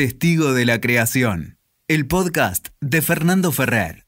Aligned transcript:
Testigo 0.00 0.54
de 0.54 0.64
la 0.64 0.80
Creación, 0.80 1.58
el 1.86 2.06
podcast 2.06 2.68
de 2.80 3.02
Fernando 3.02 3.52
Ferrer. 3.52 4.06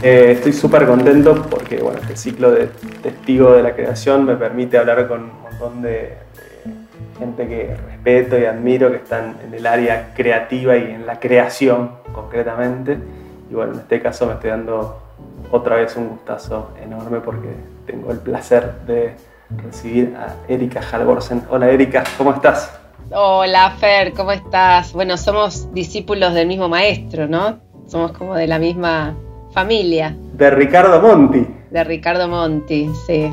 Eh, 0.00 0.30
estoy 0.36 0.52
súper 0.52 0.86
contento 0.86 1.44
porque 1.50 1.78
bueno, 1.78 1.98
este 1.98 2.16
ciclo 2.16 2.52
de 2.52 2.68
Testigo 3.02 3.54
de 3.54 3.64
la 3.64 3.74
Creación 3.74 4.26
me 4.26 4.36
permite 4.36 4.78
hablar 4.78 5.08
con 5.08 5.22
un 5.22 5.42
montón 5.42 5.82
de, 5.82 5.90
de 5.90 7.18
gente 7.18 7.48
que 7.48 7.76
respeto 7.76 8.38
y 8.38 8.44
admiro, 8.44 8.92
que 8.92 8.98
están 8.98 9.38
en 9.44 9.54
el 9.54 9.66
área 9.66 10.14
creativa 10.14 10.76
y 10.76 10.84
en 10.84 11.04
la 11.04 11.18
creación 11.18 11.94
concretamente. 12.12 12.96
Y 13.50 13.54
bueno, 13.54 13.72
en 13.72 13.80
este 13.80 14.00
caso 14.00 14.28
me 14.28 14.34
estoy 14.34 14.50
dando 14.50 15.02
otra 15.50 15.74
vez 15.74 15.96
un 15.96 16.10
gustazo 16.10 16.76
enorme 16.80 17.18
porque 17.18 17.48
tengo 17.86 18.12
el 18.12 18.18
placer 18.18 18.82
de 18.86 19.16
recibir 19.56 20.14
a 20.16 20.34
Erika 20.48 20.80
Halvorsen. 20.80 21.42
Hola 21.50 21.70
Erika, 21.70 22.04
¿cómo 22.16 22.32
estás? 22.32 22.78
Hola 23.10 23.70
Fer, 23.78 24.12
¿cómo 24.12 24.32
estás? 24.32 24.92
Bueno, 24.92 25.16
somos 25.16 25.72
discípulos 25.72 26.34
del 26.34 26.46
mismo 26.46 26.68
maestro, 26.68 27.26
¿no? 27.26 27.58
Somos 27.86 28.12
como 28.12 28.34
de 28.34 28.46
la 28.46 28.58
misma 28.58 29.16
familia. 29.52 30.14
De 30.34 30.50
Ricardo 30.50 31.00
Monti. 31.00 31.46
De 31.70 31.84
Ricardo 31.84 32.28
Monti, 32.28 32.90
sí. 33.06 33.32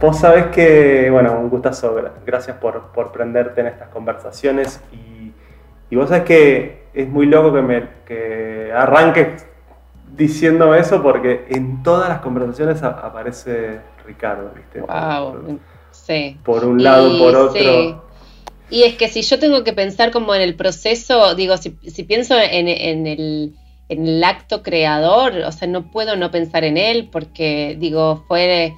Vos 0.00 0.18
sabés 0.18 0.46
que, 0.46 1.08
bueno, 1.10 1.38
un 1.40 1.48
gustazo, 1.48 1.96
gracias 2.24 2.58
por, 2.58 2.92
por 2.92 3.12
prenderte 3.12 3.62
en 3.62 3.68
estas 3.68 3.88
conversaciones 3.88 4.80
y, 4.92 5.32
y, 5.90 5.96
vos 5.96 6.10
sabés 6.10 6.24
que 6.24 6.84
es 6.92 7.08
muy 7.08 7.26
loco 7.26 7.52
que, 7.54 7.62
me, 7.62 7.88
que 8.04 8.72
arranques 8.74 9.46
diciéndome 10.14 10.78
eso 10.78 11.02
porque 11.02 11.46
en 11.48 11.82
todas 11.82 12.08
las 12.10 12.20
conversaciones 12.20 12.82
aparece 12.82 13.80
Ricardo, 14.06 14.52
¿viste? 14.54 14.80
Wow, 14.80 15.32
por, 15.32 15.58
sí. 15.92 16.38
Por 16.44 16.64
un 16.64 16.82
lado, 16.82 17.08
Y 17.08 17.18
por 17.18 17.34
otro. 17.34 17.52
sí. 17.58 17.94
Y 18.68 18.82
es 18.82 18.96
que 18.96 19.08
si 19.08 19.22
yo 19.22 19.38
tengo 19.38 19.62
que 19.62 19.72
pensar 19.72 20.10
como 20.10 20.34
en 20.34 20.42
el 20.42 20.56
proceso, 20.56 21.34
digo, 21.36 21.56
si, 21.56 21.78
si 21.86 22.02
pienso 22.02 22.34
en, 22.36 22.66
en 22.68 23.06
el, 23.06 23.54
en 23.88 24.06
el 24.06 24.24
acto 24.24 24.62
creador, 24.62 25.34
o 25.46 25.52
sea, 25.52 25.68
no 25.68 25.90
puedo 25.90 26.16
no 26.16 26.30
pensar 26.32 26.64
en 26.64 26.76
él 26.76 27.08
porque, 27.12 27.76
digo, 27.78 28.24
fue 28.26 28.74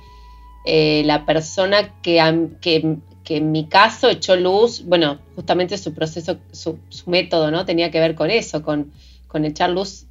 eh, 0.64 1.02
la 1.06 1.24
persona 1.26 1.94
que, 2.02 2.20
que, 2.60 2.96
que 3.24 3.36
en 3.36 3.52
mi 3.52 3.68
caso 3.68 4.08
echó 4.08 4.36
luz, 4.36 4.84
bueno, 4.84 5.18
justamente 5.34 5.78
su 5.78 5.94
proceso, 5.94 6.38
su, 6.52 6.78
su 6.88 7.10
método, 7.10 7.50
¿no? 7.50 7.64
Tenía 7.64 7.90
que 7.90 8.00
ver 8.00 8.14
con 8.14 8.30
eso, 8.30 8.62
con, 8.62 8.92
con 9.26 9.44
echar 9.44 9.70
luz 9.70 10.06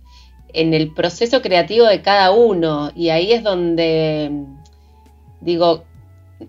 en 0.54 0.73
el 0.73 0.94
proceso 0.94 1.42
creativo 1.42 1.86
de 1.86 2.02
cada 2.02 2.31
uno. 2.31 2.92
Y 2.95 3.09
ahí 3.09 3.31
es 3.34 3.44
donde, 3.44 4.31
digo, 5.39 5.86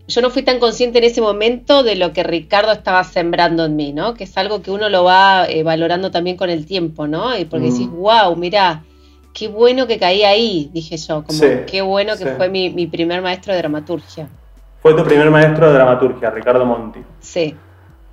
yo 0.07 0.21
no 0.21 0.31
fui 0.31 0.43
tan 0.43 0.59
consciente 0.59 0.99
en 0.99 1.05
ese 1.05 1.21
momento 1.21 1.83
de 1.83 1.97
lo 1.97 2.12
que 2.12 2.23
Ricardo 2.23 2.73
estaba 2.73 3.05
sembrando 3.05 3.65
en 3.65 3.77
mí, 3.77 3.93
¿no? 3.93 4.15
Que 4.15 4.25
es 4.25 4.37
algo 4.37 4.62
que 4.62 4.71
uno 4.71 4.89
lo 4.89 5.05
va 5.05 5.47
eh, 5.49 5.62
valorando 5.62 6.11
también 6.11 6.37
con 6.37 6.51
el 6.51 6.67
tiempo, 6.67 7.07
¿no? 7.07 7.37
Y 7.39 7.45
porque 7.47 7.69
Mm. 7.69 7.71
decís, 7.71 7.91
wow, 7.91 8.37
mirá, 8.37 8.85
qué 9.39 9.48
bueno 9.48 9.86
que 9.86 9.98
caí 9.98 10.22
ahí, 10.25 10.70
dije 10.72 10.97
yo, 10.97 11.22
como 11.25 11.39
Sí, 11.39 11.47
qué 11.67 11.81
bueno 11.83 12.12
que 12.12 12.25
sí. 12.25 12.31
fue 12.36 12.48
mi, 12.48 12.70
mi 12.70 12.86
primer 12.86 13.22
maestro 13.22 13.53
de 13.53 13.58
dramaturgia. 13.61 14.28
Fue 14.81 14.94
tu 14.94 15.05
primer 15.05 15.31
maestro 15.31 15.67
de 15.69 15.75
dramaturgia, 15.75 16.31
Ricardo 16.31 16.64
Monti. 16.64 17.00
Sí, 17.20 17.56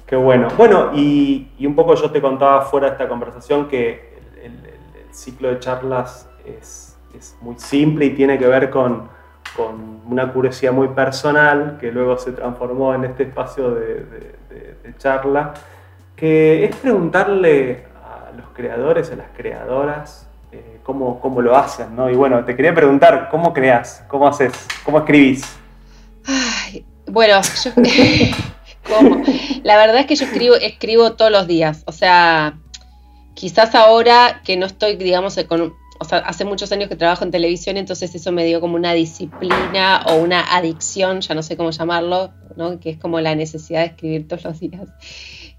Qué 0.06 0.16
bueno. 0.16 0.50
Bueno, 0.56 0.92
y, 0.94 1.48
y 1.58 1.66
un 1.66 1.74
poco 1.76 1.96
yo 1.96 2.12
te 2.12 2.22
contaba 2.22 2.62
fuera 2.62 2.88
de 2.88 2.92
esta 2.94 3.08
conversación 3.08 3.68
que 3.68 4.14
el, 4.44 4.52
el- 4.52 4.66
el 5.08 5.14
ciclo 5.16 5.50
de 5.50 5.60
charlas 5.60 6.30
es, 6.46 6.96
es 7.18 7.36
muy 7.42 7.56
simple 7.58 8.06
y 8.06 8.10
tiene 8.12 8.38
que 8.38 8.46
ver 8.46 8.70
con, 8.70 9.10
con 9.58 10.02
una 10.08 10.32
curiosidad 10.32 10.74
muy 10.74 10.90
personal 10.90 11.78
que 11.80 11.92
luego 11.92 12.20
se 12.20 12.34
transformó 12.34 12.94
en 12.94 13.06
este 13.06 13.24
espacio 13.24 13.72
de, 13.72 13.86
de- 13.86 14.36
de- 14.50 14.76
de 14.84 14.98
charla, 15.00 15.56
que 16.16 16.66
es 16.66 16.76
preguntarle 16.76 17.86
a 18.04 18.32
los 18.38 18.46
creadores, 18.54 19.12
a 19.12 19.16
las 19.16 19.28
creadoras, 19.36 20.25
cómo, 20.86 21.20
cómo 21.20 21.42
lo 21.42 21.58
hacen, 21.58 21.96
¿no? 21.96 22.10
Y 22.10 22.16
bueno, 22.16 22.46
te 22.46 22.56
quería 22.56 22.74
preguntar, 22.74 23.28
¿cómo 23.32 23.52
creas? 23.54 24.04
¿Cómo 24.08 24.28
haces? 24.28 24.54
¿Cómo 24.84 25.00
escribís? 25.00 25.44
Ay, 26.26 26.86
bueno, 27.08 27.42
yo. 27.64 27.72
La 29.64 29.78
verdad 29.78 29.98
es 29.98 30.06
que 30.06 30.16
yo 30.16 30.26
escribo, 30.26 30.56
escribo 30.56 31.14
todos 31.14 31.32
los 31.32 31.48
días. 31.48 31.84
O 31.88 31.92
sea, 31.92 32.60
quizás 33.34 33.74
ahora 33.74 34.42
que 34.46 34.58
no 34.58 34.68
estoy, 34.68 34.96
digamos, 34.96 35.36
con, 35.48 35.74
o 36.00 36.06
sea, 36.06 36.20
hace 36.20 36.46
muchos 36.46 36.72
años 36.72 36.88
que 36.88 36.96
trabajo 36.96 37.24
en 37.24 37.32
televisión, 37.32 37.78
entonces 37.78 38.14
eso 38.14 38.32
me 38.32 38.46
dio 38.46 38.62
como 38.62 38.76
una 38.76 38.94
disciplina 38.94 40.04
o 40.08 40.18
una 40.18 40.56
adicción, 40.56 41.22
ya 41.22 41.34
no 41.34 41.42
sé 41.42 41.58
cómo 41.58 41.72
llamarlo, 41.72 42.32
¿no? 42.58 42.80
Que 42.80 42.92
es 42.92 43.00
como 43.00 43.20
la 43.22 43.34
necesidad 43.34 43.80
de 43.80 43.88
escribir 43.88 44.28
todos 44.28 44.44
los 44.44 44.60
días. 44.60 44.88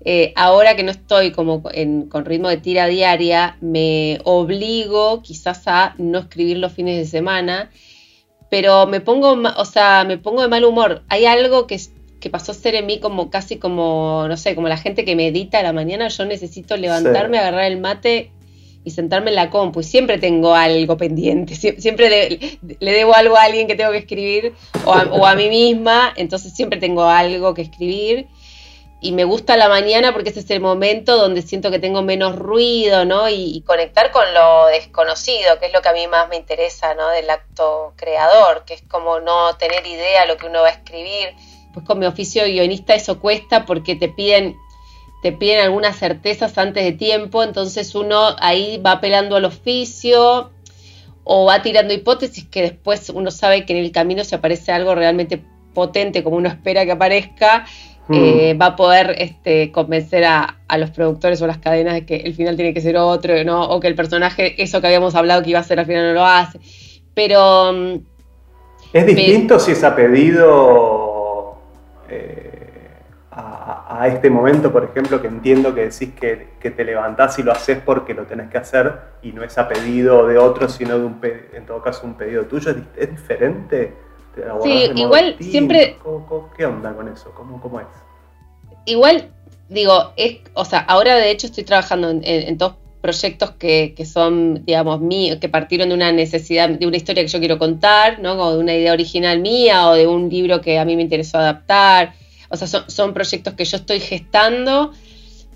Eh, 0.08 0.32
ahora 0.36 0.76
que 0.76 0.84
no 0.84 0.92
estoy 0.92 1.32
como 1.32 1.62
en- 1.72 2.08
con 2.08 2.24
ritmo 2.24 2.48
de 2.48 2.58
tira 2.58 2.86
diaria, 2.86 3.56
me 3.60 4.20
obligo 4.24 5.20
quizás 5.22 5.62
a 5.66 5.94
no 5.98 6.20
escribir 6.20 6.58
los 6.58 6.72
fines 6.72 6.96
de 6.96 7.06
semana 7.06 7.70
pero 8.48 8.86
me 8.86 9.00
pongo, 9.00 9.32
o 9.56 9.64
sea, 9.64 10.04
me 10.06 10.18
pongo 10.18 10.40
de 10.40 10.46
mal 10.46 10.64
humor. 10.64 11.02
Hay 11.08 11.26
algo 11.26 11.66
que, 11.66 11.80
que 12.20 12.30
pasó 12.30 12.52
a 12.52 12.54
ser 12.54 12.76
en 12.76 12.86
mí 12.86 13.00
como 13.00 13.28
casi 13.28 13.56
como, 13.56 14.26
no 14.28 14.36
sé, 14.36 14.54
como 14.54 14.68
la 14.68 14.76
gente 14.76 15.04
que 15.04 15.16
medita 15.16 15.58
a 15.58 15.62
la 15.64 15.72
mañana. 15.72 16.06
Yo 16.06 16.24
necesito 16.24 16.76
levantarme, 16.76 17.38
Sí. 17.38 17.40
agarrar 17.40 17.64
el 17.64 17.80
mate 17.80 18.30
y 18.84 18.92
sentarme 18.92 19.30
en 19.30 19.34
la 19.36 19.50
compu. 19.50 19.80
Y 19.80 19.82
siempre 19.82 20.18
tengo 20.18 20.54
algo 20.54 20.96
pendiente. 20.96 21.54
Sie- 21.54 21.76
Siempre 21.80 22.08
le, 22.08 22.58
le 22.78 22.92
debo 22.92 23.16
algo 23.16 23.36
a 23.36 23.42
alguien 23.42 23.66
que 23.66 23.74
tengo 23.74 23.90
que 23.90 23.98
escribir 23.98 24.52
o 24.84 24.92
a, 24.94 25.02
o 25.10 25.26
a 25.26 25.34
mí 25.34 25.48
misma. 25.48 26.12
Entonces 26.16 26.54
siempre 26.54 26.78
tengo 26.78 27.02
algo 27.02 27.52
que 27.52 27.62
escribir. 27.62 28.26
Y 29.00 29.12
me 29.12 29.24
gusta 29.24 29.56
la 29.56 29.68
mañana 29.68 30.12
porque 30.12 30.30
ese 30.30 30.40
es 30.40 30.50
el 30.50 30.60
momento 30.60 31.16
donde 31.16 31.42
siento 31.42 31.70
que 31.70 31.78
tengo 31.78 32.02
menos 32.02 32.36
ruido, 32.36 33.04
¿no? 33.04 33.28
Y, 33.28 33.56
y 33.56 33.60
conectar 33.62 34.10
con 34.10 34.32
lo 34.32 34.66
desconocido, 34.66 35.58
que 35.58 35.66
es 35.66 35.72
lo 35.72 35.82
que 35.82 35.88
a 35.90 35.92
mí 35.92 36.06
más 36.06 36.28
me 36.28 36.36
interesa, 36.36 36.94
¿no? 36.94 37.08
Del 37.08 37.28
acto 37.28 37.92
creador, 37.96 38.64
que 38.64 38.74
es 38.74 38.82
como 38.82 39.20
no 39.20 39.54
tener 39.56 39.86
idea 39.86 40.22
de 40.22 40.28
lo 40.28 40.36
que 40.38 40.46
uno 40.46 40.62
va 40.62 40.68
a 40.68 40.72
escribir. 40.72 41.34
Pues 41.74 41.84
con 41.84 41.98
mi 41.98 42.06
oficio 42.06 42.42
de 42.42 42.52
guionista 42.52 42.94
eso 42.94 43.20
cuesta 43.20 43.66
porque 43.66 43.96
te 43.96 44.08
piden, 44.08 44.56
te 45.22 45.30
piden 45.30 45.60
algunas 45.60 45.98
certezas 45.98 46.56
antes 46.56 46.82
de 46.82 46.92
tiempo, 46.92 47.42
entonces 47.42 47.94
uno 47.94 48.34
ahí 48.38 48.78
va 48.78 48.92
apelando 48.92 49.36
al 49.36 49.44
oficio 49.44 50.52
o 51.22 51.44
va 51.44 51.60
tirando 51.60 51.92
hipótesis 51.92 52.46
que 52.48 52.62
después 52.62 53.10
uno 53.10 53.30
sabe 53.30 53.66
que 53.66 53.74
en 53.74 53.84
el 53.84 53.92
camino 53.92 54.24
si 54.24 54.34
aparece 54.34 54.72
algo 54.72 54.94
realmente 54.94 55.44
potente 55.74 56.22
como 56.22 56.36
uno 56.36 56.48
espera 56.48 56.86
que 56.86 56.92
aparezca, 56.92 57.66
eh, 58.12 58.54
va 58.60 58.66
a 58.66 58.76
poder 58.76 59.14
este, 59.18 59.72
convencer 59.72 60.24
a, 60.24 60.60
a 60.68 60.78
los 60.78 60.90
productores 60.90 61.40
o 61.42 61.46
las 61.46 61.58
cadenas 61.58 61.94
de 61.94 62.06
que 62.06 62.16
el 62.16 62.34
final 62.34 62.56
tiene 62.56 62.74
que 62.74 62.80
ser 62.80 62.96
otro, 62.96 63.42
¿no? 63.44 63.64
O 63.68 63.80
que 63.80 63.88
el 63.88 63.94
personaje, 63.96 64.60
eso 64.62 64.80
que 64.80 64.86
habíamos 64.88 65.14
hablado 65.14 65.42
que 65.42 65.50
iba 65.50 65.60
a 65.60 65.62
ser 65.64 65.80
al 65.80 65.86
final 65.86 66.08
no 66.08 66.14
lo 66.14 66.24
hace. 66.26 66.58
Pero 67.14 67.72
mm, 67.72 67.96
¿Es 68.92 69.06
distinto 69.06 69.58
si 69.58 69.72
es 69.72 69.84
a 69.84 69.94
pedido 69.94 71.58
eh, 72.08 72.70
a, 73.30 74.00
a 74.02 74.08
este 74.08 74.30
momento, 74.30 74.72
por 74.72 74.84
ejemplo, 74.84 75.20
que 75.20 75.26
entiendo 75.28 75.74
que 75.74 75.88
decís 75.88 76.10
que, 76.18 76.48
que 76.60 76.70
te 76.70 76.84
levantás 76.84 77.38
y 77.38 77.42
lo 77.42 77.52
haces 77.52 77.78
porque 77.84 78.14
lo 78.14 78.24
tenés 78.26 78.48
que 78.50 78.58
hacer 78.58 78.92
y 79.22 79.32
no 79.32 79.42
es 79.42 79.58
a 79.58 79.68
pedido 79.68 80.26
de 80.26 80.38
otro, 80.38 80.68
sino 80.68 80.98
de 80.98 81.04
un 81.04 81.20
en 81.52 81.66
todo 81.66 81.82
caso 81.82 82.06
un 82.06 82.14
pedido 82.14 82.44
tuyo? 82.46 82.70
¿Es, 82.70 82.76
di- 82.76 82.88
es 82.96 83.10
diferente? 83.10 83.92
¿Te 84.36 84.44
abordás 84.44 84.64
Sí, 84.72 84.90
igual 85.00 85.36
siempre- 85.40 85.96
¿Cómo- 86.02 86.24
cómo- 86.26 86.50
¿Qué 86.56 86.64
onda 86.66 86.94
con 86.94 87.08
eso? 87.08 87.32
¿Cómo, 87.36 87.60
cómo 87.60 87.80
es? 87.80 87.86
igual, 88.84 89.30
digo, 89.68 90.12
es, 90.16 90.36
o 90.54 90.64
sea, 90.64 90.78
ahora 90.78 91.16
de 91.16 91.30
hecho 91.32 91.48
estoy 91.48 91.64
trabajando 91.64 92.08
en, 92.10 92.18
en- 92.22 92.48
en 92.48 92.58
dos 92.58 92.74
proyectos 93.00 93.50
que, 93.52 93.94
que 93.96 94.04
son, 94.06 94.64
digamos, 94.64 95.00
míos, 95.00 95.38
que 95.40 95.48
partieron 95.48 95.88
de 95.88 95.94
una 95.96 96.12
necesidad, 96.12 96.68
de 96.68 96.86
una 96.86 96.96
historia 96.96 97.22
que 97.24 97.28
yo 97.28 97.38
quiero 97.40 97.58
contar, 97.58 98.20
¿no? 98.20 98.32
O 98.34 98.52
de 98.52 98.58
una 98.58 98.74
idea 98.74 98.92
original 98.92 99.40
mía 99.40 99.88
o 99.88 99.94
de 99.94 100.06
un 100.06 100.28
libro 100.28 100.60
que 100.60 100.78
a 100.78 100.84
mí 100.84 100.94
me 100.96 101.02
interesó 101.02 101.38
adaptar. 101.38 102.14
O 102.48 102.56
sea, 102.56 102.68
son, 102.68 102.88
son 102.90 103.12
proyectos 103.14 103.54
que 103.54 103.64
yo 103.64 103.76
estoy 103.76 103.98
gestando, 104.00 104.92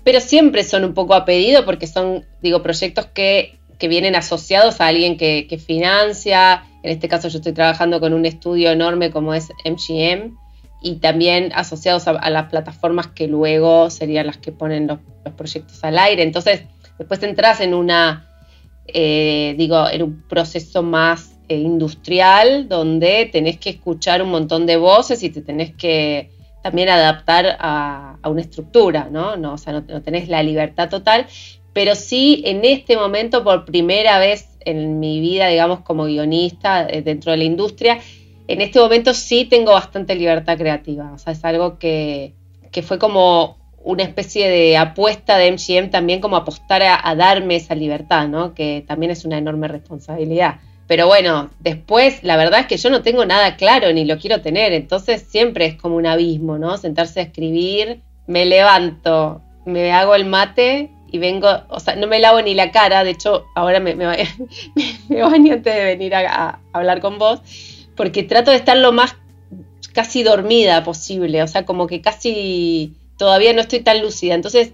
pero 0.03 0.19
siempre 0.19 0.63
son 0.63 0.83
un 0.83 0.93
poco 0.93 1.13
a 1.13 1.23
pedido 1.25 1.63
porque 1.65 1.87
son, 1.87 2.25
digo, 2.41 2.61
proyectos 2.63 3.05
que, 3.07 3.59
que 3.81 3.87
vienen 3.87 4.15
asociados 4.15 4.79
a 4.79 4.85
alguien 4.85 5.17
que, 5.17 5.59
financia. 5.65 6.63
En 6.83 6.91
este 6.91 7.07
caso 7.07 7.29
yo 7.29 7.39
estoy 7.39 7.53
trabajando 7.53 7.99
con 7.99 8.13
un 8.13 8.27
estudio 8.27 8.69
enorme 8.69 9.09
como 9.09 9.33
es 9.33 9.49
MGM 9.65 10.37
y 10.83 10.97
también 10.97 11.51
asociados 11.55 12.07
a, 12.07 12.29
las 12.29 12.47
plataformas 12.51 13.07
que 13.07 13.27
luego 13.27 13.89
serían 13.89 14.27
las 14.27 14.37
que 14.37 14.51
ponen 14.51 14.85
los, 14.85 14.99
proyectos 15.35 15.83
al 15.83 15.97
aire. 15.97 16.21
Entonces, 16.21 16.61
después 16.99 17.23
entras 17.23 17.59
en 17.59 17.73
una, 17.73 18.29
eh, 18.85 19.55
digo, 19.57 19.89
en 19.89 20.03
un 20.03 20.21
proceso 20.29 20.83
más 20.83 21.31
eh, 21.49 21.57
industrial 21.57 22.69
donde 22.69 23.31
tenés 23.31 23.57
que 23.57 23.71
escuchar 23.71 24.21
un 24.21 24.29
montón 24.29 24.67
de 24.67 24.77
voces 24.77 25.23
y 25.23 25.31
te 25.31 25.41
tenés 25.41 25.73
que 25.75 26.29
también 26.61 26.89
adaptar 26.89 27.57
a, 27.59 28.19
una 28.25 28.41
estructura, 28.41 29.07
¿no? 29.11 29.37
¿no? 29.37 29.53
O 29.53 29.57
sea, 29.57 29.73
no 29.73 30.01
tenés 30.03 30.29
la 30.29 30.43
libertad 30.43 30.87
total, 30.87 31.25
pero 31.73 31.95
sí 31.95 32.41
en 32.45 32.65
este 32.65 32.97
momento, 32.97 33.43
por 33.43 33.65
primera 33.65 34.19
vez 34.19 34.47
en 34.65 34.99
mi 34.99 35.19
vida, 35.19 35.47
digamos, 35.47 35.81
como 35.81 36.05
guionista 36.05 36.87
eh, 36.87 37.01
dentro 37.01 37.31
de 37.31 37.37
la 37.37 37.43
industria, 37.43 37.99
en 38.47 38.61
este 38.61 38.79
momento 38.79 39.13
sí 39.13 39.45
tengo 39.45 39.71
bastante 39.71 40.15
libertad 40.15 40.57
creativa. 40.57 41.11
O 41.13 41.17
sea, 41.17 41.33
es 41.33 41.43
algo 41.45 41.79
que, 41.79 42.33
fue 42.83 42.99
como 42.99 43.57
una 43.83 44.03
especie 44.03 44.49
de 44.49 44.77
apuesta 44.77 45.37
de 45.37 45.51
MGM 45.51 45.89
también 45.89 46.19
como 46.19 46.35
apostar 46.35 46.83
a, 46.83 47.15
darme 47.15 47.55
esa 47.55 47.75
libertad, 47.75 48.27
¿no? 48.27 48.53
Que 48.53 48.83
también 48.85 49.11
es 49.11 49.25
una 49.25 49.37
enorme 49.37 49.67
responsabilidad. 49.67 50.59
Pero 50.85 51.07
bueno, 51.07 51.49
después 51.59 52.21
la 52.23 52.35
verdad 52.35 52.61
es 52.61 52.65
que 52.67 52.77
yo 52.77 52.89
no 52.89 53.01
tengo 53.01 53.25
nada 53.25 53.55
claro 53.55 53.93
ni 53.93 54.03
lo 54.03 54.17
quiero 54.19 54.41
tener, 54.41 54.73
entonces 54.73 55.21
siempre 55.21 55.65
es 55.65 55.75
como 55.75 55.95
un 55.95 56.05
abismo, 56.05 56.57
¿no? 56.57 56.77
Sentarse 56.77 57.21
a 57.21 57.23
escribir, 57.23 58.01
me 58.27 58.45
levanto, 58.45 59.41
me 59.65 59.93
hago 59.93 60.15
el 60.15 60.25
mate 60.25 60.91
y 61.11 61.17
vengo, 61.17 61.49
o 61.69 61.79
sea, 61.79 61.95
no 61.95 62.07
me 62.07 62.19
lavo 62.19 62.41
ni 62.41 62.53
la 62.53 62.71
cara, 62.71 63.03
de 63.03 63.11
hecho 63.11 63.45
ahora 63.53 63.79
me, 63.79 63.95
me, 63.95 64.05
baño 65.09 65.53
antes 65.53 65.75
de 65.75 65.83
venir 65.83 66.15
a, 66.15 66.59
hablar 66.71 67.01
con 67.01 67.19
vos, 67.19 67.41
porque 67.95 68.23
trato 68.23 68.51
de 68.51 68.57
estar 68.57 68.77
lo 68.77 68.93
más 68.93 69.15
casi 69.93 70.23
dormida 70.23 70.83
posible, 70.83 71.43
o 71.43 71.47
sea, 71.47 71.65
como 71.65 71.87
que 71.87 72.01
casi 72.01 72.93
todavía 73.17 73.51
no 73.53 73.59
estoy 73.59 73.81
tan 73.81 74.01
lúcida, 74.01 74.35
entonces 74.35 74.71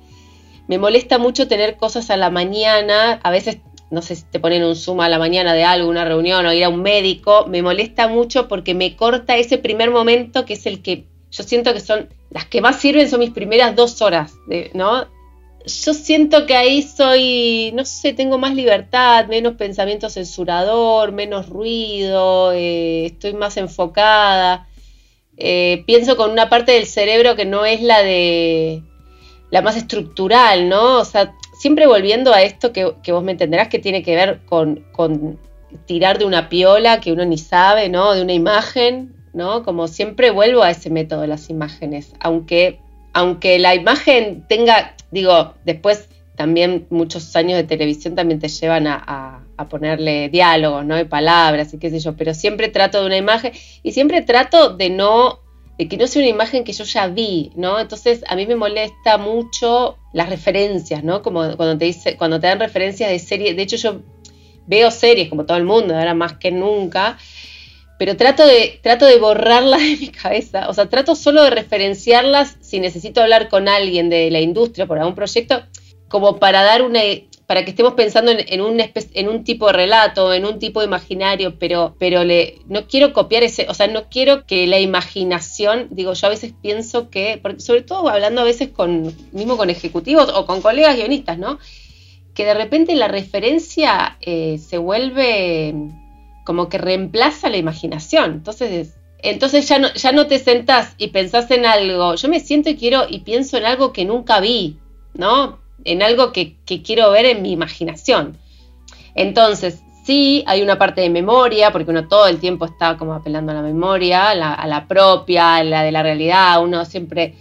me 0.68 0.78
molesta 0.78 1.18
mucho 1.18 1.48
tener 1.48 1.76
cosas 1.76 2.12
a 2.12 2.18
la 2.18 2.30
mañana, 2.30 3.20
a 3.24 3.32
veces, 3.32 3.58
no 3.90 4.04
sé 4.04 4.16
si 4.16 4.24
te 4.24 4.40
ponen 4.40 4.64
un 4.64 4.76
zoom 4.76 5.02
a 5.02 5.10
la 5.10 5.18
mañana 5.18 5.56
de 5.56 5.64
algo, 5.64 5.90
una 5.90 6.06
reunión 6.06 6.46
o 6.46 6.54
ir 6.54 6.64
a 6.64 6.70
un 6.70 6.84
médico, 6.84 7.48
me 7.48 7.64
molesta 7.64 8.08
mucho 8.08 8.48
porque 8.48 8.76
me 8.76 8.96
corta 8.96 9.38
ese 9.38 9.58
primer 9.58 9.90
momento 9.90 10.46
que 10.46 10.54
es 10.54 10.68
el 10.68 10.84
que 10.84 11.06
yo 11.32 11.44
siento 11.44 11.74
que 11.74 11.80
son 11.80 12.10
las 12.30 12.46
que 12.46 12.62
más 12.62 12.80
sirven 12.80 13.10
son 13.10 13.22
mis 13.22 13.32
primeras 13.32 13.76
dos 13.76 14.02
horas, 14.02 14.36
¿no? 14.74 15.08
Yo 15.68 15.94
siento 15.94 16.46
que 16.46 16.56
ahí 16.56 16.82
soy, 16.82 17.72
no 17.74 17.86
sé, 17.86 18.14
tengo 18.14 18.38
más 18.38 18.56
libertad, 18.56 19.28
menos 19.28 19.56
pensamiento 19.56 20.10
censurador, 20.10 21.12
menos 21.12 21.50
ruido, 21.50 22.52
eh, 22.54 23.06
estoy 23.06 23.34
más 23.34 23.58
enfocada. 23.58 24.68
Eh, 25.38 25.84
pienso 25.86 26.18
con 26.18 26.32
una 26.32 26.50
parte 26.50 26.72
del 26.72 26.88
cerebro 26.88 27.36
que 27.36 27.46
no 27.46 27.66
es 27.66 27.82
la 27.82 28.02
de 28.02 28.82
la 29.52 29.62
más 29.62 29.78
estructural, 29.78 30.68
¿no? 30.70 31.00
O 31.00 31.06
sea, 31.06 31.36
siempre 31.58 31.86
volviendo 31.86 32.34
a 32.34 32.42
esto 32.42 32.74
que, 32.74 32.86
vos 32.86 33.24
me 33.24 33.34
entenderás 33.34 33.68
que 33.68 33.80
tiene 33.80 34.04
que 34.04 34.16
ver 34.16 34.42
con, 34.46 34.86
con, 34.94 35.40
tirar 35.86 36.18
de 36.18 36.26
una 36.26 36.50
piola 36.50 37.00
que 37.02 37.12
uno 37.12 37.26
ni 37.26 37.38
sabe, 37.38 37.90
¿no? 37.90 38.14
De 38.14 38.22
una 38.22 38.34
imagen, 38.34 39.14
¿no? 39.34 39.64
Como 39.64 39.88
siempre 39.88 40.32
vuelvo 40.32 40.64
a 40.64 40.72
ese 40.72 40.90
método 40.90 41.22
de 41.22 41.28
las 41.28 41.50
imágenes, 41.50 42.14
aunque, 42.20 42.80
aunque 43.18 43.58
la 43.58 43.74
imagen 43.74 44.46
tenga 44.48 44.94
digo, 45.10 45.56
después 45.66 46.08
también 46.36 46.86
muchos 46.92 47.36
años 47.36 47.58
de 47.58 47.64
televisión 47.64 48.14
también 48.14 48.40
te 48.40 48.48
llevan 48.48 48.86
a, 48.86 49.44
ponerle 49.72 50.30
diálogos, 50.30 50.86
¿no? 50.86 51.00
Y 51.00 51.06
palabras 51.06 51.74
y 51.74 51.80
qué 51.80 51.90
sé 51.90 52.00
yo, 52.00 52.16
pero 52.16 52.36
siempre 52.36 52.68
trato 52.68 53.00
de 53.00 53.08
una 53.08 53.18
imagen 53.18 53.54
y 53.82 53.92
siempre 53.92 54.22
trato 54.22 54.70
de 54.70 54.92
no, 54.92 55.40
de 55.80 55.88
que 55.88 55.98
no 55.98 56.06
sea 56.06 56.22
una 56.22 56.30
imagen 56.30 56.64
que 56.64 56.74
yo 56.74 56.84
ya 56.84 57.08
vi, 57.08 57.52
¿no? 57.56 57.80
Entonces 57.80 58.24
a 58.28 58.36
mí 58.36 58.46
me 58.46 58.56
molesta 58.56 59.18
mucho 59.18 59.98
las 60.14 60.30
referencias, 60.30 61.04
¿no? 61.04 61.24
Como 61.24 61.40
cuando 61.58 61.76
te 61.76 61.86
dice, 61.86 62.18
cuando 62.18 62.40
te 62.40 62.46
dan 62.46 62.60
referencias 62.60 63.10
de 63.10 63.18
series, 63.18 63.56
de 63.56 63.64
hecho 63.64 63.78
yo 63.78 64.02
veo 64.68 64.92
series 64.92 65.28
como 65.28 65.48
todo 65.48 65.58
el 65.58 65.64
mundo, 65.64 65.98
ahora 65.98 66.14
más 66.14 66.34
que 66.34 66.52
nunca, 66.52 67.18
pero 67.98 68.16
trato 68.16 68.46
de, 68.46 68.80
trato 68.82 69.06
de 69.06 69.18
borrarlas 69.18 69.82
de 69.84 69.98
mi 69.98 70.10
cabeza. 70.10 70.70
O 70.70 70.74
sea, 70.74 70.90
trato 70.90 71.16
solo 71.16 71.44
de 71.44 71.50
referenciarlas 71.50 72.58
si 72.62 72.80
necesito 72.80 73.22
hablar 73.22 73.50
con 73.50 73.68
alguien 73.68 74.10
de 74.10 74.32
la 74.32 74.40
industria 74.40 74.86
por 74.86 75.00
algún 75.00 75.16
proyecto, 75.16 75.64
como 76.08 76.38
para 76.38 76.64
dar 76.64 76.84
una 76.84 77.02
para 77.48 77.64
que 77.64 77.70
estemos 77.70 77.94
pensando 77.94 78.34
en, 78.34 78.62
un, 78.62 78.78
en 78.78 79.30
un 79.30 79.44
tipo 79.46 79.68
de 79.68 79.74
relato, 79.74 80.34
en 80.34 80.46
un 80.46 80.60
tipo 80.60 80.82
de 80.82 80.88
imaginario, 80.88 81.58
pero, 81.58 81.96
pero 81.98 82.26
le, 82.26 82.60
no 82.68 82.88
quiero 82.88 83.14
copiar 83.14 83.44
ese, 83.44 83.68
o 83.70 83.74
sea, 83.74 83.88
no 83.88 84.10
quiero 84.10 84.46
que 84.46 84.68
la 84.68 84.82
imaginación, 84.82 85.88
digo, 85.90 86.12
yo 86.12 86.28
a 86.28 86.30
veces 86.30 86.54
pienso 86.62 87.10
que, 87.10 87.42
sobre 87.60 87.84
todo 87.84 88.10
hablando 88.10 88.42
a 88.42 88.44
veces 88.44 88.68
con, 88.68 89.16
mismo 89.32 89.56
con 89.56 89.70
ejecutivos 89.70 90.30
o 90.36 90.46
con 90.46 90.62
colegas 90.62 90.98
guionistas, 90.98 91.38
¿no? 91.38 91.58
Que 92.34 92.44
de 92.44 92.54
repente 92.54 92.96
la 92.96 93.08
referencia 93.08 94.18
eh, 94.20 94.58
se 94.60 94.78
vuelve 94.78 95.74
como 96.48 96.70
que 96.70 96.78
reemplaza 96.78 97.50
la 97.50 97.58
imaginación. 97.58 98.32
Entonces, 98.32 98.96
entonces 99.20 99.68
ya 99.68 99.80
no, 99.80 99.94
ya 99.94 100.14
no 100.14 100.28
te 100.28 100.40
sentás 100.40 100.94
y 100.98 101.08
pensás 101.08 101.52
en 101.52 101.66
algo. 101.66 102.16
Yo 102.16 102.30
me 102.30 102.40
siento 102.40 102.70
y 102.70 102.78
quiero 102.78 103.04
y 103.10 103.20
pienso 103.20 103.58
en 103.58 103.66
algo 103.66 103.92
que 103.92 104.06
nunca 104.06 104.40
vi, 104.40 104.78
¿no? 105.14 105.60
En 105.84 106.02
algo 106.02 106.32
que, 106.32 106.56
quiero 106.86 107.12
ver 107.12 107.26
en 107.26 107.42
mi 107.42 107.52
imaginación. 107.52 108.38
Entonces, 109.14 109.82
sí, 110.06 110.46
hay 110.48 110.62
una 110.62 110.78
parte 110.78 111.02
de 111.02 111.10
memoria, 111.10 111.74
porque 111.74 111.92
uno 111.92 112.08
todo 112.08 112.28
el 112.28 112.40
tiempo 112.40 112.64
está 112.64 112.96
como 112.96 113.14
apelando 113.14 113.52
a 113.52 113.56
la 113.56 113.62
memoria, 113.62 114.30
a 114.30 114.36
la, 114.68 114.86
propia, 114.88 115.58
a 115.58 115.64
la 115.66 115.84
de 115.84 115.92
la 115.92 116.02
realidad. 116.02 116.64
Uno 116.64 116.86
siempre 116.86 117.34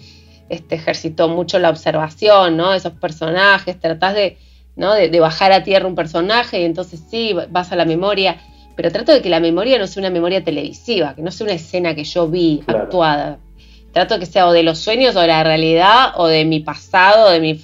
este, 0.48 0.74
ejercitó 0.74 1.28
mucho 1.28 1.60
la 1.60 1.70
observación, 1.70 2.56
¿no? 2.56 2.74
Esos 2.74 2.94
personajes, 2.94 3.78
tratás 3.78 4.16
de, 4.16 4.36
¿no? 4.74 4.94
de 4.94 5.20
bajar 5.20 5.52
a 5.52 5.62
tierra 5.62 5.86
un 5.86 5.94
personaje 5.94 6.60
y 6.60 6.64
entonces 6.64 7.00
sí, 7.08 7.36
vas 7.50 7.70
a 7.70 7.76
la 7.76 7.84
memoria 7.84 8.40
pero 8.76 8.92
trato 8.92 9.10
de 9.12 9.22
que 9.22 9.30
la 9.30 9.40
memoria 9.40 9.78
no 9.78 9.86
sea 9.86 10.02
una 10.02 10.10
memoria 10.10 10.44
televisiva, 10.44 11.14
que 11.14 11.22
no 11.22 11.30
sea 11.30 11.46
una 11.46 11.54
escena 11.54 11.94
que 11.94 12.04
yo 12.04 12.28
vi 12.28 12.62
actuada. 12.66 13.38
Trato 13.92 14.14
de 14.14 14.20
que 14.20 14.26
sea 14.26 14.46
o 14.46 14.52
de 14.52 14.62
los 14.62 14.78
sueños 14.78 15.16
o 15.16 15.20
de 15.20 15.28
la 15.28 15.42
realidad 15.42 16.12
o 16.16 16.26
de 16.26 16.44
mi 16.44 16.60
pasado, 16.60 17.30
de 17.30 17.40
mi... 17.40 17.58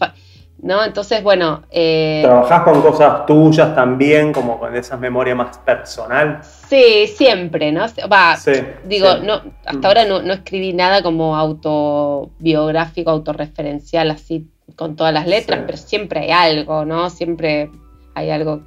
¿No? 0.63 0.83
Entonces, 0.83 1.23
bueno... 1.23 1.65
Eh... 1.71 2.21
¿Trabajás 2.25 2.63
con 2.63 2.81
cosas 2.81 3.27
tuyas 3.27 3.75
también, 3.75 4.33
como 4.33 4.59
con 4.59 4.75
esas 4.75 4.99
memorias 4.99 5.37
más 5.37 5.59
personal? 5.59 6.41
Sí, 6.69 7.07
siempre, 7.09 7.73
¿no? 7.73 7.85
Va, 8.11 8.39
digo, 8.85 9.17
no, 9.23 9.43
hasta 9.67 9.89
ahora 9.89 10.07
no, 10.07 10.23
no 10.23 10.33
escribí 10.33 10.73
nada 10.73 11.03
como 11.03 11.37
autobiográfico, 11.37 13.11
autorreferencial, 13.11 14.11
así 14.13 14.49
con 14.77 14.97
todas 14.97 15.13
las 15.13 15.27
letras, 15.27 15.61
pero 15.67 15.77
siempre 15.77 16.21
hay 16.21 16.31
algo, 16.31 16.87
¿no? 16.87 17.11
Siempre 17.11 17.71
hay 18.15 18.31
algo, 18.31 18.63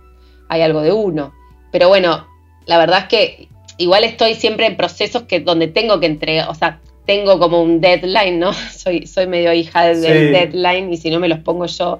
hay 0.50 0.62
algo 0.62 0.81
de 0.81 0.92
uno. 0.92 1.33
Pero 1.71 1.88
bueno, 1.88 2.27
la 2.66 2.78
verdad 2.78 3.00
es 3.00 3.06
que 3.06 3.48
igual 3.78 4.04
estoy 4.04 4.36
siempre 4.36 4.66
en 4.68 4.78
procesos 4.78 5.24
que 5.24 5.40
donde 5.40 5.68
tengo 5.68 6.00
que 6.00 6.06
entregar, 6.06 6.50
o 6.50 6.56
sea, 6.56 6.80
tengo 7.06 7.40
como 7.40 7.62
un 7.62 7.82
deadline, 7.82 8.40
¿no? 8.40 8.54
Soy, 8.72 9.06
soy 9.08 9.28
medio 9.28 9.54
hija 9.54 9.86
del 9.86 10.32
deadline 10.32 10.92
y 10.92 10.98
si 10.98 11.12
no 11.12 11.19
me 11.19 11.28
los 11.28 11.40
pongo 11.40 11.66
yo. 11.66 12.00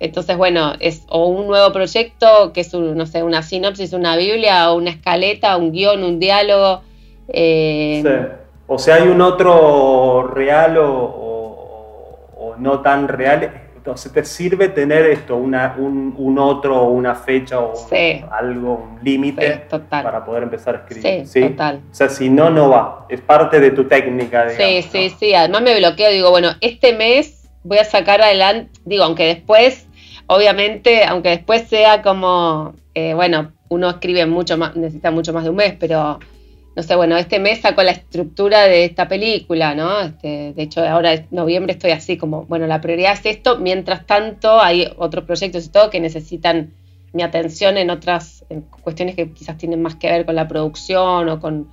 Entonces, 0.00 0.36
bueno, 0.36 0.74
es 0.80 1.04
o 1.08 1.26
un 1.26 1.46
nuevo 1.46 1.72
proyecto, 1.72 2.52
que 2.52 2.60
es, 2.60 2.74
un, 2.74 2.96
no 2.96 3.06
sé, 3.06 3.22
una 3.22 3.42
sinopsis, 3.42 3.92
una 3.92 4.16
biblia, 4.16 4.70
o 4.70 4.76
una 4.76 4.90
escaleta, 4.90 5.56
un 5.56 5.72
guion, 5.72 6.02
un 6.02 6.18
diálogo. 6.18 6.82
Eh, 7.28 8.02
sí. 8.04 8.44
O 8.66 8.78
sea, 8.78 8.96
hay 8.96 9.08
un 9.08 9.20
otro 9.20 10.30
real 10.34 10.76
o 10.78 12.54
no 12.58 12.80
tan 12.80 13.08
real 13.08 13.63
entonces 13.84 14.12
te 14.12 14.24
sirve 14.24 14.70
tener 14.70 15.04
esto, 15.04 15.36
una, 15.36 15.76
un, 15.76 16.38
otro, 16.38 16.84
una 16.84 17.14
fecha 17.14 17.60
o 17.60 17.74
algo, 18.30 18.88
un 18.94 19.04
límite 19.04 19.66
para 19.90 20.24
poder 20.24 20.44
empezar 20.44 20.74
a 20.74 20.78
escribir. 20.78 21.26
Sí, 21.26 21.42
total. 21.42 21.82
O 21.92 21.94
sea, 21.94 22.08
si 22.08 22.30
no, 22.30 22.48
no 22.48 22.70
va. 22.70 23.04
Es 23.10 23.20
parte 23.20 23.60
de 23.60 23.72
tu 23.72 23.84
técnica. 23.84 24.46
Digamos, 24.46 24.86
sí, 24.86 24.88
sí, 24.90 25.16
sí. 25.20 25.34
Además 25.34 25.60
me 25.60 25.76
bloqueo, 25.76 26.10
digo, 26.10 26.30
bueno, 26.30 26.52
este 26.62 26.94
mes 26.94 27.46
voy 27.62 27.76
a 27.76 27.84
sacar 27.84 28.22
adelante, 28.22 28.70
digo, 28.86 29.04
aunque 29.04 29.26
después, 29.26 29.86
obviamente, 30.28 31.04
aunque 31.04 31.28
después 31.28 31.68
sea 31.68 32.00
como, 32.00 32.72
eh, 32.94 33.12
bueno, 33.12 33.52
uno 33.68 33.90
escribe 33.90 34.24
mucho 34.24 34.56
más, 34.56 34.74
necesita 34.76 35.10
mucho 35.10 35.34
más 35.34 35.44
de 35.44 35.50
un 35.50 35.56
mes, 35.56 35.74
pero 35.78 36.20
no 36.76 36.82
sé, 36.82 36.96
bueno, 36.96 37.16
este 37.16 37.38
mes 37.38 37.60
saco 37.60 37.82
la 37.82 37.92
estructura 37.92 38.62
de 38.64 38.84
esta 38.84 39.06
película, 39.06 39.74
¿no? 39.74 40.00
Este, 40.00 40.52
de 40.54 40.62
hecho, 40.62 40.84
ahora 40.86 41.12
en 41.12 41.26
noviembre 41.30 41.72
estoy 41.72 41.92
así 41.92 42.16
como, 42.16 42.46
bueno, 42.46 42.66
la 42.66 42.80
prioridad 42.80 43.12
es 43.12 43.24
esto, 43.24 43.58
mientras 43.58 44.06
tanto 44.06 44.60
hay 44.60 44.88
otros 44.96 45.24
proyectos 45.24 45.66
y 45.66 45.68
todo 45.68 45.90
que 45.90 46.00
necesitan 46.00 46.72
mi 47.12 47.22
atención 47.22 47.76
en 47.78 47.90
otras 47.90 48.44
cuestiones 48.82 49.14
que 49.14 49.30
quizás 49.30 49.56
tienen 49.56 49.80
más 49.82 49.94
que 49.94 50.10
ver 50.10 50.26
con 50.26 50.34
la 50.34 50.48
producción 50.48 51.28
o 51.28 51.40
con... 51.40 51.68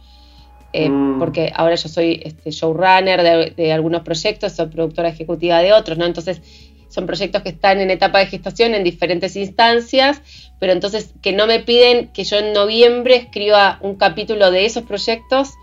Eh, 0.73 0.87
mm. 0.87 1.19
Porque 1.19 1.51
ahora 1.53 1.75
yo 1.75 1.89
soy 1.89 2.21
este, 2.23 2.51
showrunner 2.51 3.23
de, 3.23 3.53
de 3.57 3.73
algunos 3.73 4.03
proyectos, 4.03 4.53
soy 4.53 4.67
productora 4.67 5.09
ejecutiva 5.09 5.59
de 5.59 5.73
otros, 5.73 5.97
¿no? 5.97 6.05
Entonces 6.05 6.41
son 6.91 7.05
proyectos 7.05 7.41
que 7.41 7.49
están 7.49 7.79
en 7.79 7.89
etapa 7.89 8.19
de 8.19 8.27
gestación 8.27 8.75
en 8.75 8.83
diferentes 8.83 9.35
instancias, 9.35 10.21
pero 10.59 10.73
entonces 10.73 11.13
que 11.21 11.31
no 11.31 11.47
me 11.47 11.59
piden 11.59 12.09
que 12.09 12.25
yo 12.25 12.37
en 12.37 12.53
noviembre 12.53 13.15
escriba 13.15 13.79
un 13.81 13.95
capítulo 13.95 14.51
de 14.51 14.65
esos 14.65 14.83
proyectos. 14.83 15.53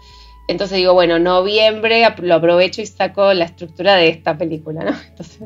Entonces 0.49 0.78
digo, 0.78 0.94
bueno, 0.94 1.18
noviembre 1.18 2.02
lo 2.23 2.35
aprovecho 2.35 2.80
y 2.80 2.87
saco 2.87 3.35
la 3.35 3.44
estructura 3.44 3.97
de 3.97 4.08
esta 4.08 4.38
película, 4.38 4.82
¿no? 4.82 4.92
Entonces, 5.08 5.40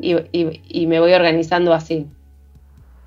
y, 0.00 0.86
me 0.86 1.00
voy 1.00 1.12
organizando 1.14 1.72
así. 1.72 2.06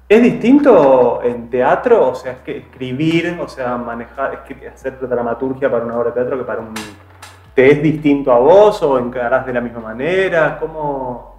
¿Es 0.10 0.22
distinto 0.22 1.22
en 1.24 1.50
teatro? 1.50 2.10
O 2.10 2.15
sea, 2.15 2.34
es 2.34 2.39
que 2.39 2.58
escribir, 2.58 3.38
o 3.39 3.48
sea, 3.48 3.77
manejar, 3.77 4.43
hacer 4.74 5.00
dramaturgia 5.00 5.72
para 5.72 5.86
una 5.86 5.98
obra 5.98 6.10
de 6.10 6.15
teatro 6.15 6.38
que 6.39 6.43
para 6.43 6.60
un 6.60 6.74
¿Te 7.53 7.70
es 7.70 7.84
distinto 7.84 8.31
a 8.31 8.39
vos 8.39 8.81
o 8.81 8.98
encarás 8.98 9.46
de 9.46 9.53
la 9.53 9.60
misma 9.60 9.81
manera? 9.81 10.58
¿Cómo, 10.58 11.30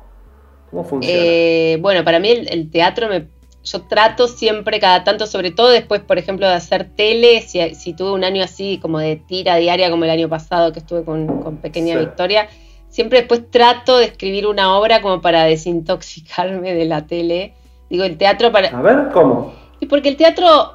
cómo 0.73 0.83
funciona? 0.83 1.17
Eh, 1.17 1.79
bueno, 1.81 2.02
para 2.05 2.19
mí 2.19 2.29
el, 2.31 2.69
teatro 2.71 3.09
me, 3.09 3.29
yo 3.62 3.83
trato 3.83 4.26
siempre, 4.26 4.81
cada 4.81 5.05
tanto, 5.05 5.29
sobre 5.29 5.52
todo 5.52 5.69
después, 5.69 6.00
por 6.00 6.19
ejemplo, 6.19 6.49
de 6.49 6.55
hacer 6.55 6.91
tele, 6.97 7.41
si, 7.43 7.93
tuve 7.93 8.11
un 8.11 8.25
año 8.25 8.43
así 8.43 8.79
como 8.83 8.99
de 8.99 9.14
tira 9.14 9.55
diaria 9.55 9.88
como 9.88 10.02
el 10.02 10.11
año 10.11 10.29
pasado 10.29 10.73
que 10.73 10.81
estuve 10.81 11.05
con, 11.05 11.59
Pequeña 11.62 11.97
Victoria, 11.97 12.49
siempre 12.88 13.21
después 13.21 13.49
trato 13.50 13.99
de 13.99 14.07
escribir 14.07 14.49
una 14.49 14.76
obra 14.76 15.00
como 15.00 15.21
para 15.21 15.45
desintoxicarme 15.45 16.75
de 16.75 16.87
la 16.87 17.07
tele. 17.07 17.55
Digo, 17.88 18.02
el 18.02 18.17
teatro 18.17 18.50
para... 18.50 18.69
A 18.69 18.83
ver, 18.83 19.11
¿cómo? 19.12 19.52
Y 19.79 19.87
porque 19.87 20.09
el 20.09 20.17
teatro 20.17 20.75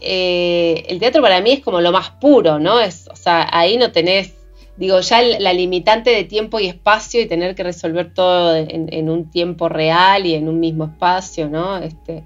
eh, 0.00 0.84
el 0.88 0.98
teatro 0.98 1.22
para 1.22 1.40
mí 1.40 1.52
es 1.52 1.60
como 1.60 1.80
lo 1.80 1.92
más 1.92 2.10
puro, 2.10 2.58
¿no? 2.58 2.80
Es, 2.80 3.08
o 3.10 3.16
sea, 3.16 3.48
ahí 3.52 3.76
no 3.76 3.92
tenés, 3.92 4.34
digo, 4.80 4.98
ya 5.00 5.20
la 5.20 5.52
limitante 5.52 6.08
de 6.08 6.24
tiempo 6.24 6.58
y 6.58 6.66
espacio 6.66 7.20
y 7.20 7.26
tener 7.26 7.54
que 7.54 7.62
resolver 7.62 8.14
todo 8.14 8.56
en, 8.56 9.10
un 9.10 9.30
tiempo 9.30 9.68
real 9.68 10.24
y 10.24 10.34
en 10.34 10.48
un 10.48 10.58
mismo 10.58 10.84
espacio, 10.84 11.50
¿no? 11.50 11.76
Este, 11.76 12.24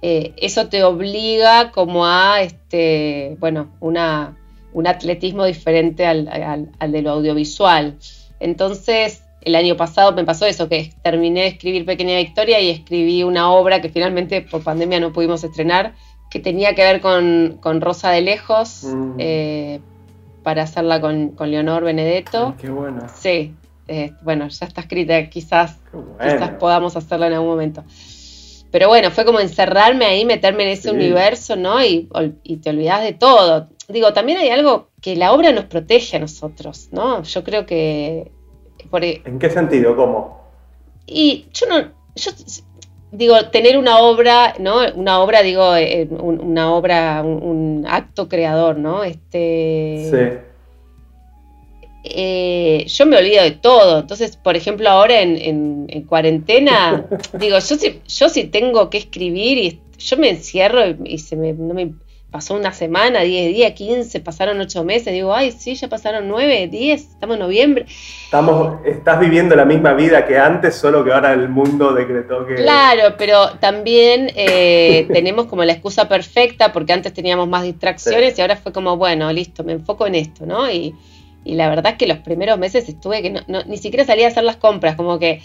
eh, 0.00 0.32
eso 0.36 0.68
te 0.68 0.84
obliga 0.84 1.72
como 1.72 2.06
a, 2.06 2.40
este, 2.40 3.36
bueno, 3.40 3.72
una, 3.80 4.38
un 4.72 4.86
atletismo 4.86 5.44
diferente 5.44 6.06
al, 6.06 6.70
al 6.78 6.92
de 6.92 7.02
lo 7.02 7.10
audiovisual. 7.10 7.98
Entonces, 8.38 9.24
el 9.40 9.56
año 9.56 9.76
pasado 9.76 10.12
me 10.12 10.24
pasó 10.24 10.46
eso, 10.46 10.68
que 10.68 10.92
terminé 11.02 11.40
de 11.40 11.46
escribir 11.48 11.84
Pequeña 11.84 12.16
Victoria 12.16 12.60
y 12.60 12.70
escribí 12.70 13.24
una 13.24 13.50
obra 13.50 13.80
que 13.80 13.88
finalmente 13.88 14.40
por 14.42 14.62
pandemia 14.62 15.00
no 15.00 15.12
pudimos 15.12 15.42
estrenar, 15.42 15.94
que 16.30 16.38
tenía 16.38 16.76
que 16.76 16.82
ver 16.82 17.00
con, 17.00 17.80
Rosa 17.80 18.10
de 18.10 18.20
Lejos, 18.20 18.84
mm. 18.84 19.14
eh, 19.18 19.80
para 20.42 20.62
hacerla 20.62 21.00
con, 21.00 21.34
Leonor 21.38 21.84
Benedetto. 21.84 22.54
qué 22.60 22.70
bueno. 22.70 23.06
Sí, 23.14 23.54
eh, 23.88 24.12
bueno, 24.22 24.48
ya 24.48 24.66
está 24.66 24.82
escrita, 24.82 25.28
quizás, 25.28 25.78
quizás 26.20 26.50
podamos 26.58 26.96
hacerla 26.96 27.26
en 27.26 27.34
algún 27.34 27.48
momento. 27.48 27.84
Pero 28.72 28.88
bueno, 28.88 29.10
fue 29.10 29.26
como 29.26 29.38
encerrarme 29.38 30.06
ahí, 30.06 30.24
meterme 30.24 30.62
en 30.62 30.70
ese 30.70 30.90
universo, 30.90 31.56
¿no? 31.56 31.84
Y, 31.84 32.08
te 32.62 32.70
olvidas 32.70 33.02
de 33.02 33.12
todo. 33.12 33.68
Digo, 33.88 34.14
también 34.14 34.38
hay 34.38 34.48
algo 34.48 34.88
que 35.02 35.14
la 35.14 35.32
obra 35.32 35.52
nos 35.52 35.66
protege 35.66 36.16
a 36.16 36.20
nosotros, 36.20 36.88
¿no? 36.90 37.22
Yo 37.22 37.44
creo 37.44 37.66
que... 37.66 38.32
E 38.92 39.22
¿En 39.26 39.38
qué 39.38 39.50
sentido? 39.50 39.94
¿Cómo? 39.94 40.40
Y 41.06 41.46
yo 41.52 41.66
no... 41.66 41.92
Yo 42.14 42.30
digo, 43.12 43.50
tener 43.50 43.76
una 43.78 43.98
obra, 43.98 44.54
¿no? 44.58 44.80
Una 44.94 45.20
obra, 45.20 45.42
digo, 45.42 45.76
eh, 45.76 46.08
una 46.10 46.74
obra, 46.74 47.22
un, 47.22 47.84
acto 47.86 48.28
creador, 48.28 48.78
¿no? 48.78 49.04
Este. 49.04 50.08
Sí. 50.10 50.38
Eh, 52.04 52.84
yo 52.88 53.06
me 53.06 53.18
olvido 53.18 53.44
de 53.44 53.52
todo. 53.52 54.00
Entonces, 54.00 54.36
por 54.36 54.56
ejemplo, 54.56 54.88
ahora 54.88 55.20
en, 55.20 55.86
cuarentena, 56.08 57.06
digo, 57.38 57.58
yo 57.58 57.76
sí, 57.76 58.00
yo 58.08 58.28
sí 58.28 58.44
tengo 58.44 58.90
que 58.90 58.98
escribir 58.98 59.58
y 59.58 59.80
yo 59.98 60.16
me 60.16 60.30
encierro 60.30 60.80
y, 61.04 61.18
se 61.18 61.36
me, 61.36 61.52
no 61.52 61.74
me 61.74 61.92
pasó 62.32 62.54
una 62.54 62.72
semana, 62.72 63.20
10 63.20 63.54
días, 63.54 63.72
15, 63.72 64.20
pasaron 64.20 64.58
8 64.58 64.84
meses, 64.84 65.12
digo, 65.12 65.34
ay, 65.34 65.52
sí, 65.52 65.74
ya 65.74 65.88
pasaron 65.88 66.26
9, 66.28 66.66
10, 66.66 67.00
estamos 67.00 67.36
en 67.36 67.40
noviembre. 67.40 67.86
Estamos, 68.24 68.78
estás 68.86 69.20
viviendo 69.20 69.54
la 69.54 69.66
misma 69.66 69.92
vida 69.92 70.26
que 70.26 70.38
antes, 70.38 70.74
solo 70.74 71.04
que 71.04 71.12
ahora 71.12 71.34
el 71.34 71.50
mundo 71.50 71.92
decretó 71.92 72.46
que... 72.46 72.54
Claro, 72.54 73.16
pero 73.18 73.50
también 73.60 74.30
eh, 74.34 75.06
tenemos 75.12 75.44
como 75.44 75.62
la 75.62 75.74
excusa 75.74 76.08
perfecta, 76.08 76.72
porque 76.72 76.94
antes 76.94 77.12
teníamos 77.12 77.46
más 77.48 77.64
distracciones 77.64 78.36
y 78.38 78.40
ahora 78.40 78.56
fue 78.56 78.72
como, 78.72 78.96
bueno, 78.96 79.30
listo, 79.30 79.62
me 79.62 79.72
enfoco 79.72 80.06
en 80.06 80.14
esto, 80.14 80.46
¿no? 80.46 80.68
Y, 80.70 80.94
la 81.44 81.68
verdad 81.68 81.92
es 81.92 81.98
que 81.98 82.06
los 82.06 82.18
primeros 82.18 82.56
meses 82.56 82.88
estuve 82.88 83.20
que 83.20 83.30
no, 83.30 83.64
ni 83.66 83.76
siquiera 83.76 84.04
salía 84.04 84.26
a 84.26 84.30
hacer 84.30 84.44
las 84.44 84.56
compras, 84.56 84.94
como 84.94 85.18
que 85.18 85.42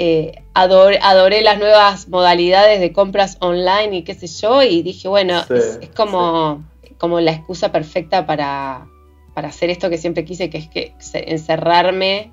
eh, 0.00 0.44
adoré, 0.54 1.42
las 1.42 1.58
nuevas 1.58 2.08
modalidades 2.08 2.78
de 2.78 2.92
compras 2.92 3.36
online 3.40 3.96
y 3.96 4.04
qué 4.04 4.14
sé 4.14 4.28
yo, 4.28 4.62
y 4.62 4.82
dije, 4.82 5.08
bueno, 5.08 5.40
es, 5.50 5.80
como, 5.96 6.64
como 6.98 7.18
la 7.20 7.32
excusa 7.32 7.72
perfecta 7.72 8.24
para, 8.24 8.86
hacer 9.34 9.70
esto 9.70 9.90
que 9.90 9.98
siempre 9.98 10.24
quise, 10.24 10.50
que 10.50 10.58
es 10.58 10.68
que 10.68 10.94
encerrarme 11.14 12.32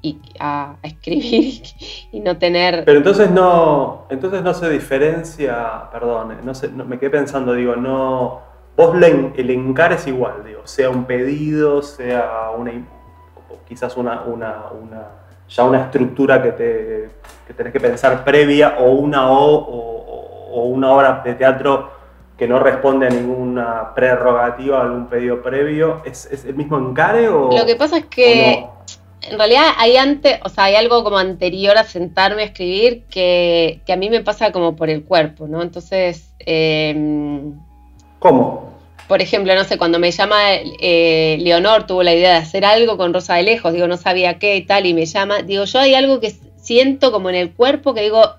y 0.00 0.18
a, 0.40 0.76
escribir 0.82 1.62
y 2.12 2.20
no 2.20 2.38
tener... 2.38 2.84
Pero 2.86 2.98
entonces 2.98 3.30
no, 3.30 4.06
entonces 4.08 4.42
no 4.42 4.54
se 4.54 4.70
diferencia, 4.70 5.90
perdón, 5.92 6.38
no, 6.42 6.84
me 6.86 6.98
quedé 6.98 7.10
pensando, 7.10 7.52
digo, 7.52 7.76
no, 7.76 8.40
vos 8.74 8.96
el 9.36 9.50
encar 9.50 9.92
es 9.92 10.06
igual, 10.06 10.44
digo, 10.46 10.66
sea 10.66 10.88
un 10.88 11.04
pedido, 11.04 11.82
sea 11.82 12.50
una, 12.56 12.72
quizás 13.68 13.98
una, 13.98 14.22
una 14.22 15.21
ya 15.54 15.64
una 15.64 15.82
estructura 15.82 16.42
que, 16.42 16.52
te, 16.52 17.08
que 17.46 17.54
tenés 17.54 17.72
que 17.72 17.80
pensar 17.80 18.24
previa 18.24 18.76
o 18.78 18.92
una, 18.92 19.30
o, 19.30 20.62
una 20.64 20.92
obra 20.92 21.22
de 21.24 21.34
teatro 21.34 21.90
que 22.36 22.48
no 22.48 22.58
responde 22.58 23.06
a 23.06 23.10
ninguna 23.10 23.94
prerrogativa 23.94 24.78
o 24.78 24.82
algún 24.82 25.06
pedido 25.06 25.42
previo, 25.42 26.02
¿es, 26.04 26.44
el 26.44 26.54
mismo 26.54 26.78
encare 26.78 27.28
o 27.28 27.50
Lo 27.56 27.66
que 27.66 27.76
pasa 27.76 27.98
es 27.98 28.06
que 28.06 28.66
en 29.20 29.38
realidad 29.38 29.66
hay 29.78 29.96
antes, 29.96 30.40
o 30.44 30.48
sea, 30.48 30.64
hay 30.64 30.74
algo 30.74 31.04
como 31.04 31.18
anterior 31.18 31.76
a 31.76 31.84
sentarme 31.84 32.42
a 32.42 32.46
escribir 32.46 33.04
que, 33.04 33.80
a 33.88 33.96
mí 33.96 34.10
me 34.10 34.22
pasa 34.22 34.50
como 34.50 34.74
por 34.74 34.90
el 34.90 35.04
cuerpo, 35.04 35.46
¿no? 35.46 35.62
Entonces... 35.62 36.34
Em, 36.40 37.54
¿Cómo? 38.18 38.71
Por 39.08 39.22
ejemplo, 39.22 39.54
no 39.54 39.64
sé, 39.64 39.78
cuando 39.78 39.98
me 39.98 40.10
llama 40.10 40.54
eh, 40.54 41.36
Leonor, 41.40 41.86
tuvo 41.86 42.02
la 42.02 42.14
idea 42.14 42.30
de 42.30 42.36
hacer 42.36 42.64
algo 42.64 42.96
con 42.96 43.12
Rosa 43.12 43.34
de 43.34 43.42
Lejos, 43.42 43.72
digo, 43.72 43.86
no 43.86 43.96
sabía 43.96 44.38
qué 44.38 44.56
y 44.56 44.62
tal, 44.62 44.86
y 44.86 44.94
me 44.94 45.06
llama, 45.06 45.42
digo, 45.42 45.64
yo 45.64 45.80
hay 45.80 45.94
algo 45.94 46.20
que 46.20 46.34
siento 46.56 47.12
como 47.12 47.28
en 47.28 47.36
el 47.36 47.52
cuerpo 47.52 47.94
que 47.94 48.02
digo, 48.02 48.36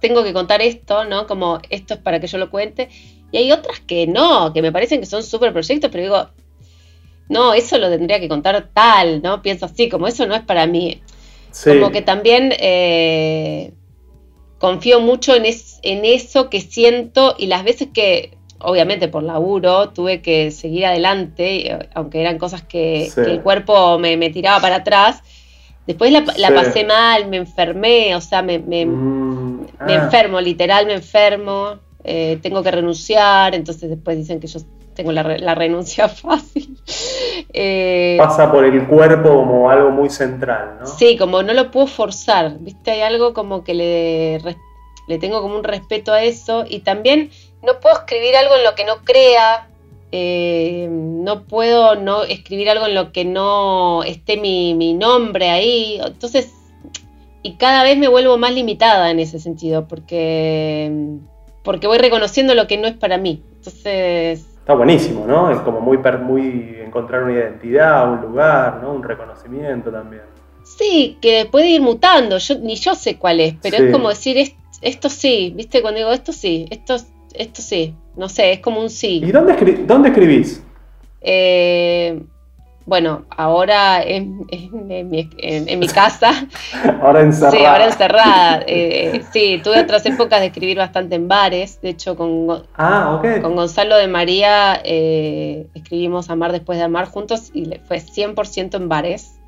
tengo 0.00 0.24
que 0.24 0.32
contar 0.32 0.62
esto, 0.62 1.04
¿no? 1.04 1.26
Como 1.26 1.60
esto 1.68 1.94
es 1.94 2.00
para 2.00 2.20
que 2.20 2.26
yo 2.26 2.38
lo 2.38 2.50
cuente. 2.50 2.88
Y 3.32 3.36
hay 3.36 3.52
otras 3.52 3.80
que 3.80 4.06
no, 4.06 4.52
que 4.52 4.62
me 4.62 4.72
parecen 4.72 5.00
que 5.00 5.06
son 5.06 5.22
súper 5.22 5.52
proyectos, 5.52 5.90
pero 5.90 6.02
digo, 6.02 6.30
no, 7.28 7.54
eso 7.54 7.78
lo 7.78 7.88
tendría 7.90 8.18
que 8.18 8.28
contar 8.28 8.70
tal, 8.72 9.22
¿no? 9.22 9.42
Pienso 9.42 9.66
así, 9.66 9.88
como 9.88 10.08
eso 10.08 10.26
no 10.26 10.34
es 10.34 10.42
para 10.42 10.66
mí. 10.66 11.02
Como 11.64 11.90
que 11.90 12.02
también 12.02 12.52
eh, 12.58 13.72
confío 14.58 15.00
mucho 15.00 15.34
en, 15.34 15.44
en 15.44 16.04
eso 16.04 16.48
que 16.48 16.60
siento 16.60 17.34
y 17.38 17.46
las 17.46 17.62
veces 17.62 17.88
que 17.92 18.36
obviamente 18.60 19.08
por 19.08 19.22
laburo, 19.22 19.90
tuve 19.90 20.20
que 20.20 20.50
seguir 20.50 20.86
adelante, 20.86 21.88
aunque 21.94 22.20
eran 22.20 22.38
cosas 22.38 22.62
que, 22.62 23.10
el 23.16 23.40
cuerpo 23.42 23.98
me, 23.98 24.30
tiraba 24.30 24.60
para 24.60 24.76
atrás. 24.76 25.22
Después 25.86 26.12
la, 26.12 26.54
pasé 26.54 26.84
mal, 26.84 27.28
me 27.28 27.38
enfermé, 27.38 28.14
o 28.14 28.20
sea, 28.20 28.42
me, 28.42 28.58
me, 28.58 28.86
mm, 28.86 29.66
ah. 29.80 29.86
enfermo, 29.88 30.40
literal 30.40 30.86
me 30.86 30.94
enfermo, 30.94 31.78
eh, 32.04 32.38
tengo 32.42 32.62
que 32.62 32.70
renunciar, 32.70 33.54
entonces 33.54 33.90
después 33.90 34.16
dicen 34.16 34.38
que 34.38 34.46
yo 34.46 34.60
tengo 34.94 35.12
la, 35.12 35.54
renuncia 35.54 36.08
fácil. 36.08 36.78
Eh, 37.52 38.16
Pasa 38.18 38.52
por 38.52 38.64
el 38.64 38.86
cuerpo 38.86 39.28
como 39.30 39.70
algo 39.70 39.90
muy 39.90 40.10
central, 40.10 40.76
¿no? 40.80 40.86
Sí, 40.86 41.16
como 41.16 41.42
no 41.42 41.54
lo 41.54 41.70
puedo 41.70 41.86
forzar, 41.86 42.58
¿viste? 42.60 42.90
Hay 42.90 43.00
algo 43.00 43.32
como 43.32 43.64
que 43.64 43.74
le, 43.74 44.38
le 45.08 45.18
tengo 45.18 45.42
como 45.42 45.56
un 45.56 45.64
respeto 45.64 46.12
a 46.12 46.22
eso 46.22 46.64
y 46.68 46.80
también 46.80 47.30
no 47.62 47.80
puedo 47.80 47.96
escribir 47.96 48.36
algo 48.36 48.56
en 48.56 48.64
lo 48.64 48.74
que 48.74 48.84
no 48.84 49.04
crea, 49.04 49.68
eh, 50.12 50.88
no 50.90 51.44
puedo 51.44 51.94
no 51.94 52.24
escribir 52.24 52.68
algo 52.70 52.86
en 52.86 52.94
lo 52.94 53.12
que 53.12 53.24
no 53.24 54.02
esté 54.02 54.36
mi, 54.36 54.94
nombre 54.94 55.50
ahí. 55.50 56.00
Entonces, 56.04 56.52
y 57.42 57.54
cada 57.54 57.82
vez 57.82 57.96
me 57.98 58.08
vuelvo 58.08 58.38
más 58.38 58.52
limitada 58.52 59.10
en 59.10 59.20
ese 59.20 59.38
sentido, 59.38 59.86
porque, 59.86 60.90
porque 61.62 61.86
voy 61.86 61.98
reconociendo 61.98 62.54
lo 62.54 62.66
que 62.66 62.78
no 62.78 62.88
es 62.88 62.94
para 62.94 63.18
mí. 63.18 63.42
Entonces. 63.56 64.46
Está 64.58 64.74
buenísimo, 64.74 65.26
¿no? 65.26 65.50
Es 65.50 65.58
como 65.60 65.80
muy, 65.80 65.98
muy 66.22 66.76
encontrar 66.84 67.24
una 67.24 67.32
identidad, 67.32 68.12
un 68.12 68.20
lugar, 68.20 68.80
¿no? 68.82 68.92
Un 68.92 69.02
reconocimiento 69.02 69.90
también. 69.90 70.22
Sí, 70.64 71.18
que 71.20 71.46
puede 71.50 71.68
ir 71.68 71.80
mutando, 71.80 72.38
yo, 72.38 72.58
ni 72.58 72.76
yo 72.76 72.94
sé 72.94 73.16
cuál 73.16 73.40
es, 73.40 73.54
pero 73.60 73.78
es 73.78 73.92
como 73.92 74.08
decir, 74.08 74.54
esto 74.80 75.08
sí, 75.08 75.52
¿viste? 75.56 75.82
Cuando 75.82 75.98
digo 75.98 76.12
esto 76.12 76.32
sí, 76.32 76.66
esto 76.70 76.96
esto 77.34 77.62
sí, 77.62 77.94
no 78.16 78.28
sé, 78.28 78.52
es 78.52 78.60
como 78.60 78.80
un 78.80 78.90
sí. 78.90 79.22
¿Y 79.24 79.32
dónde, 79.32 79.54
dónde 79.86 80.08
escribís? 80.08 80.62
Eh, 81.20 82.22
bueno, 82.86 83.24
ahora 83.30 84.02
en, 84.02 84.46
mi, 84.48 85.88
casa. 85.88 86.32
ahora 87.02 87.20
encerrada. 87.20 87.56
Sí, 87.56 87.64
ahora 87.64 87.84
encerrada. 87.84 88.64
Eh, 88.66 89.22
sí, 89.32 89.60
tuve 89.62 89.80
otras 89.80 90.04
épocas 90.06 90.40
de 90.40 90.46
escribir 90.46 90.78
bastante 90.78 91.14
en 91.14 91.28
bares. 91.28 91.80
De 91.82 91.90
hecho, 91.90 92.16
con, 92.16 92.64
ah, 92.76 93.22
con 93.42 93.54
Gonzalo 93.54 93.96
de 93.96 94.08
María 94.08 94.80
eh, 94.82 95.68
escribimos 95.74 96.30
Amar 96.30 96.52
después 96.52 96.78
de 96.78 96.84
Amar 96.84 97.06
juntos 97.06 97.50
y 97.54 97.70
fue 97.86 97.98
100% 97.98 98.74
en 98.76 98.88
bares. 98.88 99.39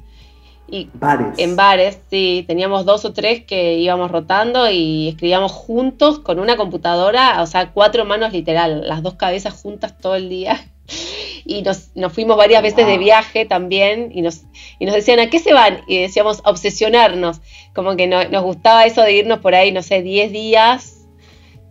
Y 0.73 0.89
bares. 0.95 1.39
En 1.39 1.55
bares, 1.55 1.99
sí. 2.09 2.47
Teníamos 2.49 2.87
dos 2.87 3.05
o 3.05 3.13
tres 3.13 3.45
que 3.45 3.75
íbamos 3.75 4.11
rotando 4.11 4.71
y 4.71 5.09
escribíamos 5.09 5.53
juntos 5.53 6.19
con 6.19 6.39
una 6.39 6.57
computadora, 6.57 7.43
o 7.43 7.47
sea, 7.47 7.73
cuatro 7.73 8.07
manos 8.07 8.33
literal, 8.33 8.89
las 8.89 9.03
dos 9.03 9.15
cabezas 9.15 9.53
juntas 9.53 9.99
todo 9.99 10.15
el 10.15 10.31
día. 10.31 10.59
y 11.45 11.61
nos, 11.61 11.95
nos 11.95 12.15
fuimos 12.15 12.39
varias 12.39 12.63
veces 12.63 12.87
de 12.87 12.97
viaje 12.97 13.45
también 13.45 14.13
y 14.15 14.23
nos, 14.23 14.45
y 14.79 14.87
nos 14.87 14.95
decían, 14.95 15.21
¿a 15.21 15.29
qué 15.29 15.41
se 15.41 15.53
van? 15.53 15.81
Y 15.87 16.01
decíamos, 16.01 16.41
obsesionarnos, 16.47 17.43
como 17.75 17.95
que 17.95 18.07
nos 18.07 18.43
gustaba 18.43 18.87
eso 18.87 19.03
de 19.03 19.13
irnos 19.13 19.41
por 19.41 19.55
ahí, 19.55 19.73
no 19.73 19.83
sé, 19.83 20.01
10 20.01 20.33
días. 20.33 20.99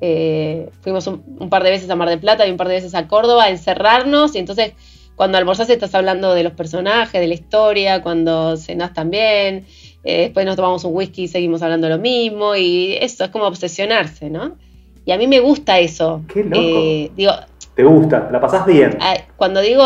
Eh, 0.04 0.70
fuimos 0.82 1.08
un, 1.08 1.50
par 1.50 1.64
de 1.64 1.72
veces 1.72 1.90
a 1.90 1.96
Mar 1.96 2.10
del 2.10 2.20
Plata 2.20 2.46
y 2.46 2.52
un 2.52 2.58
par 2.58 2.68
de 2.68 2.76
veces 2.76 2.94
a 2.94 3.08
Córdoba 3.08 3.46
a 3.46 3.50
encerrarnos 3.50 4.36
y 4.36 4.40
entonces 4.40 4.74
cuando 5.22 5.38
almorzás 5.38 5.70
estás 5.70 5.94
hablando 5.94 6.34
de 6.34 6.42
los 6.42 6.54
personajes, 6.54 7.22
de 7.22 7.28
la 7.28 7.36
historia, 7.36 8.02
cuando 8.02 8.58
cenás 8.58 8.92
también, 8.92 9.68
eh, 10.04 10.22
después 10.22 10.48
nos 10.48 10.56
tomamos 10.56 10.84
un 10.84 10.96
whisky 10.96 11.26
y 11.26 11.28
seguimos 11.28 11.62
hablando 11.62 11.88
lo 11.90 12.00
mismo 12.00 12.56
y 12.56 12.94
eso 13.00 13.26
es 13.26 13.30
como 13.30 13.46
obsesionarse, 13.46 14.32
¿no? 14.32 14.58
Y 15.06 15.12
a 15.12 15.20
mí 15.20 15.28
me 15.28 15.40
gusta 15.40 15.78
eso. 15.78 16.24
Qué 16.28 16.44
loco. 16.44 16.60
Eh, 16.60 17.12
digo, 17.16 17.34
¿Te 17.76 17.84
gusta? 17.84 18.30
¿La 18.32 18.42
pasás 18.42 18.66
bien? 18.66 18.98
Cuando 19.38 19.62
digo 19.62 19.84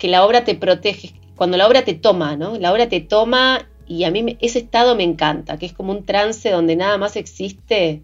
que 0.00 0.08
la 0.08 0.26
obra 0.26 0.42
te 0.42 0.56
protege, 0.56 1.12
cuando 1.36 1.56
la 1.56 1.68
obra 1.68 1.82
te 1.82 1.94
toma, 1.94 2.34
¿no? 2.34 2.58
La 2.58 2.72
obra 2.72 2.88
te 2.88 3.00
toma 3.00 3.68
y 3.86 4.02
a 4.02 4.10
mí 4.10 4.36
ese 4.40 4.58
estado 4.58 4.96
me 4.96 5.04
encanta, 5.04 5.58
que 5.58 5.66
es 5.66 5.72
como 5.72 5.92
un 5.92 6.04
trance 6.04 6.50
donde 6.50 6.74
nada 6.74 6.98
más 6.98 7.14
existe. 7.14 8.02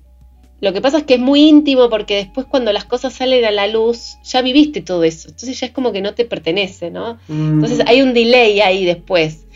Lo 0.60 0.72
que 0.72 0.80
pasa 0.80 0.98
es 0.98 1.04
que 1.04 1.14
es 1.14 1.20
muy 1.20 1.48
íntimo 1.48 1.90
porque 1.90 2.16
después 2.16 2.46
cuando 2.46 2.72
las 2.72 2.84
cosas 2.84 3.12
salen 3.12 3.44
a 3.44 3.50
la 3.50 3.66
luz, 3.66 4.16
ya 4.24 4.40
viviste 4.40 4.80
todo 4.80 5.04
eso. 5.04 5.28
Entonces 5.28 5.60
ya 5.60 5.66
es 5.66 5.72
como 5.72 5.92
que 5.92 6.00
no 6.00 6.14
te 6.14 6.24
pertenece, 6.24 6.90
¿no? 6.90 7.18
Mm. 7.28 7.54
Entonces 7.54 7.80
hay 7.86 8.00
un 8.00 8.14
delay 8.14 8.60
ahí 8.60 8.84
después. 8.84 9.46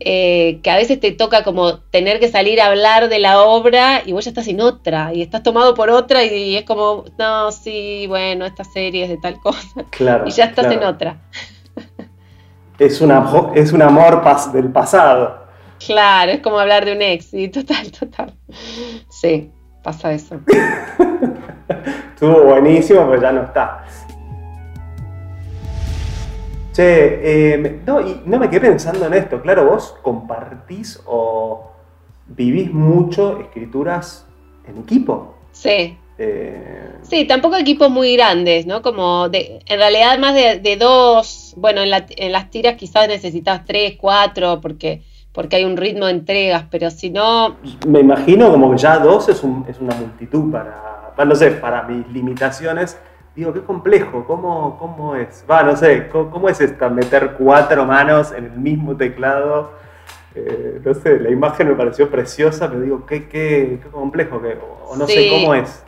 Eh, 0.00 0.58
que 0.62 0.70
a 0.70 0.76
veces 0.76 1.00
te 1.00 1.12
toca 1.12 1.44
como 1.44 1.78
tener 1.78 2.18
que 2.20 2.28
salir 2.28 2.60
a 2.60 2.66
hablar 2.66 3.08
de 3.08 3.20
la 3.20 3.40
obra 3.40 4.02
y 4.04 4.12
vos 4.12 4.24
ya 4.24 4.32
estás 4.32 4.48
en 4.48 4.60
otra 4.60 5.14
y 5.14 5.22
estás 5.22 5.42
tomado 5.42 5.74
por 5.74 5.88
otra 5.88 6.24
y, 6.24 6.56
es 6.56 6.64
como, 6.64 7.04
no, 7.16 7.52
sí, 7.52 8.06
bueno, 8.08 8.44
esta 8.44 8.64
serie 8.64 9.04
es 9.04 9.08
de 9.08 9.16
tal 9.16 9.40
cosa. 9.40 9.86
Claro, 9.90 10.24
y 10.28 10.30
ya 10.32 10.46
estás 10.46 10.70
en 10.70 10.82
otra. 10.82 11.22
Es, 12.78 13.00
una, 13.00 13.24
es 13.54 13.72
un 13.72 13.82
amor 13.82 14.22
del 14.52 14.70
pasado. 14.72 15.46
Claro, 15.78 16.32
es 16.32 16.40
como 16.40 16.58
hablar 16.58 16.84
de 16.84 16.92
un 16.92 17.00
ex, 17.00 17.32
y 17.32 17.48
total, 17.48 17.90
total. 17.92 18.34
Sí, 19.08 19.50
pasa 19.84 20.12
eso. 20.12 20.40
Estuvo 22.14 22.42
buenísimo, 22.42 23.06
pero 23.08 23.22
ya 23.22 23.32
no 23.32 23.42
está. 23.42 23.84
Che, 26.72 27.54
eh, 27.54 27.82
no, 27.86 28.00
y 28.00 28.22
no 28.24 28.38
me 28.38 28.50
quedé 28.50 28.62
pensando 28.62 29.06
en 29.06 29.14
esto. 29.14 29.40
Claro, 29.40 29.66
vos 29.66 29.94
compartís 30.02 31.00
o 31.06 31.70
vivís 32.26 32.72
mucho 32.72 33.38
escrituras 33.40 34.26
en 34.66 34.78
equipo. 34.78 35.36
Sí. 35.52 35.96
Eh, 36.16 36.90
sí, 37.02 37.24
tampoco 37.26 37.56
equipos 37.56 37.90
muy 37.90 38.16
grandes, 38.16 38.66
¿no? 38.66 38.82
Como 38.82 39.28
de, 39.28 39.60
en 39.66 39.78
realidad 39.78 40.18
más 40.18 40.34
de, 40.34 40.76
dos, 40.76 41.54
bueno, 41.56 41.82
en, 41.82 42.32
las 42.32 42.50
tiras 42.50 42.74
quizás 42.76 43.08
necesitas 43.08 43.64
tres, 43.64 43.96
cuatro, 43.96 44.60
porque, 44.60 45.02
porque 45.34 45.56
hay 45.56 45.64
un 45.64 45.76
ritmo 45.76 46.06
de 46.06 46.12
entregas, 46.12 46.64
pero 46.70 46.90
si 46.90 47.10
no... 47.10 47.56
Me 47.86 48.00
imagino 48.00 48.50
como 48.50 48.70
que 48.70 48.78
ya 48.78 48.98
dos 48.98 49.28
es, 49.28 49.42
es 49.68 49.80
una 49.80 49.94
multitud 49.96 50.50
para, 50.50 51.12
no 51.26 51.34
sé, 51.34 51.50
para 51.50 51.82
mis 51.82 52.08
limitaciones 52.08 52.96
digo, 53.34 53.52
qué 53.52 53.62
complejo, 53.62 54.24
¿cómo, 54.26 54.78
cómo 54.78 55.16
es? 55.16 55.44
Va, 55.50 55.62
no 55.62 55.76
sé, 55.76 56.08
¿cómo, 56.08 56.48
es 56.48 56.60
esta 56.60 56.88
meter 56.88 57.32
cuatro 57.36 57.84
manos 57.84 58.32
en 58.32 58.44
el 58.44 58.52
mismo 58.52 58.96
teclado? 58.96 59.72
Eh, 60.34 60.80
no 60.84 60.94
sé, 60.94 61.18
la 61.18 61.30
imagen 61.30 61.68
me 61.68 61.74
pareció 61.74 62.10
preciosa, 62.10 62.68
pero 62.68 62.80
digo, 62.80 63.06
qué, 63.06 63.28
qué, 63.28 63.80
qué 63.82 63.88
complejo, 63.90 64.40
que, 64.40 64.56
o 64.88 64.96
no 64.96 65.06
sé 65.06 65.28
cómo 65.30 65.54
es. 65.54 65.82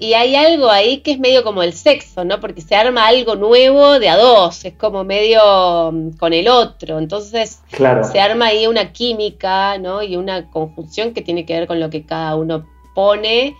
Y 0.00 0.14
hay 0.14 0.36
algo 0.36 0.70
ahí 0.70 0.98
que 0.98 1.10
es 1.10 1.18
medio 1.18 1.42
como 1.42 1.62
el 1.62 1.72
sexo, 1.72 2.24
¿no? 2.24 2.38
Porque 2.38 2.60
se 2.60 2.76
arma 2.76 3.08
algo 3.08 3.34
nuevo 3.34 3.98
de 3.98 4.08
a 4.08 4.16
dos, 4.16 4.64
es 4.64 4.74
como 4.74 5.02
medio 5.02 5.90
mm, 5.92 6.10
con 6.18 6.32
el 6.32 6.48
otro. 6.48 6.98
Entonces 6.98 7.62
se 7.68 8.20
arma 8.20 8.46
ahí 8.46 8.66
una 8.66 8.92
química, 8.92 9.76
¿no? 9.78 10.02
Y 10.02 10.16
una 10.16 10.50
conjunción 10.50 11.12
que 11.14 11.22
tiene 11.22 11.44
que 11.44 11.54
ver 11.54 11.66
con 11.66 11.80
lo 11.80 11.90
que 11.90 12.04
cada 12.04 12.36
uno 12.36 12.66
pone, 12.94 13.56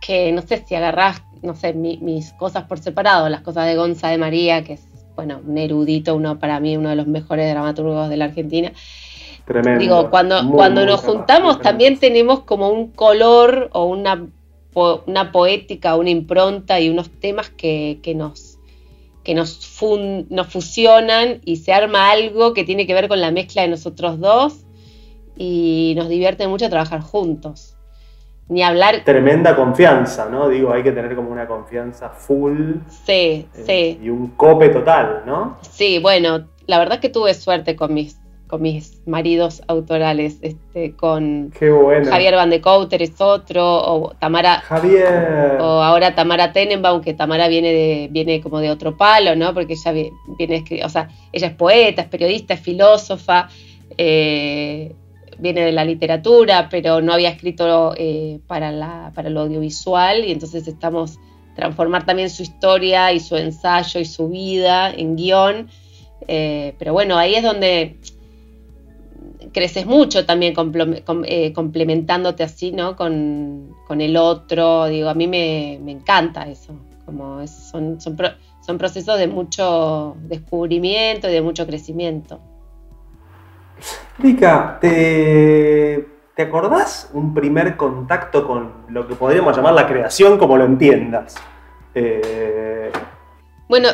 que 0.00 0.32
no 0.32 0.42
sé 0.42 0.64
si 0.66 0.74
agarrás 0.74 1.22
no 1.42 1.54
sé, 1.54 1.72
mis 1.72 2.32
cosas 2.32 2.64
por 2.64 2.78
separado, 2.78 3.28
las 3.28 3.40
cosas 3.40 3.66
de 3.66 3.76
Gonza 3.76 4.08
de 4.08 4.18
María, 4.18 4.62
que 4.64 4.74
es, 4.74 4.86
bueno, 5.14 5.40
un 5.46 5.56
erudito, 5.56 6.14
uno 6.14 6.38
para 6.38 6.60
mí, 6.60 6.76
uno 6.76 6.90
de 6.90 6.96
los 6.96 7.06
mejores 7.06 7.50
dramaturgos 7.50 8.08
de 8.08 8.16
la 8.16 8.26
Argentina. 8.26 8.72
Tremendo. 9.44 9.80
Digo, 9.80 10.10
cuando, 10.10 10.50
cuando 10.50 10.84
nos 10.84 11.00
juntamos 11.00 11.60
también 11.60 11.98
tenemos 11.98 12.40
como 12.40 12.68
un 12.68 12.90
color 12.90 13.70
o 13.72 13.84
una, 13.84 14.26
una 14.76 15.32
poética, 15.32 15.96
una 15.96 16.10
impronta 16.10 16.80
y 16.80 16.90
unos 16.90 17.10
temas 17.10 17.48
que, 17.48 17.98
nos, 18.14 18.58
que 19.24 19.34
nos, 19.34 19.80
nos 20.28 20.46
fusionan 20.48 21.40
y 21.44 21.56
se 21.56 21.72
arma 21.72 22.10
algo 22.10 22.52
que 22.52 22.64
tiene 22.64 22.86
que 22.86 22.92
ver 22.92 23.08
con 23.08 23.20
la 23.20 23.30
mezcla 23.30 23.62
de 23.62 23.68
nosotros 23.68 24.20
dos 24.20 24.64
y 25.34 25.94
nos 25.96 26.08
divierte 26.08 26.46
mucho 26.46 26.68
trabajar 26.68 27.00
juntos. 27.00 27.72
Ni 28.48 28.62
hablar. 28.62 29.02
Tremenda 29.04 29.56
confianza, 29.56 30.28
¿no? 30.30 30.48
Digo, 30.48 30.72
hay 30.72 30.82
que 30.82 30.92
tener 30.92 31.16
como 31.16 31.30
una 31.30 31.48
confianza 31.48 32.10
full. 32.10 32.74
Sí, 33.04 33.48
eh, 33.54 33.64
sí. 33.66 34.04
Y 34.04 34.08
un 34.08 34.28
cope 34.36 34.68
total, 34.68 35.22
¿no? 35.26 35.56
Sí, 35.62 35.98
bueno, 35.98 36.46
la 36.66 36.78
verdad 36.78 36.96
es 36.96 37.00
que 37.00 37.08
tuve 37.08 37.34
suerte 37.34 37.74
con 37.74 37.92
mis, 37.92 38.20
con 38.46 38.62
mis 38.62 39.00
maridos 39.06 39.62
autorales, 39.66 40.38
este, 40.42 40.92
con 40.92 41.52
bueno. 41.60 42.10
Javier 42.10 42.34
Van 42.36 42.50
de 42.50 42.60
Couter 42.60 43.02
es 43.02 43.20
otro, 43.20 43.64
o 43.64 44.14
Tamara. 44.18 44.60
Javier. 44.60 45.58
O 45.60 45.82
ahora 45.82 46.14
Tamara 46.14 46.52
Tenenbaum, 46.52 47.00
que 47.00 47.14
Tamara 47.14 47.48
viene 47.48 47.72
de, 47.72 48.08
viene 48.10 48.40
como 48.40 48.60
de 48.60 48.70
otro 48.70 48.96
palo, 48.96 49.34
¿no? 49.34 49.52
Porque 49.52 49.74
ella 49.74 49.92
viene, 50.38 50.64
o 50.84 50.88
sea, 50.88 51.08
ella 51.32 51.48
es 51.48 51.54
poeta, 51.54 52.02
es 52.02 52.08
periodista, 52.08 52.54
es 52.54 52.60
filósofa. 52.60 53.48
Eh, 53.98 54.94
viene 55.38 55.62
de 55.62 55.72
la 55.72 55.84
literatura, 55.84 56.68
pero 56.70 57.00
no 57.00 57.12
había 57.12 57.30
escrito 57.30 57.94
eh, 57.96 58.40
para, 58.46 58.72
la, 58.72 59.12
para 59.14 59.28
lo 59.28 59.40
audiovisual 59.40 60.24
y 60.24 60.32
entonces 60.32 60.66
estamos 60.66 61.18
transformar 61.56 62.04
también 62.04 62.30
su 62.30 62.42
historia 62.42 63.12
y 63.12 63.18
su 63.18 63.36
ensayo 63.36 63.98
y 63.98 64.04
su 64.04 64.28
vida 64.28 64.90
en 64.90 65.16
guion. 65.16 65.68
Eh, 66.28 66.74
pero 66.78 66.92
bueno, 66.92 67.16
ahí 67.16 67.34
es 67.34 67.42
donde 67.42 67.96
creces 69.52 69.86
mucho 69.86 70.26
también 70.26 70.54
eh, 71.24 71.52
complementándote 71.52 72.42
así, 72.42 72.72
¿no? 72.72 72.96
Con, 72.96 73.74
el 73.88 74.16
otro, 74.16 74.86
digo, 74.86 75.08
a 75.08 75.14
mí 75.14 75.26
me, 75.26 75.74
encanta 75.90 76.48
eso, 76.48 76.74
como 77.04 77.46
son, 77.46 78.00
son, 78.00 78.16
son 78.64 78.78
procesos 78.78 79.18
de 79.18 79.26
mucho 79.26 80.16
descubrimiento 80.22 81.28
y 81.28 81.32
de 81.32 81.42
mucho 81.42 81.66
crecimiento. 81.66 82.40
Rica, 84.18 84.78
¿te, 84.80 86.06
¿te 86.34 86.42
acordás 86.42 87.10
un 87.12 87.34
primer 87.34 87.76
contacto 87.76 88.46
con 88.46 88.72
lo 88.88 89.06
que 89.06 89.14
podríamos 89.14 89.56
llamar 89.56 89.74
la 89.74 89.86
creación 89.86 90.38
como 90.38 90.56
lo 90.56 90.64
entiendas? 90.64 91.36
Eh, 91.94 92.90
bueno. 93.68 93.88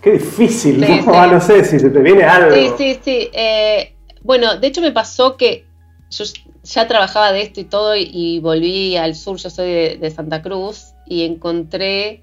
Qué 0.00 0.12
difícil, 0.12 0.80
¿no? 0.80 1.12
Ah, 1.14 1.26
no 1.26 1.40
sé 1.40 1.64
si 1.64 1.78
se 1.78 1.90
te 1.90 2.00
viene 2.00 2.24
algo. 2.24 2.54
Sí, 2.54 2.70
sí, 2.78 3.00
sí. 3.02 3.30
Eh, 3.32 3.95
bueno, 4.26 4.56
de 4.56 4.66
hecho 4.66 4.80
me 4.80 4.92
pasó 4.92 5.36
que 5.36 5.64
yo 6.10 6.24
ya 6.64 6.86
trabajaba 6.86 7.32
de 7.32 7.42
esto 7.42 7.60
y 7.60 7.64
todo 7.64 7.96
y, 7.96 8.40
volví 8.40 8.96
al 8.96 9.14
sur, 9.14 9.38
yo 9.38 9.50
soy 9.50 9.96
de 9.96 10.10
Santa 10.10 10.42
Cruz, 10.42 10.94
y 11.06 11.24
encontré 11.24 12.22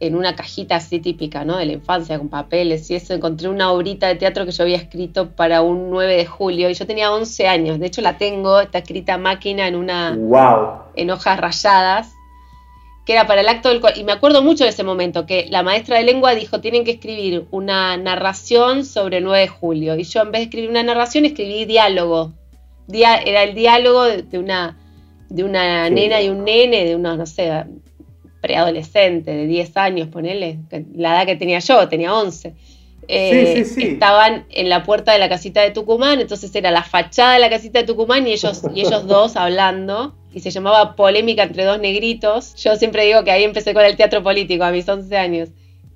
en 0.00 0.16
una 0.16 0.36
cajita 0.36 0.76
así 0.76 0.98
típica, 0.98 1.44
¿no? 1.44 1.56
De 1.56 1.66
la 1.66 1.72
infancia, 1.72 2.18
con 2.18 2.28
papeles 2.28 2.90
y 2.90 2.96
eso, 2.96 3.14
encontré 3.14 3.48
una 3.48 3.72
obrita 3.72 4.08
de 4.08 4.16
teatro 4.16 4.44
que 4.44 4.52
yo 4.52 4.64
había 4.64 4.76
escrito 4.76 5.30
para 5.30 5.62
un 5.62 5.88
9 5.90 6.16
de 6.16 6.26
julio 6.26 6.68
y 6.68 6.74
yo 6.74 6.86
tenía 6.86 7.12
11 7.12 7.48
años, 7.48 7.80
de 7.80 7.86
hecho 7.86 8.02
la 8.02 8.18
tengo, 8.18 8.60
está 8.60 8.78
escrita 8.78 9.14
a 9.14 9.18
máquina 9.18 9.66
en 9.66 9.76
una... 9.76 10.14
¡Wow! 10.16 10.92
En 10.96 11.10
hojas 11.10 11.40
rayadas, 11.40 12.13
que 13.04 13.12
era 13.12 13.26
para 13.26 13.42
el 13.42 13.48
acto 13.48 13.68
del... 13.68 13.80
Y 13.96 14.04
me 14.04 14.12
acuerdo 14.12 14.42
mucho 14.42 14.64
de 14.64 14.70
ese 14.70 14.82
momento, 14.82 15.26
que 15.26 15.46
la 15.50 15.62
maestra 15.62 15.98
de 15.98 16.04
lengua 16.04 16.34
dijo, 16.34 16.60
tienen 16.60 16.84
que 16.84 16.92
escribir 16.92 17.46
una 17.50 17.96
narración 17.96 18.84
sobre 18.84 19.18
el 19.18 19.24
9 19.24 19.40
de 19.40 19.48
julio. 19.48 19.96
Y 19.96 20.04
yo 20.04 20.22
en 20.22 20.32
vez 20.32 20.40
de 20.40 20.44
escribir 20.44 20.70
una 20.70 20.82
narración, 20.82 21.24
escribí 21.24 21.64
diálogo. 21.66 22.32
era 22.88 23.42
el 23.42 23.54
diálogo 23.54 24.04
de, 24.04 24.38
una, 24.38 24.78
de 25.28 25.44
una 25.44 25.90
nena 25.90 26.22
y 26.22 26.30
un 26.30 26.44
nene, 26.44 26.84
de 26.84 26.96
unos, 26.96 27.18
no 27.18 27.26
sé, 27.26 27.64
preadolescente 28.40 29.30
de 29.30 29.46
10 29.46 29.76
años, 29.78 30.08
ponele, 30.08 30.58
la 30.94 31.14
edad 31.14 31.26
que 31.26 31.36
tenía 31.36 31.60
yo, 31.60 31.88
tenía 31.88 32.14
11. 32.14 32.54
Eh, 33.08 33.66
estaban 33.78 34.46
en 34.50 34.68
la 34.68 34.82
puerta 34.82 35.12
de 35.12 35.18
la 35.18 35.28
casita 35.28 35.62
de 35.62 35.70
Tucumán, 35.70 36.20
entonces 36.20 36.54
era 36.54 36.70
la 36.70 36.82
fachada 36.82 37.34
de 37.34 37.38
la 37.38 37.50
casita 37.50 37.78
de 37.80 37.86
Tucumán 37.86 38.26
y 38.26 38.32
ellos, 38.32 38.62
y 38.74 38.80
ellos 38.80 39.06
dos 39.06 39.36
hablando, 39.36 40.14
y 40.34 40.40
se 40.40 40.50
llamaba 40.50 40.96
Polémica 40.96 41.44
entre 41.44 41.64
dos 41.64 41.78
negritos. 41.78 42.54
Yo 42.56 42.76
siempre 42.76 43.06
digo 43.06 43.24
que 43.24 43.30
ahí 43.30 43.44
empecé 43.44 43.72
con 43.72 43.84
el 43.84 43.96
teatro 43.96 44.22
político 44.22 44.64
a 44.64 44.70
mis 44.70 44.88
11 44.88 45.16
años. 45.16 45.48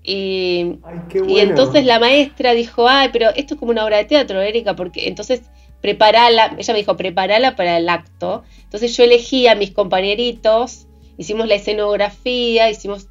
Y, 0.03 0.79
y 1.27 1.41
entonces 1.41 1.85
la 1.85 1.99
maestra 1.99 2.53
dijo, 2.53 2.89
ay, 2.89 3.11
pero 3.13 3.29
esto 3.31 3.55
es 3.55 3.61
como 3.61 3.73
una 3.73 3.85
obra 3.85 3.99
de 3.99 4.05
teatro, 4.05 4.41
Erika, 4.41 4.75
porque 4.75 5.09
entonces 5.09 5.43
preparala, 5.83 6.55
ella 6.57 6.73
me 6.73 6.79
dijo, 6.79 6.97
preparala 6.97 7.57
para 7.57 7.77
el 7.77 7.89
acto. 7.89 8.45
Entonces 8.63 8.97
yo 8.97 9.05
elegí 9.05 9.49
a 9.49 9.55
mis 9.55 9.73
compañeritos 9.73 10.87
hicimos 11.19 11.47
la 11.47 11.57
escenografía, 11.57 12.71
hicimos... 12.71 13.09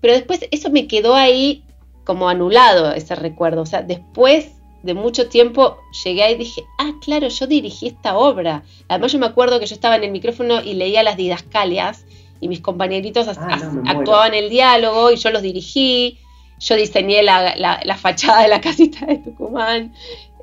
Pero 0.00 0.14
después 0.14 0.46
eso 0.50 0.70
me 0.70 0.86
quedó 0.86 1.14
ahí 1.14 1.64
como 2.04 2.28
anulado 2.28 2.92
ese 2.92 3.14
recuerdo. 3.16 3.62
O 3.62 3.66
sea, 3.66 3.82
después 3.82 4.52
de 4.88 4.94
mucho 4.94 5.28
tiempo 5.28 5.76
llegué 6.02 6.22
ahí 6.24 6.32
y 6.34 6.38
dije, 6.38 6.64
ah, 6.78 6.92
claro, 7.04 7.28
yo 7.28 7.46
dirigí 7.46 7.86
esta 7.88 8.16
obra. 8.16 8.62
Además 8.88 9.12
yo 9.12 9.18
me 9.20 9.26
acuerdo 9.26 9.60
que 9.60 9.66
yo 9.66 9.74
estaba 9.74 9.94
en 9.96 10.04
el 10.04 10.10
micrófono 10.10 10.60
y 10.62 10.74
leía 10.74 11.02
las 11.02 11.16
didascalias 11.16 12.04
y 12.40 12.48
mis 12.48 12.60
compañeritos 12.60 13.28
Ah, 13.38 13.58
no, 13.72 13.82
actuaban 13.90 14.32
el 14.34 14.48
diálogo 14.48 15.10
y 15.10 15.16
yo 15.16 15.30
los 15.30 15.42
dirigí. 15.42 16.18
Yo 16.60 16.74
diseñé 16.74 17.22
la, 17.22 17.54
la- 17.56 17.80
la 17.84 17.96
fachada 17.96 18.42
de 18.42 18.48
la 18.48 18.60
casita 18.68 19.06
de 19.06 19.18
Tucumán. 19.18 19.92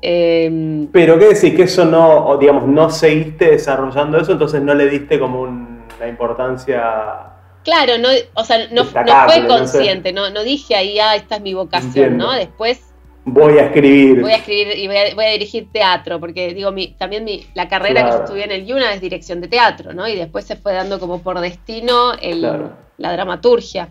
Eh, 0.02 0.86
Pero 0.92 1.18
qué 1.18 1.26
decir, 1.28 1.56
que 1.56 1.64
eso 1.64 1.84
no, 1.84 2.36
digamos, 2.38 2.66
no 2.66 2.88
seguiste 2.90 3.50
desarrollando 3.50 4.18
eso, 4.18 4.32
entonces 4.32 4.62
no 4.62 4.74
le 4.74 4.88
diste 4.88 5.18
como 5.18 5.42
un- 5.42 5.84
una 5.98 6.08
importancia. 6.08 7.32
claro, 7.64 7.98
no, 7.98 8.08
o 8.34 8.44
sea, 8.44 8.68
no, 8.70 8.84
fue 8.84 9.04
no 9.04 9.28
sé. 9.28 9.46
consciente, 9.48 10.12
no, 10.12 10.30
no 10.30 10.42
dije 10.44 10.76
ahí, 10.76 10.98
ah, 11.00 11.16
esta 11.16 11.36
es 11.36 11.42
mi 11.42 11.54
vocación, 11.54 11.88
Entiendo. 11.88 12.26
¿no? 12.26 12.32
Después 12.32 12.80
Voy 13.28 13.58
a 13.58 13.66
escribir. 13.66 14.20
voy 14.20 14.30
a 14.32 14.36
escribir 14.36 14.78
y 14.78 14.86
voy 14.86 14.96
a, 14.96 15.14
voy 15.16 15.24
a 15.24 15.30
dirigir 15.30 15.68
teatro, 15.72 16.20
porque 16.20 16.54
digo, 16.54 16.70
mi, 16.70 16.92
también 16.96 17.24
mi, 17.24 17.44
la 17.54 17.68
carrera 17.68 18.04
que 18.04 18.10
yo 18.12 18.16
estudié 18.24 18.44
en 18.44 18.52
el 18.52 18.66
YUNA 18.66 18.94
es 18.94 19.00
dirección 19.00 19.40
de 19.40 19.48
teatro, 19.48 19.92
¿no? 19.92 20.06
Y 20.06 20.14
después 20.14 20.44
se 20.44 20.54
fue 20.54 20.72
dando 20.72 21.00
como 21.00 21.20
por 21.22 21.40
destino 21.40 22.12
el- 22.22 22.38
Claro. 22.40 22.70
la 22.98 23.12
dramaturgia. 23.12 23.88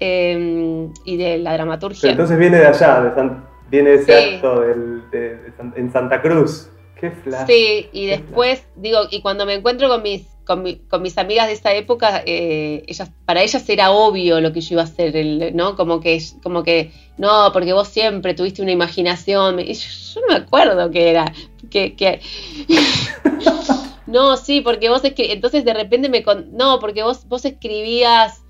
Eh, 0.00 0.88
y 1.04 1.16
de 1.18 1.36
la 1.38 1.52
dramaturgia. 1.52 2.00
Pero 2.00 2.12
entonces 2.12 2.38
viene 2.38 2.58
de 2.58 2.66
allá, 2.66 3.02
de 3.02 3.14
San- 3.14 3.44
viene 3.70 3.90
de 3.90 3.96
ese 3.96 4.18
Sí. 4.20 4.34
acto 4.36 4.60
del- 4.62 5.10
de- 5.10 5.36
de 5.36 5.52
San- 5.56 5.74
en 5.76 5.92
Santa 5.92 6.22
Cruz. 6.22 6.70
Qué 6.98 7.10
flash. 7.10 7.46
Sí, 7.46 7.88
y 7.92 8.06
Qué 8.06 8.10
después, 8.12 8.66
digo, 8.76 9.00
y 9.10 9.20
cuando 9.20 9.44
me 9.44 9.52
encuentro 9.54 9.88
con 9.88 10.02
mis, 10.02 10.26
con, 10.46 10.62
mi- 10.62 10.76
con 10.76 11.02
mis 11.02 11.18
amigas 11.18 11.46
de 11.46 11.52
esa 11.54 11.72
época, 11.74 12.22
eh, 12.26 12.84
ellas, 12.86 13.10
para 13.26 13.42
ellas 13.42 13.68
era 13.68 13.90
obvio 13.92 14.40
lo 14.40 14.52
que 14.52 14.60
yo 14.60 14.74
iba 14.74 14.82
a 14.82 14.86
hacer, 14.86 15.54
¿no? 15.54 15.76
Como 15.76 16.00
que, 16.00 16.22
como 16.42 16.62
que, 16.62 16.92
no, 17.18 17.50
porque 17.52 17.72
vos 17.72 17.88
siempre 17.88 18.34
tuviste 18.34 18.62
una 18.62 18.72
imaginación. 18.72 19.60
Y 19.60 19.74
yo, 19.74 20.20
no 20.22 20.26
me 20.28 20.34
acuerdo 20.42 20.90
qué 20.90 21.10
era. 21.10 21.32
Que, 21.70 21.94
que... 21.94 22.20
no, 24.06 24.36
sí, 24.36 24.60
porque 24.60 24.88
vos 24.88 25.02
escri- 25.04 25.30
entonces 25.30 25.64
de 25.64 25.74
repente 25.74 26.08
me 26.08 26.22
con... 26.22 26.56
no, 26.56 26.78
porque 26.80 27.02
vos, 27.02 27.26
vos 27.28 27.44
escribías 27.44 28.40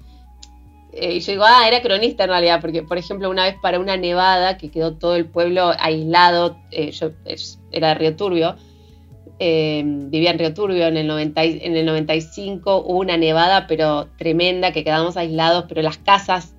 eh, 0.92 1.14
y 1.14 1.20
yo 1.20 1.32
digo, 1.32 1.44
ah, 1.46 1.66
era 1.66 1.80
cronista 1.82 2.24
en 2.24 2.30
realidad, 2.30 2.60
porque 2.60 2.82
por 2.82 2.98
ejemplo 2.98 3.30
una 3.30 3.44
vez 3.44 3.56
para 3.62 3.78
una 3.80 3.96
nevada 3.96 4.58
que 4.58 4.70
quedó 4.70 4.94
todo 4.94 5.16
el 5.16 5.26
pueblo 5.26 5.72
aislado, 5.78 6.58
eh, 6.70 6.90
yo 6.90 7.12
era 7.70 7.88
de 7.88 7.94
Río 7.94 8.16
Turbio, 8.16 8.56
eh, 9.44 9.82
vivía 9.84 10.30
en 10.30 10.38
Río 10.38 10.54
Turbio 10.54 10.86
en 10.86 10.96
el, 10.96 11.06
90 11.08 11.44
y- 11.44 11.58
en 11.64 11.76
el 11.76 11.84
95, 11.84 12.76
hubo 12.86 13.00
una 13.00 13.16
nevada 13.16 13.66
pero 13.66 14.08
tremenda 14.16 14.70
que 14.72 14.84
quedamos 14.84 15.16
aislados, 15.16 15.64
pero 15.68 15.82
las 15.82 15.98
casas, 15.98 16.54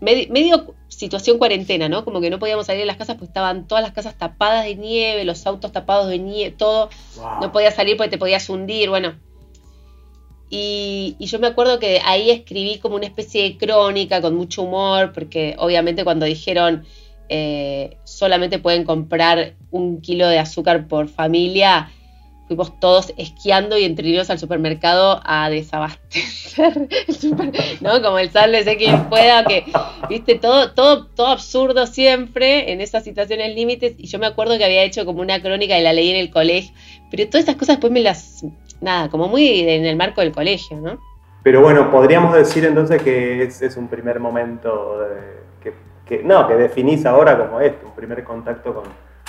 medi- 0.00 0.28
medio 0.28 0.74
situación 0.88 1.38
cuarentena, 1.38 1.88
¿no? 1.88 2.04
Como 2.04 2.20
que 2.20 2.28
no 2.30 2.40
podíamos 2.40 2.66
salir 2.66 2.80
de 2.80 2.86
las 2.86 2.96
casas 2.96 3.14
porque 3.16 3.28
estaban 3.30 3.68
todas 3.68 3.84
las 3.84 3.92
casas 3.92 4.18
tapadas 4.18 4.64
de 4.64 4.74
nieve, 4.74 5.24
los 5.24 5.46
autos 5.46 5.70
tapados 5.70 6.08
de 6.08 6.18
nieve, 6.18 6.56
todo, 6.58 6.88
Wow. 7.16 7.40
no 7.42 7.52
podías 7.52 7.76
salir 7.76 7.96
porque 7.96 8.10
te 8.10 8.18
podías 8.18 8.48
hundir, 8.50 8.88
bueno. 8.90 9.14
Y, 10.50 11.14
y 11.18 11.26
yo 11.26 11.38
me 11.38 11.46
acuerdo 11.46 11.78
que 11.78 12.00
ahí 12.04 12.30
escribí 12.30 12.78
como 12.78 12.96
una 12.96 13.04
especie 13.06 13.42
de 13.42 13.58
crónica 13.58 14.20
con 14.22 14.34
mucho 14.34 14.62
humor, 14.62 15.12
porque 15.12 15.54
obviamente 15.58 16.04
cuando 16.04 16.24
dijeron 16.26 16.84
eh, 17.28 17.98
solamente 18.04 18.58
pueden 18.58 18.84
comprar 18.84 19.54
un 19.70 20.00
kilo 20.00 20.26
de 20.26 20.38
azúcar 20.38 20.88
por 20.88 21.08
familia, 21.08 21.92
fuimos 22.48 22.80
todos 22.80 23.12
esquiando 23.18 23.78
y 23.78 23.84
entrenos 23.84 24.30
al 24.30 24.38
supermercado 24.38 25.20
a 25.24 25.48
desabastecer, 25.50 26.88
el 27.06 27.14
super- 27.14 27.52
¿no? 27.80 28.02
Como 28.02 28.18
el 28.18 28.30
sálvese 28.30 28.76
quien 28.76 29.08
pueda, 29.08 29.44
que, 29.44 29.64
viste, 30.08 30.36
todo, 30.36 30.72
todo, 30.72 31.06
todo 31.06 31.28
absurdo 31.28 31.86
siempre 31.86 32.72
en 32.72 32.80
esas 32.80 33.04
situaciones 33.04 33.54
límites. 33.54 33.94
Y 33.98 34.06
yo 34.06 34.18
me 34.18 34.26
acuerdo 34.26 34.56
que 34.58 34.64
había 34.64 34.82
hecho 34.82 35.04
como 35.04 35.20
una 35.20 35.40
crónica 35.40 35.78
y 35.78 35.82
la 35.82 35.92
leí 35.92 36.10
en 36.10 36.16
el 36.16 36.30
colegio, 36.30 36.74
pero 37.10 37.26
todas 37.28 37.44
esas 37.44 37.56
cosas 37.56 37.76
después 37.76 37.92
me 37.92 38.00
las, 38.00 38.44
nada, 38.80 39.08
como 39.10 39.28
muy 39.28 39.60
en 39.68 39.84
el 39.84 39.96
marco 39.96 40.20
del 40.22 40.32
colegio, 40.32 40.78
¿no? 40.78 40.98
Pero 41.42 41.60
bueno, 41.62 41.90
podríamos 41.90 42.34
decir 42.34 42.64
entonces 42.64 43.00
que 43.02 43.42
es, 43.42 43.62
es 43.62 43.76
un 43.76 43.88
primer 43.88 44.18
momento 44.20 44.98
de- 45.00 45.38
que, 45.62 45.72
que- 46.06 46.22
no, 46.24 46.48
que 46.48 46.54
definís 46.54 47.04
ahora 47.06 47.38
como 47.38 47.60
esto, 47.60 47.86
un 47.86 47.94
primer 47.94 48.24
contacto 48.24 48.74
con 48.74 48.84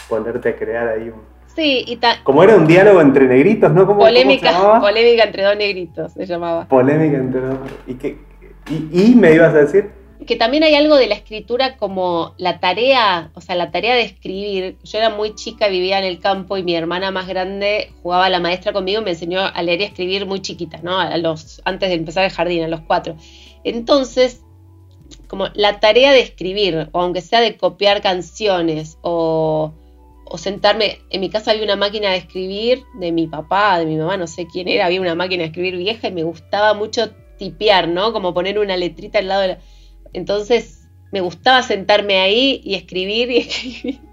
ponerte 0.08 0.50
a 0.50 0.56
crear 0.56 0.88
ahí 0.88 1.10
un... 1.10 1.22
Sí, 1.60 1.84
y 1.88 1.98
ta- 1.98 2.24
Como 2.24 2.42
era 2.44 2.56
un 2.56 2.66
diálogo 2.68 3.02
entre 3.02 3.28
negritos, 3.28 3.72
¿no? 3.74 3.86
¿Cómo, 3.86 4.00
polémica, 4.00 4.80
polémica 4.80 5.24
entre 5.26 5.44
dos 5.44 5.58
negritos 5.58 6.14
se 6.14 6.26
llamaba. 6.26 6.66
Polémica 6.68 7.18
entre 7.18 7.42
dos. 7.42 7.58
¿Y, 7.86 7.96
qué, 7.96 8.18
y, 8.70 9.02
y 9.12 9.16
me 9.16 9.34
ibas 9.34 9.54
a 9.54 9.58
decir? 9.60 9.92
que 10.26 10.36
también 10.36 10.64
hay 10.64 10.76
algo 10.76 10.96
de 10.96 11.08
la 11.08 11.16
escritura 11.16 11.78
como 11.78 12.36
la 12.38 12.60
tarea, 12.60 13.32
o 13.34 13.42
sea, 13.42 13.56
la 13.56 13.72
tarea 13.72 13.96
de 13.96 14.02
escribir. 14.04 14.78
Yo 14.84 14.98
era 15.00 15.10
muy 15.10 15.34
chica, 15.34 15.70
vivía 15.70 15.98
en 15.98 16.06
el 16.06 16.20
campo 16.20 16.56
y 16.56 16.64
mi 16.64 16.76
hermana 16.76 17.10
más 17.10 17.28
grande 17.28 17.92
jugaba 18.04 18.26
a 18.26 18.30
la 18.30 18.40
maestra 18.40 18.72
conmigo 18.72 19.02
y 19.02 19.04
me 19.06 19.12
enseñó 19.12 19.40
a 19.40 19.64
leer 19.64 19.82
y 19.82 19.84
a 19.86 19.88
escribir 19.88 20.26
muy 20.28 20.42
chiquita, 20.42 20.80
¿no? 20.84 21.00
A 21.00 21.18
los, 21.18 21.62
antes 21.66 21.90
de 21.90 21.96
empezar 21.96 22.26
el 22.26 22.32
jardín, 22.32 22.64
a 22.64 22.68
los 22.68 22.82
cuatro. 22.82 23.16
Entonces, 23.64 24.44
como 25.28 25.48
la 25.56 25.80
tarea 25.80 26.12
de 26.12 26.20
escribir, 26.20 26.90
o 26.92 27.02
aunque 27.02 27.22
sea 27.22 27.42
de 27.42 27.58
copiar 27.58 28.02
canciones, 28.02 28.98
o, 29.02 29.74
o 30.30 30.38
sentarme, 30.38 31.00
en 31.10 31.22
mi 31.22 31.30
casa 31.30 31.52
había 31.52 31.64
una 31.64 31.76
máquina 31.76 32.12
de 32.12 32.18
escribir 32.18 32.84
de 33.00 33.12
mi 33.12 33.28
papá, 33.28 33.80
de 33.80 33.86
mi 33.86 33.98
mamá, 33.98 34.18
no 34.18 34.28
sé 34.28 34.48
quién 34.48 34.68
era, 34.68 34.86
había 34.86 35.02
una 35.02 35.16
máquina 35.16 35.42
de 35.44 35.48
escribir 35.48 35.76
vieja 35.78 36.08
y 36.08 36.12
me 36.14 36.24
gustaba 36.24 36.74
mucho 36.74 37.12
tipear, 37.38 37.88
¿no? 37.88 38.14
Como 38.14 38.34
poner 38.34 38.60
una 38.60 38.78
letrita 38.78 39.20
al 39.20 39.28
lado 39.28 39.42
de 39.42 39.48
la... 39.50 39.60
Entonces 40.14 40.88
me 41.12 41.22
gustaba 41.22 41.64
sentarme 41.64 42.20
ahí 42.20 42.62
y 42.64 42.76
escribir 42.76 43.32
y 43.32 43.38
escribir. 43.38 44.00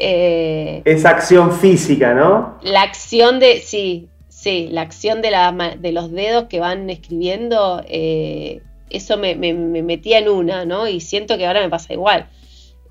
Eh, 0.00 0.82
Esa 0.84 1.10
acción 1.10 1.52
física, 1.52 2.14
¿no? 2.14 2.56
la 2.60 2.82
acción 2.82 3.40
de, 3.40 3.60
sí, 3.60 4.08
sí, 4.28 4.68
la 4.70 4.82
acción 4.82 5.22
de, 5.22 5.30
la 5.30 5.76
de 5.78 5.92
los 5.92 6.12
dedos 6.12 6.44
que 6.44 6.60
van 6.60 6.88
escribiendo, 6.90 7.82
eh, 7.88 8.62
eso 8.90 9.16
me, 9.16 9.34
me- 9.34 9.54
me 9.54 9.82
metía 9.82 10.18
en 10.18 10.28
una, 10.28 10.64
¿no? 10.64 10.86
Y 10.88 11.00
siento 11.00 11.36
que 11.36 11.46
ahora 11.46 11.60
me 11.60 11.68
pasa 11.68 11.92
igual. 11.92 12.28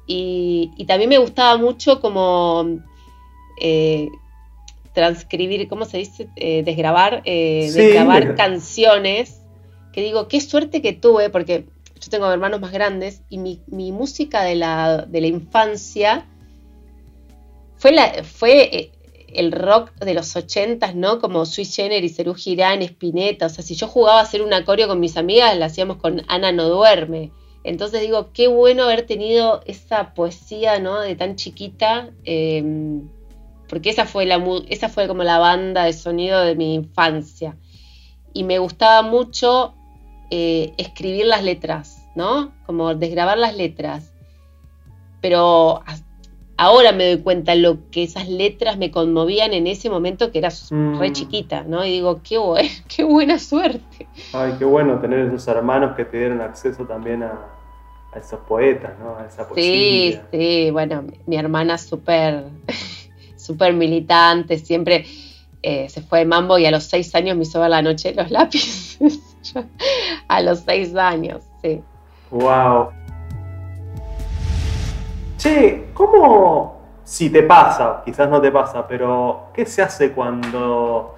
Y, 0.08 0.72
y 0.78 0.86
también 0.86 1.10
me 1.10 1.18
gustaba 1.18 1.58
mucho 1.58 2.00
como 2.00 2.80
eh, 3.60 4.08
transcribir, 4.94 5.68
¿cómo 5.68 5.86
se 5.86 5.98
dice? 5.98 6.30
Eh, 6.38 6.64
desgrabar, 6.64 7.22
eh, 7.26 7.70
Sí, 7.72 7.78
desgrabar 7.78 8.24
desgra- 8.30 8.36
canciones, 8.38 9.42
que 9.92 10.02
digo, 10.02 10.28
qué 10.28 10.40
suerte 10.42 10.82
que 10.82 10.94
tuve, 10.94 11.30
porque 11.30 11.66
yo 12.00 12.10
tengo 12.10 12.32
hermanos 12.32 12.62
más 12.62 12.72
grandes 12.72 13.22
y 13.30 13.38
mi, 13.38 13.62
mi 13.68 13.92
música 13.92 14.44
de 14.44 14.56
la, 14.56 15.06
de 15.08 15.22
la 15.22 15.28
infancia 15.28 16.26
fue, 17.78 17.92
la, 17.92 18.24
fue 18.24 18.76
eh, 18.76 18.92
el 19.34 19.52
rock 19.52 19.92
de 20.00 20.14
los 20.14 20.36
ochentas, 20.36 20.96
¿no? 20.96 21.20
Como 21.20 21.46
Sui 21.46 21.66
Generis, 21.66 22.16
Serú 22.16 22.34
Girán, 22.34 22.82
Spinetta. 22.82 23.48
O 23.48 23.50
sea, 23.50 23.64
si 23.64 23.76
yo 23.76 23.88
jugaba 23.88 24.20
a 24.20 24.24
hacer 24.24 24.42
un 24.42 24.54
acorio 24.54 24.88
con 24.88 25.00
mis 25.00 25.18
amigas, 25.18 25.56
la 25.58 25.66
hacíamos 25.66 25.98
con 25.98 26.24
Ana 26.28 26.52
No 26.52 26.70
Duerme. 26.70 27.32
Entonces 27.68 28.02
digo, 28.02 28.30
qué 28.34 28.48
bueno 28.48 28.84
haber 28.84 29.06
tenido 29.06 29.62
esa 29.66 30.14
poesía, 30.14 30.80
¿no? 30.80 31.00
De 31.02 31.16
tan 31.16 31.36
chiquita. 31.36 32.10
eh, 32.24 32.64
porque 33.70 33.90
esa 33.90 34.06
fue, 34.06 34.26
la, 34.26 34.42
esa 34.70 34.88
fue 34.88 35.10
como 35.10 35.24
la 35.24 35.40
banda 35.40 35.84
de 35.84 35.92
sonido 35.92 36.40
de 36.40 36.56
mi 36.56 36.74
infancia. 36.76 37.58
Y 38.34 38.46
me 38.46 38.60
gustaba 38.60 39.02
mucho 39.02 39.74
eh, 40.32 40.72
escribir 40.78 41.26
las 41.26 41.44
letras, 41.44 41.98
¿no? 42.16 42.54
Como 42.66 42.96
desgrabar 42.96 43.38
las 43.38 43.58
letras. 43.58 44.14
Pero 45.22 45.84
ahora 46.56 46.92
me 46.94 47.12
doy 47.12 47.22
cuenta 47.24 47.56
lo 47.56 47.90
que 47.92 48.04
esas 48.04 48.30
letras 48.30 48.78
me 48.78 48.90
conmovían 48.92 49.54
en 49.54 49.68
ese 49.68 49.90
momento 49.90 50.32
que 50.32 50.40
era 50.40 50.50
Mm. 50.72 50.98
re 51.00 51.12
chiquita, 51.12 51.64
¿no? 51.64 51.84
Y 51.86 51.92
digo, 51.92 52.22
qué, 52.24 52.38
buen- 52.38 52.70
qué 52.96 53.04
buena 53.04 53.38
suerte. 53.40 54.08
Ay, 54.34 54.54
qué 54.58 54.64
bueno 54.66 55.00
tener 55.00 55.20
esos 55.28 55.46
hermanos 55.50 55.96
que 55.98 56.06
te 56.06 56.18
dieron 56.20 56.40
acceso 56.42 56.86
también 56.86 57.24
a, 57.24 57.38
a 58.18 58.20
esos 58.20 58.40
poetas, 58.42 58.94
¿no? 59.00 59.18
A 59.18 59.26
esa 59.26 59.44
Sí, 59.56 60.20
poesía. 60.20 60.26
sí, 60.32 60.72
bueno, 60.72 61.06
mi, 61.26 61.38
hermana 61.38 61.78
súper 61.78 62.46
súper 63.36 63.74
militante, 63.74 64.58
siempre 64.58 65.06
eh, 65.62 65.88
se 65.90 66.02
fue 66.02 66.20
de 66.20 66.26
mambo 66.26 66.58
y 66.58 66.66
a 66.66 66.72
los 66.72 66.84
seis 66.84 67.14
años 67.16 67.38
me 67.38 67.44
hizo 67.44 67.60
ver 67.62 67.70
la 67.70 67.82
noche 67.82 68.12
de 68.12 68.22
los 68.22 68.32
lápices. 68.38 69.20
A 70.28 70.42
los 70.42 70.60
seis 70.60 70.96
años, 70.96 71.44
sí. 71.62 71.82
Wow. 72.32 72.90
Che, 75.38 75.90
¿cómo, 75.94 76.82
si 77.04 77.30
te 77.30 77.44
pasa, 77.44 78.02
quizás 78.04 78.28
no 78.30 78.42
te 78.42 78.52
pasa, 78.52 78.86
pero 78.88 79.48
¿qué 79.54 79.66
se 79.66 79.82
hace 79.82 80.12
cuando, 80.12 81.17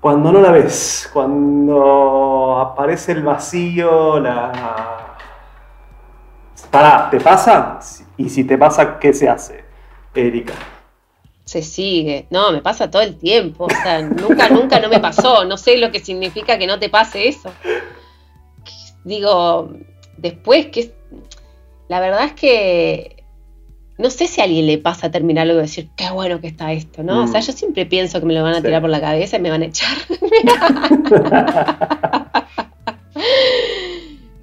cuando 0.00 0.32
no 0.32 0.40
la 0.40 0.50
ves? 0.50 1.08
Cuando 1.12 2.58
aparece 2.58 3.12
el 3.12 3.22
vacío, 3.22 4.18
la... 4.20 5.16
Pará, 6.70 7.10
¿te 7.10 7.20
pasa? 7.20 7.80
Y 8.16 8.28
si 8.28 8.44
te 8.44 8.56
pasa, 8.56 8.98
¿qué 8.98 9.12
se 9.12 9.28
hace, 9.28 9.64
Erika? 10.14 10.54
Se 11.44 11.62
sigue. 11.62 12.26
No, 12.30 12.52
me 12.52 12.62
pasa 12.62 12.90
todo 12.90 13.02
el 13.02 13.18
tiempo. 13.18 13.64
O 13.64 13.70
sea, 13.70 14.02
nunca, 14.02 14.48
nunca 14.48 14.78
no 14.78 14.88
me 14.88 15.00
pasó. 15.00 15.44
No 15.44 15.56
sé 15.56 15.78
lo 15.78 15.90
que 15.90 15.98
significa 15.98 16.58
que 16.58 16.68
no 16.68 16.78
te 16.78 16.88
pase 16.88 17.26
eso. 17.26 17.52
Digo, 19.04 19.72
después 20.16 20.66
que 20.66 20.94
la 21.88 21.98
verdad 21.98 22.24
es 22.24 22.32
que 22.34 23.19
no 24.00 24.10
sé 24.10 24.26
si 24.26 24.40
a 24.40 24.44
alguien 24.44 24.66
le 24.66 24.78
pasa 24.78 25.08
a 25.08 25.10
terminarlo 25.10 25.54
y 25.54 25.58
decir, 25.58 25.88
qué 25.96 26.10
bueno 26.10 26.40
que 26.40 26.48
está 26.48 26.72
esto, 26.72 27.02
¿no? 27.02 27.24
O 27.24 27.26
sea, 27.28 27.40
Mm. 27.40 27.44
yo 27.44 27.52
siempre 27.52 27.86
pienso 27.86 28.18
que 28.20 28.26
me 28.26 28.34
lo 28.34 28.42
van 28.42 28.54
a 28.54 28.56
Sí. 28.56 28.62
tirar 28.64 28.80
por 28.80 28.90
la 28.90 29.00
cabeza 29.00 29.36
y 29.36 29.40
me 29.40 29.50
van 29.50 29.62
a 29.62 29.66
echar. 29.66 29.96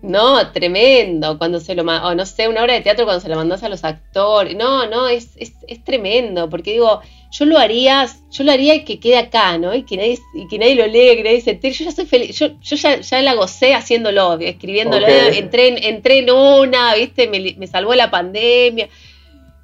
No, 0.03 0.51
tremendo, 0.53 1.37
cuando 1.37 1.59
se 1.59 1.75
lo 1.75 1.81
o 1.83 2.15
no 2.15 2.25
sé, 2.25 2.47
una 2.47 2.61
obra 2.61 2.75
de 2.75 2.81
teatro 2.81 3.03
cuando 3.03 3.19
se 3.19 3.27
la 3.27 3.35
mandas 3.35 3.63
a 3.63 3.67
los 3.69 3.83
actores. 3.83 4.55
No, 4.55 4.87
no, 4.87 5.07
es, 5.09 5.31
es, 5.37 5.53
es 5.67 5.83
tremendo, 5.83 6.49
porque 6.49 6.71
digo, 6.73 7.01
yo 7.31 7.45
lo 7.45 7.57
haría, 7.57 8.07
yo 8.31 8.43
lo 8.45 8.51
haría 8.51 8.75
y 8.75 8.85
que 8.85 8.99
quede 9.01 9.17
acá, 9.17 9.57
¿no? 9.57 9.73
Y 9.75 9.83
que 9.83 9.97
nadie, 9.97 10.17
y 10.35 10.47
que 10.47 10.59
nadie 10.59 10.75
lo 10.75 10.87
lea, 10.87 11.15
que 11.15 11.23
nadie 11.23 11.41
se 11.41 11.51
entere. 11.51 11.73
Yo 11.73 11.83
ya 11.85 11.91
soy 11.91 12.05
feliz, 12.05 12.37
yo, 12.39 12.47
yo 12.61 12.75
ya, 12.77 13.01
ya 13.01 13.21
la 13.21 13.33
gocé 13.33 13.73
haciéndolo, 13.73 14.39
escribiéndolo, 14.39 15.05
Ok. 15.07 15.13
entré, 15.33 15.67
en, 15.69 15.83
entré 15.83 16.19
en 16.19 16.31
una, 16.31 16.95
viste, 16.95 17.27
me, 17.27 17.55
me 17.57 17.67
salvó 17.67 17.93
la 17.95 18.09
pandemia. 18.09 18.87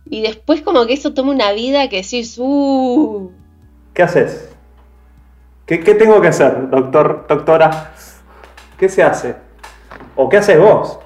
Y 0.10 0.22
después 0.22 0.62
como 0.62 0.86
que 0.86 0.94
eso 0.94 1.14
toma 1.14 1.32
una 1.32 1.52
vida 1.54 1.88
que 1.90 1.98
decís, 2.02 2.38
uh, 2.40 3.32
¿Qué 3.94 4.04
haces? 4.04 4.50
¿Qué, 5.66 5.80
qué 5.80 5.96
tengo 5.96 6.20
que 6.22 6.28
hacer, 6.28 6.70
doctor, 6.70 7.26
doctora? 7.28 7.94
¿Qué 8.78 8.90
se 8.90 9.04
hace? 9.04 9.36
¿O 10.16 10.30
qué 10.30 10.38
haces 10.38 10.60
vos? 10.60 11.00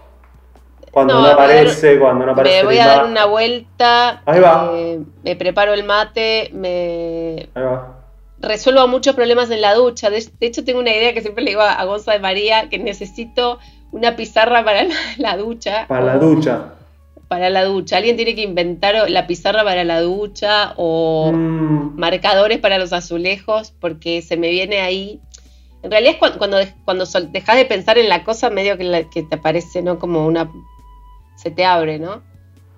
Cuando 0.92 1.14
No, 1.14 1.22
no, 1.22 1.28
aparece, 1.28 2.00
cuando 2.00 2.26
no 2.26 2.32
aparece 2.32 2.58
me 2.60 2.64
voy 2.64 2.80
a 2.80 2.88
dar 2.88 3.06
una 3.06 3.26
vuelta, 3.26 4.22
Ahí 4.26 4.40
va. 4.40 4.72
eh, 4.74 5.00
me 5.24 5.36
preparo 5.36 5.74
el 5.74 5.84
mate, 5.84 6.50
me, 6.54 7.50
Ahí 7.54 7.64
va. 7.64 7.98
resuelvo 8.40 8.88
muchos 8.88 9.16
problemas 9.16 9.52
en 9.52 9.62
la 9.62 9.76
ducha. 9.76 10.10
De, 10.10 10.26
de 10.40 10.48
hecho, 10.48 10.64
tengo 10.66 10.80
una 10.80 10.92
idea 10.96 11.14
que 11.14 11.22
siempre 11.22 11.44
le 11.44 11.52
digo 11.52 11.62
a, 11.62 11.74
a 11.74 11.86
Gonza 11.86 12.14
de 12.14 12.20
María, 12.20 12.70
que 12.70 12.80
necesito 12.80 13.60
una 13.92 14.16
pizarra 14.16 14.64
para 14.66 14.84
la, 14.86 14.96
la 15.18 15.38
ducha. 15.38 15.86
Para 15.88 16.06
la 16.06 16.18
ducha. 16.18 16.74
Para 17.28 17.50
la 17.50 17.66
ducha. 17.66 17.98
Alguien 17.98 18.16
tiene 18.16 18.36
que 18.36 18.42
inventar 18.44 19.10
la 19.10 19.28
pizarra 19.28 19.64
para 19.64 19.84
la 19.84 20.00
ducha 20.02 20.74
o 20.78 21.32
Mm, 21.34 22.00
marcadores 22.00 22.60
para 22.60 22.78
los 22.78 22.94
azulejos, 22.94 23.74
porque 23.82 24.22
se 24.22 24.38
me 24.38 24.50
viene 24.50 24.80
ahí. 24.80 25.20
En 25.84 25.92
realidad 25.92 26.14
es 26.14 26.20
cuando, 26.20 26.38
cuando, 26.38 26.58
cuando 26.86 27.06
dejas 27.32 27.56
de 27.58 27.66
pensar 27.66 27.98
en 27.98 28.10
la 28.10 28.24
cosa, 28.24 28.50
medio 28.50 28.78
que, 28.78 28.84
la- 28.86 29.04
que 29.10 29.24
te 29.24 29.36
aparece, 29.36 29.82
¿no? 29.82 30.00
Como 30.00 30.26
una... 30.26 30.50
Se 31.36 31.52
te 31.52 31.66
abre, 31.66 32.00
¿no? 32.00 32.22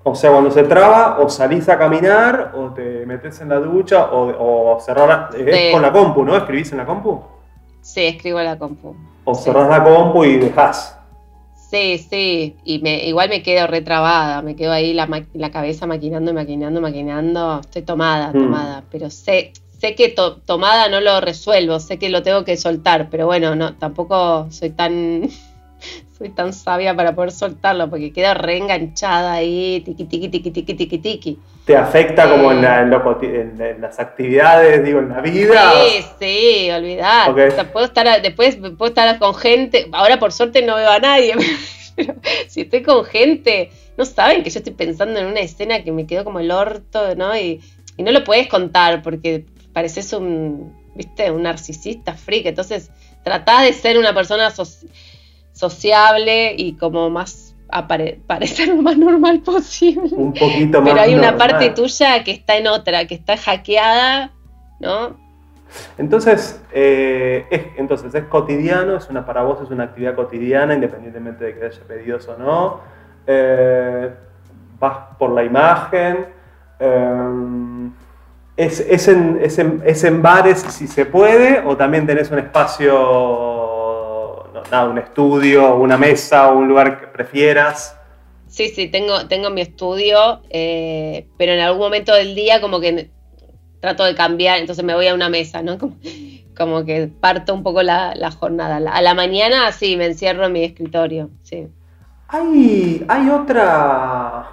O 0.04 0.16
sea, 0.16 0.32
cuando 0.32 0.50
se 0.52 0.64
traba, 0.64 1.20
o 1.20 1.30
salís 1.30 1.70
a 1.70 1.78
caminar, 1.78 2.52
o 2.56 2.74
te 2.74 3.06
metes 3.06 3.40
en 3.42 3.50
la 3.50 3.58
ducha, 3.58 4.06
o, 4.12 4.74
o 4.76 4.80
cerrás 4.80 5.08
la- 5.08 5.30
Es 5.38 5.56
Sí. 5.56 5.72
con 5.72 5.82
la 5.82 5.92
compu, 5.92 6.24
¿no? 6.26 6.36
¿Escribís 6.36 6.72
en 6.72 6.80
la 6.80 6.86
compu? 6.86 7.22
Sí, 7.82 8.06
escribo 8.06 8.40
en 8.40 8.46
la 8.46 8.58
compu. 8.58 8.96
O 9.26 9.36
Sí. 9.36 9.44
cerrás 9.44 9.70
la 9.70 9.84
compu 9.84 10.24
y 10.26 10.38
dejás. 10.38 10.99
Sí, 11.70 12.00
sí, 12.00 12.56
y 12.64 12.80
me, 12.80 13.06
igual 13.06 13.30
me 13.30 13.44
quedo 13.44 13.68
retrabada, 13.68 14.42
me 14.42 14.56
quedo 14.56 14.72
ahí 14.72 14.92
la, 14.94 15.06
ma- 15.06 15.28
la 15.34 15.52
cabeza 15.52 15.86
maquinando, 15.86 16.34
maquinando, 16.34 16.82
maquinando, 16.82 17.60
estoy 17.60 17.84
tomada, 17.84 18.30
Mm. 18.30 18.40
tomada, 18.42 18.84
pero 18.90 19.12
sé, 19.12 19.54
sé 19.80 19.94
que 19.94 20.10
to- 20.10 20.38
tomada 20.38 20.90
no 20.90 21.00
lo 21.00 21.22
resuelvo, 21.22 21.80
sé 21.80 22.00
que 22.00 22.10
lo 22.10 22.24
tengo 22.24 22.44
que 22.44 22.58
soltar, 22.58 23.10
pero 23.12 23.28
bueno, 23.28 23.56
no, 23.56 23.76
tampoco 23.76 24.48
soy 24.50 24.72
tan, 24.72 25.30
soy 26.18 26.30
tan 26.30 26.54
sabia 26.54 26.96
para 26.96 27.14
poder 27.14 27.32
soltarlo, 27.32 27.88
porque 27.88 28.12
quedo 28.12 28.34
reenganchada 28.34 29.34
ahí, 29.34 29.82
tiqui, 29.86 30.06
tiqui, 30.06 30.30
tiqui, 30.30 30.50
tiqui, 30.52 30.74
tiqui, 30.74 30.98
tiqui. 30.98 31.38
¿Te 31.70 31.78
afecta 31.78 32.28
como 32.28 32.52
en, 32.52 32.64
la- 32.64 32.82
en 32.82 32.90
lo 32.90 33.20
las 33.80 34.00
actividades, 34.00 34.84
digo, 34.84 34.98
en 35.02 35.10
la 35.10 35.22
vida? 35.22 35.72
Sí, 35.72 36.04
sí, 36.20 36.72
olvidar. 36.72 37.32
Puedo 37.72 37.86
estar, 37.86 38.22
después 38.24 38.56
puedo 38.56 38.88
estar 38.88 39.20
con 39.20 39.36
gente. 39.36 39.88
Ahora 39.92 40.18
por 40.18 40.32
suerte 40.32 40.64
no 40.64 40.78
veo 40.78 40.90
a 40.90 40.98
nadie, 40.98 41.36
pero 41.96 42.16
si 42.48 42.62
estoy 42.62 42.82
con 42.82 43.06
gente, 43.06 43.70
no 43.98 44.06
saben 44.06 44.42
que 44.42 44.50
yo 44.50 44.58
estoy 44.58 44.74
pensando 44.74 45.20
en 45.20 45.28
una 45.28 45.42
escena 45.42 45.84
que 45.84 45.92
me 45.92 46.08
quedó 46.08 46.24
como 46.24 46.40
el 46.40 46.50
orto, 46.50 47.14
¿no? 47.16 47.38
Y, 47.38 47.62
y 47.98 48.02
no 48.02 48.10
lo 48.12 48.24
puedes 48.24 48.48
contar 48.48 49.04
porque 49.04 49.46
pareces 49.72 50.12
un, 50.14 50.74
viste, 50.96 51.30
un 51.30 51.44
narcisista 51.44 52.16
freak. 52.16 52.48
Entonces, 52.48 52.90
tratá 53.24 53.62
de 53.62 53.74
ser 53.74 54.00
una 54.00 54.16
persona 54.16 54.50
soci- 54.50 54.90
sociable 55.54 56.56
y 56.58 56.74
como 56.74 57.12
más 57.12 57.49
apare- 57.72 58.20
parecer 58.28 58.68
lo 58.70 58.82
más 58.82 58.98
normal 58.98 59.40
posible. 59.42 60.10
Un 60.16 60.34
poquito 60.34 60.82
más. 60.82 60.90
Pero 60.92 61.02
hay 61.02 61.16
una 61.16 61.38
parte 61.38 61.70
tuya 61.72 62.24
que 62.24 62.32
está 62.32 62.58
en 62.58 62.68
otra, 62.68 63.06
que 63.06 63.16
está 63.16 63.38
hackeada, 63.38 64.32
¿no? 64.80 65.18
Entonces, 65.98 66.60
eh, 66.74 67.46
es, 67.52 67.62
entonces, 67.78 68.14
es 68.16 68.24
cotidiano, 68.24 68.96
es 68.98 69.08
una, 69.10 69.24
para 69.26 69.44
vos 69.44 69.60
es 69.62 69.70
una 69.70 69.84
actividad 69.84 70.16
cotidiana, 70.16 70.74
independientemente 70.74 71.46
de 71.46 71.56
que 71.60 71.66
haya 71.66 71.82
pedidos 71.88 72.28
o 72.28 72.38
no. 72.38 72.80
Eh, 73.28 74.10
vas 74.80 74.98
por 75.20 75.30
la 75.32 75.44
imagen. 75.44 76.26
eh, 76.80 77.90
es, 78.58 78.80
es 78.82 79.08
en, 79.08 79.40
es 79.42 79.58
en- 79.60 79.82
es 79.86 80.04
en 80.04 80.22
bares 80.22 80.60
si 80.60 80.88
se 80.88 81.06
puede, 81.06 81.62
o 81.66 81.78
también 81.78 82.06
tenés 82.06 82.30
un 82.32 82.40
espacio, 82.40 82.94
nada, 84.72 84.90
un 84.90 84.98
estudio, 84.98 85.76
una 85.76 85.98
mesa, 85.98 86.52
un 86.52 86.68
lugar 86.68 87.00
que 87.00 87.08
prefieras. 87.08 87.96
Sí, 88.48 88.70
sí, 88.70 88.88
tengo, 88.88 89.28
tengo 89.28 89.50
mi 89.50 89.62
estudio, 89.62 90.42
eh, 90.50 91.28
pero 91.38 91.54
en 91.54 91.60
algún 91.60 91.82
momento 91.82 92.14
del 92.14 92.36
día 92.36 92.62
como 92.62 92.80
que 92.80 93.12
trato 93.80 94.04
de 94.04 94.16
cambiar, 94.16 94.60
entonces 94.60 94.84
me 94.84 94.96
voy 94.96 95.08
a 95.08 95.14
una 95.14 95.30
mesa, 95.30 95.62
¿no? 95.62 95.78
Como, 95.78 95.96
como 96.58 96.84
que 96.84 97.08
parto 97.08 97.54
un 97.54 97.64
poco 97.64 97.84
la, 97.84 98.14
la 98.16 98.32
jornada. 98.32 98.78
A 98.78 99.02
la 99.02 99.14
mañana 99.14 99.72
sí, 99.72 99.96
me 99.96 100.06
encierro 100.06 100.46
en 100.46 100.54
mi 100.54 100.64
escritorio, 100.64 101.30
sí. 101.44 101.68
Hay, 102.28 103.06
hay 103.08 103.30
otra. 103.30 104.46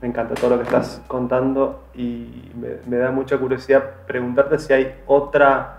Me 0.00 0.08
encanta 0.08 0.34
todo 0.34 0.50
lo 0.50 0.58
que 0.58 0.62
estás 0.62 1.02
contando 1.08 1.88
y 1.94 2.50
me, 2.54 2.76
me 2.86 2.98
da 2.98 3.10
mucha 3.10 3.36
curiosidad 3.36 3.82
preguntarte 4.06 4.58
si 4.58 4.72
hay 4.72 4.94
otra 5.06 5.77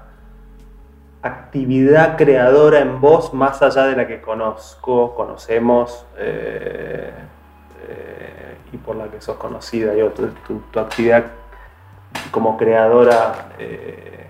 actividad 1.21 2.17
creadora 2.17 2.79
en 2.79 3.01
vos 3.01 3.34
más 3.34 3.62
allá 3.62 3.86
de 3.86 3.95
la 3.95 4.08
que 4.08 4.21
conozco, 4.21 5.15
conocemos 5.15 6.05
eh, 6.17 7.12
eh, 7.88 8.55
y 8.71 8.77
por 8.77 8.95
la 8.95 9.08
que 9.08 9.21
sos 9.21 9.38
conocida. 9.38 9.93
Digo, 9.93 10.10
tu, 10.10 10.27
tu- 10.47 10.62
tu 10.71 10.79
actividad 10.79 11.25
como 12.32 12.58
creadora 12.58 13.49
eh, 13.60 14.27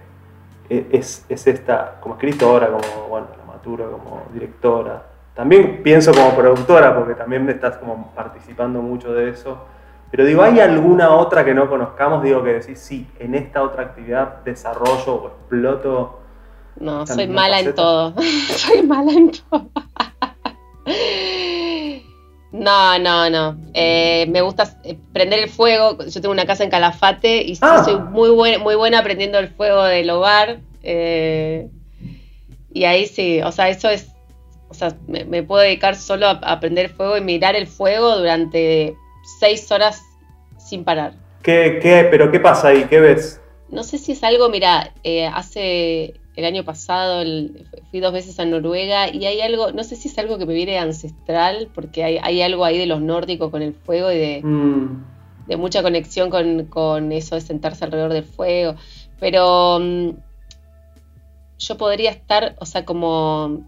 es, 0.69 1.25
es 1.29 1.47
esta, 1.47 1.95
como 1.99 2.15
escritora, 2.15 2.67
como 2.67 3.07
bueno, 3.07 3.27
dramaturga, 3.35 3.85
como 3.91 4.23
directora. 4.33 5.03
También 5.35 5.81
pienso 5.83 6.11
como 6.13 6.31
productora, 6.35 6.95
porque 6.95 7.13
también 7.15 7.47
estás 7.49 7.77
como 7.77 8.11
participando 8.15 8.81
mucho 8.81 9.13
de 9.13 9.29
eso. 9.29 9.57
Pero 10.11 10.25
digo, 10.25 10.41
¿hay 10.41 10.59
alguna 10.59 11.11
otra 11.11 11.45
que 11.45 11.53
no 11.53 11.69
conozcamos? 11.69 12.23
Digo 12.23 12.43
que 12.43 12.53
decís, 12.53 12.79
sí, 12.79 13.07
en 13.19 13.35
esta 13.35 13.61
otra 13.61 13.83
actividad 13.83 14.37
desarrollo 14.43 15.13
o 15.13 15.27
exploto. 15.27 16.18
No, 16.77 17.05
soy 17.07 17.27
mala 17.27 17.59
en 17.59 17.75
todo. 17.75 18.13
soy 18.57 18.81
mala 18.83 19.11
en 19.11 19.31
todo. 19.31 19.69
No, 22.51 22.97
no, 22.97 23.29
no. 23.29 23.57
Eh, 23.73 24.25
me 24.29 24.41
gusta 24.41 24.79
eh, 24.83 24.97
prender 25.13 25.39
el 25.39 25.49
fuego. 25.49 25.97
Yo 26.05 26.19
tengo 26.21 26.31
una 26.31 26.45
casa 26.45 26.63
en 26.63 26.69
Calafate 26.71 27.43
y 27.43 27.57
Ah. 27.61 27.83
soy 27.83 27.99
muy 27.99 28.29
buena, 28.31 28.57
muy 28.59 28.75
buena 28.75 29.03
prendiendo 29.03 29.37
el 29.39 29.49
fuego 29.49 29.83
del 29.83 30.09
hogar. 30.09 30.59
eh, 30.83 31.67
y 32.71 32.83
ahí 32.85 33.07
sí, 33.07 33.41
o 33.41 33.51
sea, 33.51 33.69
eso 33.69 33.89
es. 33.89 34.09
O 34.69 34.73
sea, 34.75 34.95
me, 35.07 35.25
me 35.25 35.41
puedo 35.43 35.61
dedicar 35.63 35.95
solo 35.95 36.27
a, 36.27 36.31
a 36.43 36.59
prender 36.59 36.89
fuego 36.89 37.17
y 37.17 37.21
mirar 37.21 37.55
el 37.55 37.65
fuego 37.67 38.15
durante 38.17 38.95
seis 39.39 39.71
horas 39.71 40.01
sin 40.59 40.83
parar. 40.83 41.13
¿Qué, 41.41 41.79
qué, 41.81 42.07
¿Pero 42.11 42.31
qué 42.31 42.39
pasa 42.39 42.67
ahí? 42.69 42.85
¿Qué 42.87 42.99
ves? 42.99 43.41
No 43.69 43.83
sé 43.83 43.97
si 43.97 44.11
es 44.11 44.23
algo, 44.23 44.49
mira, 44.49 44.93
eh, 45.03 45.25
hace 45.25 46.18
el 46.39 46.45
año 46.45 46.63
pasado 46.63 47.21
el- 47.21 47.67
fui 47.91 47.99
dos 47.99 48.11
veces 48.13 48.39
a 48.39 48.45
Noruega 48.45 49.13
y 49.13 49.25
hay 49.25 49.41
algo, 49.41 49.71
no 49.71 49.83
sé 49.83 49.95
si 49.95 50.07
es 50.07 50.17
algo 50.17 50.37
que 50.37 50.45
me 50.45 50.53
viene 50.53 50.77
ancestral, 50.79 51.69
porque 51.73 52.03
hay, 52.03 52.17
hay 52.21 52.41
algo 52.41 52.65
ahí 52.65 52.77
de 52.77 52.85
los 52.87 53.01
nórdicos 53.01 53.51
con 53.51 53.61
el 53.61 53.73
fuego 53.73 54.11
y 54.11 54.17
de, 54.17 54.41
Mm, 54.43 55.03
de 55.47 55.57
mucha 55.57 55.81
conexión 55.81 56.29
con, 56.29 56.65
con 56.65 57.11
eso 57.11 57.35
de 57.35 57.41
sentarse 57.41 57.83
alrededor 57.85 58.13
del 58.13 58.23
fuego. 58.23 58.75
Pero 59.19 59.79
mm, 59.79 60.09
yo 61.59 61.77
podría 61.77 62.11
estar, 62.11 62.55
o 62.59 62.65
sea, 62.65 62.85
como 62.85 63.59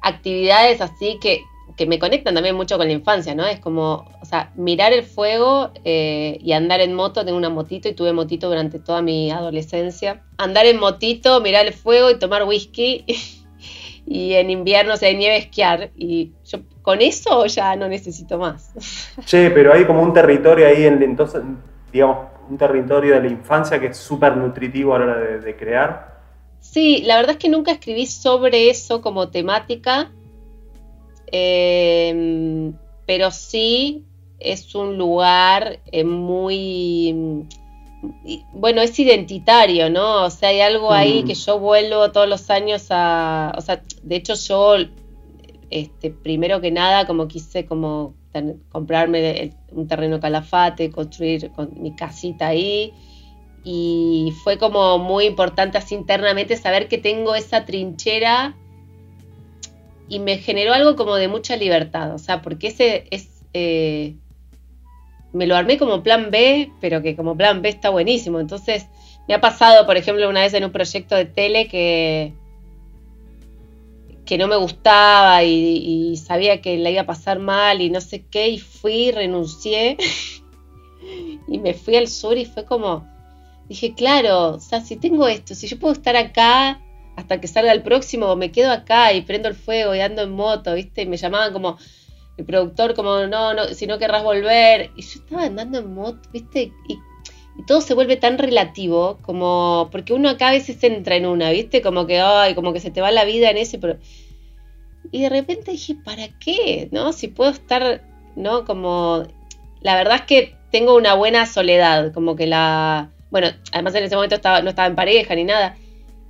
actividades 0.00 0.80
así 0.80 1.18
que, 1.20 1.40
que 1.76 1.86
me 1.86 1.98
conectan 1.98 2.34
también 2.34 2.54
mucho 2.54 2.78
con 2.78 2.86
la 2.86 2.92
infancia, 2.92 3.34
¿no? 3.34 3.44
Es 3.44 3.58
como, 3.58 4.06
o 4.20 4.24
sea, 4.24 4.52
mirar 4.54 4.92
el 4.92 5.02
fuego 5.02 5.72
eh, 5.84 6.38
y 6.40 6.52
andar 6.52 6.80
en 6.80 6.94
moto. 6.94 7.24
Tengo 7.24 7.36
una 7.36 7.50
motito 7.50 7.88
y 7.88 7.94
tuve 7.94 8.12
motito 8.12 8.48
durante 8.48 8.78
toda 8.78 9.02
mi 9.02 9.30
adolescencia. 9.30 10.22
Andar 10.36 10.66
en 10.66 10.78
motito, 10.78 11.40
mirar 11.40 11.66
el 11.66 11.72
fuego 11.72 12.10
y 12.10 12.18
tomar 12.18 12.44
whisky. 12.44 13.04
y 14.06 14.34
en 14.34 14.50
invierno, 14.50 14.96
si 14.96 15.06
hay 15.06 15.16
nieve, 15.16 15.36
esquiar. 15.36 15.90
Y 15.96 16.32
yo 16.44 16.60
con 16.82 17.00
eso 17.00 17.46
ya 17.46 17.74
no 17.74 17.88
necesito 17.88 18.38
más. 18.38 18.72
Che, 19.24 19.50
pero 19.50 19.72
hay 19.72 19.84
como 19.84 20.02
un 20.02 20.12
territorio 20.12 20.68
ahí, 20.68 20.84
en, 20.84 21.02
entonces, 21.02 21.42
digamos, 21.92 22.28
un 22.48 22.56
territorio 22.56 23.14
de 23.14 23.20
la 23.22 23.28
infancia 23.28 23.80
que 23.80 23.86
es 23.86 23.96
súper 23.96 24.36
nutritivo 24.36 24.94
a 24.94 24.98
la 25.00 25.04
hora 25.06 25.18
de, 25.18 25.40
de 25.40 25.56
crear. 25.56 26.14
Sí, 26.60 27.02
la 27.04 27.16
verdad 27.16 27.32
es 27.32 27.38
que 27.38 27.48
nunca 27.48 27.72
escribí 27.72 28.06
sobre 28.06 28.70
eso 28.70 29.00
como 29.00 29.28
temática. 29.28 30.12
Em, 31.36 32.78
pero 33.06 33.30
sí 33.32 34.04
es 34.38 34.72
un 34.76 34.96
lugar 34.98 35.80
eh, 35.90 36.04
muy, 36.04 37.12
bueno, 38.52 38.82
es 38.82 38.96
identitario, 38.98 39.90
¿no? 39.90 40.24
O 40.26 40.30
sea, 40.30 40.50
hay 40.50 40.60
algo 40.60 40.92
ahí 40.92 41.22
Mm. 41.22 41.26
que 41.26 41.34
yo 41.34 41.58
vuelvo 41.58 42.12
todos 42.12 42.28
los 42.28 42.50
años 42.50 42.86
a, 42.90 43.52
o 43.56 43.60
sea, 43.62 43.82
de 44.02 44.16
hecho 44.16 44.34
yo, 44.34 44.76
este, 45.70 46.10
primero 46.10 46.60
que 46.60 46.70
nada, 46.70 47.06
como 47.06 47.26
quise 47.26 47.66
como 47.66 48.14
ten- 48.32 48.62
comprarme 48.68 49.40
el- 49.42 49.54
un 49.72 49.88
terreno 49.88 50.20
calafate, 50.20 50.90
construir 50.90 51.50
con 51.52 51.70
mi 51.80 51.94
casita 51.96 52.48
ahí. 52.48 52.92
Y 53.64 54.32
fue 54.44 54.58
como 54.58 54.98
muy 54.98 55.24
importante 55.26 55.78
así 55.78 55.94
internamente 55.94 56.56
saber 56.56 56.86
que 56.88 56.98
tengo 56.98 57.34
esa 57.34 57.64
trinchera 57.64 58.56
y 60.08 60.18
me 60.18 60.38
generó 60.38 60.72
algo 60.74 60.96
como 60.96 61.16
de 61.16 61.28
mucha 61.28 61.56
libertad, 61.56 62.14
o 62.14 62.18
sea, 62.18 62.42
porque 62.42 62.68
ese 62.68 63.06
es, 63.10 63.28
eh, 63.52 64.14
me 65.32 65.46
lo 65.46 65.56
armé 65.56 65.78
como 65.78 66.02
plan 66.02 66.30
B, 66.30 66.70
pero 66.80 67.02
que 67.02 67.16
como 67.16 67.36
plan 67.36 67.62
B 67.62 67.68
está 67.68 67.90
buenísimo. 67.90 68.38
Entonces, 68.38 68.86
me 69.26 69.34
ha 69.34 69.40
pasado, 69.40 69.86
por 69.86 69.96
ejemplo, 69.96 70.28
una 70.28 70.42
vez 70.42 70.54
en 70.54 70.64
un 70.64 70.72
proyecto 70.72 71.16
de 71.16 71.24
tele 71.24 71.66
que, 71.66 72.34
que 74.24 74.38
no 74.38 74.46
me 74.46 74.56
gustaba 74.56 75.42
y, 75.42 76.16
sabía 76.16 76.60
que 76.60 76.78
la 76.78 76.90
iba 76.90 77.02
a 77.02 77.06
pasar 77.06 77.38
mal 77.38 77.80
y 77.80 77.90
no 77.90 78.00
sé 78.00 78.24
qué, 78.30 78.48
y 78.48 78.58
fui, 78.58 79.10
renuncié 79.10 79.96
y 81.48 81.58
me 81.58 81.74
fui 81.74 81.96
al 81.96 82.08
sur 82.08 82.36
y 82.36 82.44
fue 82.44 82.64
como, 82.64 83.06
dije, 83.68 83.94
claro, 83.94 84.54
o 84.54 84.60
sea, 84.60 84.80
si 84.80 84.96
tengo 84.96 85.26
esto, 85.26 85.54
si 85.54 85.66
yo 85.66 85.78
puedo 85.78 85.94
estar 85.94 86.16
acá 86.16 86.80
hasta 87.16 87.40
que 87.40 87.48
salga 87.48 87.72
el 87.72 87.82
próximo, 87.82 88.26
o 88.26 88.36
me 88.36 88.52
quedo 88.52 88.72
acá 88.72 89.12
y 89.12 89.22
prendo 89.22 89.48
el 89.48 89.54
fuego 89.54 89.94
y 89.94 90.00
ando 90.00 90.22
en 90.22 90.30
moto, 90.32 90.74
¿viste? 90.74 91.02
Y 91.02 91.06
me 91.06 91.16
llamaban 91.16 91.52
como 91.52 91.78
el 92.36 92.44
productor, 92.44 92.94
como, 92.94 93.26
no, 93.26 93.54
no, 93.54 93.66
si 93.68 93.86
no 93.86 93.98
querrás 93.98 94.22
volver. 94.22 94.90
Y 94.96 95.02
yo 95.02 95.20
estaba 95.20 95.44
andando 95.44 95.78
en 95.78 95.94
moto, 95.94 96.28
¿viste? 96.32 96.72
Y, 96.88 96.98
y 97.56 97.66
todo 97.66 97.80
se 97.80 97.94
vuelve 97.94 98.16
tan 98.16 98.38
relativo, 98.38 99.18
como, 99.22 99.88
porque 99.92 100.12
uno 100.12 100.28
acá 100.28 100.48
a 100.48 100.52
veces 100.52 100.82
entra 100.82 101.16
en 101.16 101.26
una, 101.26 101.50
¿viste? 101.50 101.82
Como 101.82 102.06
que, 102.06 102.20
ay, 102.20 102.54
como 102.54 102.72
que 102.72 102.80
se 102.80 102.90
te 102.90 103.00
va 103.00 103.10
la 103.12 103.24
vida 103.24 103.50
en 103.50 103.58
ese, 103.58 103.78
pero... 103.78 103.98
Y 105.12 105.22
de 105.22 105.28
repente 105.28 105.70
dije, 105.70 105.94
¿para 106.02 106.28
qué? 106.40 106.88
¿No? 106.90 107.12
Si 107.12 107.28
puedo 107.28 107.50
estar, 107.50 108.02
¿no? 108.34 108.64
Como, 108.64 109.22
la 109.82 109.94
verdad 109.94 110.16
es 110.16 110.22
que 110.22 110.56
tengo 110.72 110.96
una 110.96 111.14
buena 111.14 111.46
soledad, 111.46 112.12
como 112.12 112.34
que 112.34 112.46
la... 112.46 113.12
Bueno, 113.30 113.48
además 113.72 113.94
en 113.94 114.04
ese 114.04 114.16
momento 114.16 114.34
estaba, 114.34 114.60
no 114.62 114.70
estaba 114.70 114.88
en 114.88 114.96
pareja 114.96 115.34
ni 115.34 115.44
nada. 115.44 115.76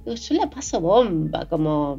Digo, 0.05 0.17
yo 0.17 0.35
la 0.41 0.51
paso 0.51 0.81
bomba, 0.81 1.47
como 1.49 1.99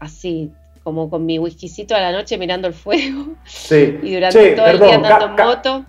así, 0.00 0.52
como 0.82 1.08
con 1.10 1.24
mi 1.26 1.38
whiskycito 1.38 1.94
a 1.94 2.00
la 2.00 2.12
noche 2.12 2.38
mirando 2.38 2.68
el 2.68 2.74
fuego 2.74 3.34
Sí. 3.44 3.98
y 4.02 4.14
durante 4.14 4.52
todo 4.52 4.66
el 4.66 4.78
día 4.80 4.94
andando 4.96 5.26
en 5.26 5.34
ca- 5.36 5.44
moto. 5.44 5.84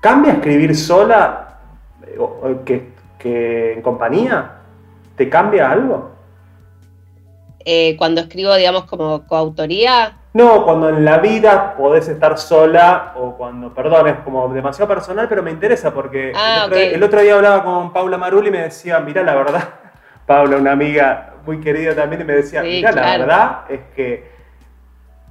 ¿Cambia 0.00 0.32
escribir 0.34 0.76
sola 0.76 1.58
eh, 2.06 2.56
que, 2.64 2.92
que 3.18 3.72
en 3.74 3.82
compañía? 3.82 4.52
¿Te 5.16 5.28
cambia 5.28 5.70
algo? 5.70 6.12
Eh, 7.64 7.96
cuando 7.98 8.20
escribo, 8.20 8.54
digamos, 8.54 8.84
como 8.84 9.26
coautoría, 9.26 10.16
No, 10.32 10.64
cuando 10.64 10.88
en 10.90 11.04
la 11.04 11.18
vida 11.18 11.74
podés 11.76 12.08
estar 12.08 12.38
sola 12.38 13.12
o 13.16 13.34
cuando, 13.36 13.74
perdón, 13.74 14.06
es 14.08 14.14
como 14.20 14.48
demasiado 14.48 14.88
personal, 14.88 15.28
pero 15.28 15.42
me 15.42 15.50
interesa 15.50 15.92
porque 15.92 16.32
Ah, 16.34 16.62
el, 16.66 16.72
otro, 16.72 16.78
el 16.78 17.02
otro 17.02 17.20
día 17.22 17.34
hablaba 17.34 17.64
con 17.64 17.92
Paula 17.92 18.16
Maruli 18.16 18.48
y 18.48 18.52
me 18.52 18.62
decía, 18.62 19.00
mira, 19.00 19.22
la 19.22 19.34
verdad, 19.34 19.68
Paula, 20.28 20.58
una 20.58 20.72
amiga 20.72 21.34
muy 21.46 21.58
querida 21.60 21.94
también, 21.94 22.20
y 22.20 22.24
me 22.24 22.34
decía, 22.34 22.60
Sí, 22.62 22.68
mira, 22.68 22.92
la 22.92 23.16
verdad 23.16 23.60
es 23.70 23.80
que 23.96 24.30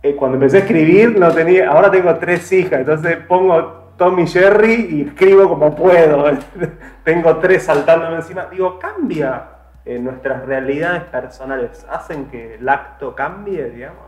eh, 0.02 0.16
cuando 0.16 0.38
empecé 0.38 0.58
a 0.58 0.60
escribir 0.62 1.18
no 1.18 1.32
tenía, 1.32 1.70
ahora 1.70 1.92
tengo 1.92 2.14
tres 2.16 2.52
hijas, 2.52 2.80
entonces 2.80 3.18
pongo 3.28 3.94
Tommy 3.96 4.28
Jerry 4.28 4.88
y 4.92 5.02
escribo 5.08 5.48
como 5.48 5.76
puedo. 5.76 6.26
tengo 7.04 7.38
tres 7.38 7.64
saltándome 7.64 8.16
encima. 8.18 8.48
Digo, 8.52 8.80
cambia 8.80 9.50
eh, 9.86 10.00
nuestras 10.00 10.46
realidades 10.46 11.04
personales, 11.04 11.86
hacen 11.90 12.26
que 12.26 12.56
el 12.56 12.68
acto 12.68 13.16
cambie, 13.16 13.70
digamos. 13.70 14.06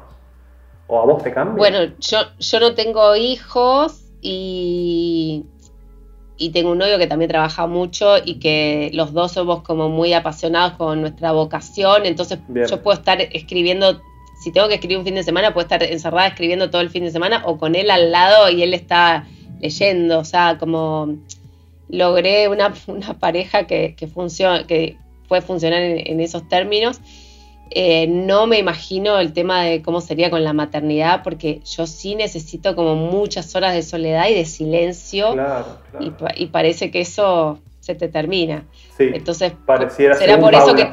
¿O 0.87 0.99
a 0.99 1.05
vos 1.05 1.21
te 1.21 1.31
cambia? 1.31 1.55
Bueno, 1.55 1.93
yo, 1.99 2.17
yo 2.39 2.59
no 2.59 2.73
tengo 2.73 3.15
hijos 3.15 4.03
y, 4.21 5.45
y 6.39 6.49
tengo 6.49 6.71
un 6.71 6.77
novio 6.77 6.97
que 6.97 7.05
también 7.05 7.29
trabaja 7.29 7.67
mucho 7.67 8.15
y 8.23 8.35
que 8.35 8.89
los 8.93 9.13
dos 9.13 9.33
somos 9.33 9.61
como 9.61 9.89
muy 9.89 10.13
apasionados 10.13 10.73
con 10.73 11.01
nuestra 11.01 11.33
vocación, 11.33 12.05
entonces 12.05 12.39
Bien. 12.47 12.65
yo 12.65 12.81
puedo 12.81 12.97
estar 12.97 13.21
escribiendo, 13.21 14.01
si 14.41 14.51
tengo 14.53 14.69
que 14.69 14.75
escribir 14.75 14.97
un 14.97 15.03
fin 15.03 15.15
de 15.15 15.23
semana, 15.23 15.53
puedo 15.53 15.65
estar 15.65 15.83
encerrada 15.83 16.27
escribiendo 16.29 16.69
todo 16.69 16.81
el 16.81 16.89
fin 16.89 17.03
de 17.03 17.11
semana 17.11 17.43
o 17.45 17.57
con 17.57 17.75
él 17.75 17.91
al 17.91 18.11
lado 18.11 18.49
y 18.49 18.63
él 18.63 18.73
está 18.73 19.27
leyendo, 19.59 20.19
o 20.19 20.25
sea, 20.25 20.57
como 20.57 21.17
logré 21.89 22.47
una, 22.47 22.73
una 22.87 23.19
pareja 23.19 23.67
que, 23.67 23.95
que, 23.95 24.07
funciona, 24.07 24.65
que 24.65 24.97
puede 25.27 25.41
funcionar 25.41 25.81
en, 25.81 26.01
en 26.07 26.21
esos 26.21 26.47
términos. 26.47 27.01
Eh, 27.71 28.07
no 28.07 28.47
me 28.47 28.57
imagino 28.59 29.19
el 29.19 29.31
tema 29.33 29.63
de 29.63 29.81
cómo 29.81 30.01
sería 30.01 30.29
con 30.29 30.43
la 30.43 30.53
maternidad, 30.53 31.21
porque 31.23 31.61
yo 31.65 31.85
sí 31.87 32.15
necesito 32.15 32.75
como 32.75 32.95
muchas 32.95 33.55
horas 33.55 33.73
de 33.73 33.83
soledad 33.83 34.27
y 34.29 34.33
de 34.33 34.45
silencio, 34.45 35.33
Claro, 35.33 35.77
claro. 35.91 36.05
y, 36.05 36.09
pa- 36.11 36.33
y 36.35 36.47
parece 36.47 36.89
que 36.91 37.01
eso 37.01 37.59
se 37.79 37.95
te 37.95 38.07
termina. 38.07 38.65
sí, 38.97 39.09
Entonces, 39.13 39.53
pareciera 39.65 40.15
será 40.15 40.39
por 40.39 40.53
eso 40.53 40.75
que... 40.75 40.89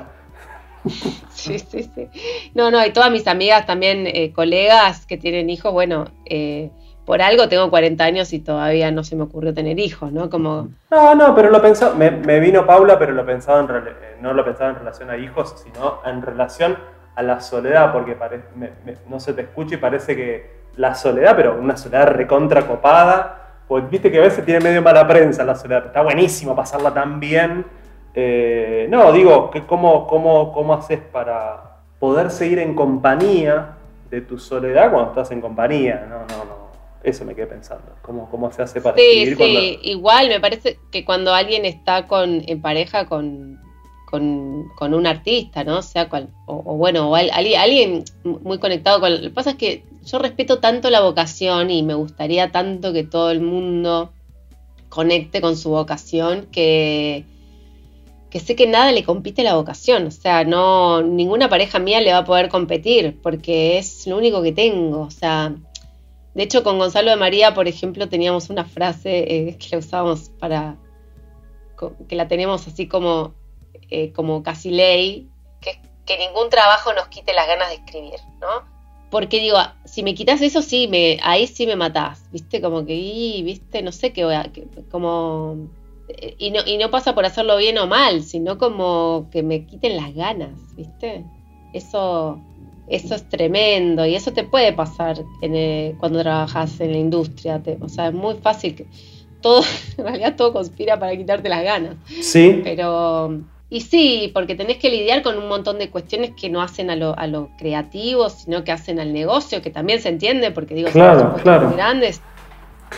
Sí, 1.30 1.58
sí, 1.58 1.90
sí. 1.94 2.08
No, 2.54 2.70
no, 2.70 2.84
y 2.84 2.90
todas 2.92 3.10
mis 3.10 3.26
amigas 3.26 3.66
también, 3.66 4.06
eh, 4.06 4.32
colegas 4.32 5.06
que 5.06 5.16
tienen 5.16 5.50
hijos, 5.50 5.72
bueno, 5.72 6.06
eh, 6.24 6.70
por 7.06 7.22
algo 7.22 7.48
tengo 7.48 7.70
40 7.70 8.04
años 8.04 8.32
y 8.32 8.40
todavía 8.40 8.90
no 8.90 9.04
se 9.04 9.16
me 9.16 9.22
ocurrió 9.22 9.54
tener 9.54 9.78
hijos, 9.78 10.12
¿no? 10.12 10.28
Como... 10.28 10.68
No, 10.90 11.14
no, 11.14 11.34
pero 11.34 11.50
lo 11.50 11.62
pensaba, 11.62 11.94
me, 11.94 12.10
vino 12.40 12.66
Paula, 12.66 12.98
pero 12.98 13.12
lo 13.12 13.24
pensaba 13.24 13.60
en 13.60 13.68
rela- 13.68 13.90
eh, 13.90 14.16
no 14.20 14.34
lo 14.34 14.44
pensaba 14.44 14.70
en 14.70 14.76
relación 14.76 15.08
a 15.10 15.16
hijos, 15.16 15.54
sino 15.64 16.00
en 16.04 16.20
relación 16.20 16.76
a 17.14 17.22
la 17.22 17.40
soledad, 17.40 17.92
porque 17.92 18.16
no 19.08 19.20
se 19.20 19.32
te 19.32 19.42
escucha 19.42 19.76
y 19.76 19.78
parece 19.78 20.14
que 20.16 20.50
la 20.76 20.94
soledad, 20.94 21.34
pero 21.36 21.58
una 21.58 21.76
soledad 21.76 22.08
recontra 22.08 22.66
copada, 22.66 23.60
pues 23.68 23.88
viste 23.88 24.10
que 24.10 24.18
a 24.18 24.22
veces 24.22 24.44
tiene 24.44 24.60
medio 24.60 24.82
mala 24.82 25.06
prensa 25.06 25.44
la 25.44 25.54
soledad, 25.54 25.86
está 25.86 26.02
buenísimo 26.02 26.54
pasarla 26.54 26.92
tan 26.92 27.18
bien. 27.20 27.64
Eh, 28.14 28.86
no, 28.90 29.12
digo, 29.12 29.50
que 29.50 29.64
cómo, 29.64 30.06
cómo, 30.06 30.52
¿cómo 30.52 30.74
haces 30.74 31.00
para 31.00 31.76
poder 31.98 32.30
seguir 32.30 32.58
en 32.58 32.74
compañía 32.74 33.76
de 34.10 34.20
tu 34.20 34.38
soledad 34.38 34.90
cuando 34.90 35.10
estás 35.10 35.30
en 35.30 35.40
compañía? 35.40 36.06
No, 36.08 36.18
no, 36.20 36.44
no. 36.44 36.55
Eso 37.06 37.24
me 37.24 37.34
quedé 37.36 37.46
pensando. 37.46 37.92
¿Cómo, 38.02 38.28
cómo 38.28 38.50
se 38.52 38.62
hace 38.62 38.80
para 38.80 38.96
Sí, 38.96 39.02
escribir 39.04 39.28
sí, 39.28 39.36
cuando... 39.36 39.60
igual 39.90 40.28
me 40.28 40.40
parece 40.40 40.78
que 40.90 41.04
cuando 41.04 41.32
alguien 41.32 41.64
está 41.64 42.06
con, 42.08 42.42
en 42.46 42.60
pareja 42.60 43.06
con, 43.06 43.60
con, 44.10 44.68
con 44.76 44.92
un 44.92 45.06
artista, 45.06 45.62
¿no? 45.62 45.82
Sea 45.82 46.08
cual, 46.08 46.28
o, 46.46 46.62
o 46.66 46.74
bueno, 46.76 47.10
o 47.10 47.14
al- 47.14 47.30
alguien 47.30 48.02
muy 48.24 48.58
conectado 48.58 48.98
con... 49.00 49.14
Lo 49.14 49.20
que 49.20 49.30
pasa 49.30 49.50
es 49.50 49.56
que 49.56 49.84
yo 50.04 50.18
respeto 50.18 50.58
tanto 50.58 50.90
la 50.90 51.00
vocación 51.00 51.70
y 51.70 51.84
me 51.84 51.94
gustaría 51.94 52.50
tanto 52.50 52.92
que 52.92 53.04
todo 53.04 53.30
el 53.30 53.40
mundo 53.40 54.12
conecte 54.88 55.40
con 55.40 55.56
su 55.56 55.70
vocación 55.70 56.46
que, 56.50 57.24
que 58.30 58.40
sé 58.40 58.56
que 58.56 58.66
nada 58.66 58.90
le 58.92 59.04
compite 59.04 59.44
la 59.44 59.54
vocación. 59.54 60.06
O 60.06 60.10
sea, 60.10 60.42
no, 60.44 61.02
ninguna 61.02 61.48
pareja 61.48 61.78
mía 61.78 62.00
le 62.00 62.12
va 62.12 62.18
a 62.18 62.24
poder 62.24 62.48
competir 62.48 63.20
porque 63.22 63.78
es 63.78 64.06
lo 64.08 64.16
único 64.18 64.42
que 64.42 64.52
tengo. 64.52 65.02
O 65.02 65.10
sea, 65.10 65.54
de 66.36 66.42
hecho, 66.44 66.62
con 66.62 66.78
Gonzalo 66.78 67.10
de 67.10 67.16
María, 67.16 67.54
por 67.54 67.66
ejemplo, 67.68 68.08
teníamos 68.08 68.50
una 68.50 68.64
frase 68.64 69.48
eh, 69.48 69.58
que 69.58 69.68
la 69.72 69.78
usábamos 69.78 70.30
para. 70.38 70.76
que 72.08 72.16
la 72.16 72.28
teníamos 72.28 72.66
así 72.68 72.86
como, 72.88 73.34
eh, 73.90 74.12
como 74.12 74.42
casi 74.42 74.70
ley, 74.70 75.28
que 75.60 75.80
que 76.06 76.18
ningún 76.18 76.50
trabajo 76.50 76.92
nos 76.94 77.08
quite 77.08 77.32
las 77.34 77.46
ganas 77.48 77.68
de 77.68 77.76
escribir, 77.76 78.20
¿no? 78.40 78.48
Porque 79.10 79.40
digo, 79.40 79.58
si 79.84 80.02
me 80.02 80.14
quitas 80.14 80.40
eso, 80.42 80.62
sí, 80.62 80.88
me, 80.88 81.18
ahí 81.22 81.46
sí 81.46 81.66
me 81.66 81.76
matás, 81.76 82.28
¿viste? 82.32 82.60
Como 82.60 82.84
que, 82.86 82.94
y, 82.94 83.42
¿viste? 83.42 83.82
No 83.82 83.92
sé 83.92 84.12
qué 84.12 84.24
voy 84.24 84.34
a. 84.34 84.50
como. 84.90 85.70
eh, 86.08 86.34
Y 86.38 86.50
no, 86.50 86.60
y 86.66 86.76
no 86.78 86.90
pasa 86.90 87.14
por 87.14 87.24
hacerlo 87.24 87.56
bien 87.56 87.78
o 87.78 87.86
mal, 87.86 88.22
sino 88.24 88.58
como 88.58 89.28
que 89.30 89.42
me 89.42 89.66
quiten 89.66 89.96
las 89.96 90.14
ganas, 90.14 90.74
¿viste? 90.76 91.24
Eso, 91.72 92.44
eso 92.88 93.14
es 93.14 93.28
tremendo 93.28 94.06
y 94.06 94.14
eso 94.14 94.32
te 94.32 94.44
puede 94.44 94.72
pasar 94.72 95.18
en, 95.42 95.54
eh, 95.56 95.94
cuando 95.98 96.20
trabajas 96.22 96.80
en 96.80 96.92
la 96.92 96.98
industria. 96.98 97.60
te- 97.62 97.78
o 97.80 97.88
sea, 97.88 98.08
es 98.08 98.14
muy 98.14 98.34
fácil 98.36 98.74
que 98.76 98.86
todo, 99.40 99.62
en 99.98 100.04
realidad 100.04 100.36
todo 100.36 100.52
conspira 100.52 100.98
para 100.98 101.16
quitarte 101.16 101.48
las 101.48 101.62
ganas. 101.64 101.96
Sí, 102.20 102.60
Pero, 102.64 103.40
y 103.68 103.80
sí, 103.80 104.30
porque 104.32 104.54
tenés 104.54 104.78
que 104.78 104.88
lidiar 104.90 105.22
con 105.22 105.36
un 105.38 105.48
montón 105.48 105.78
de 105.78 105.90
cuestiones 105.90 106.30
que 106.40 106.48
no 106.48 106.62
hacen 106.62 106.88
a 106.90 106.96
lo, 106.96 107.18
a 107.18 107.26
lo 107.26 107.50
creativo, 107.58 108.30
sino 108.30 108.62
que 108.62 108.70
hacen 108.72 109.00
al 109.00 109.12
negocio, 109.12 109.60
que 109.62 109.70
también 109.70 110.00
se 110.00 110.08
entiende, 110.08 110.52
porque 110.52 110.74
digo, 110.74 110.88
Claro, 110.90 111.20
son 111.32 111.40
claro. 111.40 111.66
muy 111.68 111.76
grandes 111.76 112.20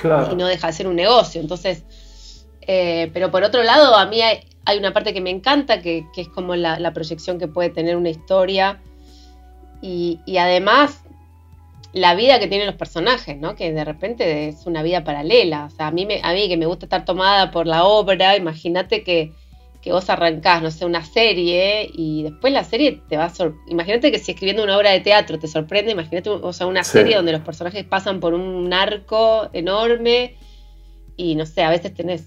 claro. 0.03 0.31
y 0.33 0.37
no 0.37 0.47
deja 0.47 0.67
de 0.67 0.73
ser 0.75 0.87
un 0.87 0.97
negocio. 0.97 1.41
Entonces, 1.41 1.85
eh, 2.63 3.11
pero 3.15 3.31
por 3.31 3.43
otro 3.45 3.63
lado, 3.63 3.95
a 3.97 4.05
mí 4.07 4.21
hay, 4.21 4.41
hay 4.67 4.79
una 4.79 4.93
parte 4.93 5.15
que 5.15 5.23
me 5.23 5.31
encanta, 5.31 5.81
que, 5.81 6.05
que 6.15 6.21
es 6.21 6.29
como 6.29 6.55
la, 6.55 6.79
la 6.79 6.93
proyección 6.93 7.39
que 7.39 7.49
puede 7.49 7.71
tener 7.71 7.97
una 7.97 8.11
historia. 8.11 8.83
Y, 9.81 10.21
y 10.27 10.39
además, 10.39 11.03
la 11.93 12.15
vida 12.15 12.39
que 12.39 12.49
tienen 12.49 12.67
los 12.67 12.77
personajes, 12.77 13.37
¿no? 13.39 13.57
Que 13.57 13.73
de 13.73 13.85
repente 13.85 14.49
es 14.49 14.67
una 14.67 14.83
vida 14.83 15.05
paralela. 15.05 15.67
O 15.67 15.71
sea, 15.71 15.89
a 15.89 15.91
mí, 15.91 16.07
me, 16.07 16.21
a 16.23 16.33
mí 16.33 16.49
que 16.49 16.57
me 16.57 16.67
gusta 16.67 16.87
estar 16.87 17.05
tomada 17.05 17.51
por 17.51 17.67
la 17.67 17.85
obra, 17.85 18.37
imagínate 18.37 19.03
que, 19.03 19.33
que 19.81 19.93
vos 19.93 20.11
arrancás, 20.11 20.63
no 20.63 20.71
sé, 20.71 20.85
una 20.85 21.05
serie 21.05 21.91
y 21.93 22.25
después 22.25 22.53
la 22.53 22.65
serie 22.65 23.01
te 23.09 23.17
va 23.17 23.27
a 23.27 23.31
sorprender. 23.31 23.73
Imagínate 23.73 24.13
que 24.13 24.19
si 24.19 24.33
escribiendo 24.33 24.65
una 24.65 24.77
obra 24.77 24.91
de 24.91 25.01
teatro 25.01 25.39
te 25.39 25.49
sorprende, 25.49 25.93
imagínate 25.93 26.31
o 26.31 26.53
sea, 26.53 26.67
una 26.67 26.85
serie 26.85 27.17
donde 27.17 27.33
los 27.33 27.43
personajes 27.43 27.85
pasan 27.85 28.21
por 28.21 28.35
un 28.35 28.73
arco 28.73 29.49
enorme 29.53 30.37
y 31.17 31.35
no 31.35 31.47
sé, 31.47 31.63
a 31.63 31.71
veces 31.71 31.95
tenés 31.95 32.27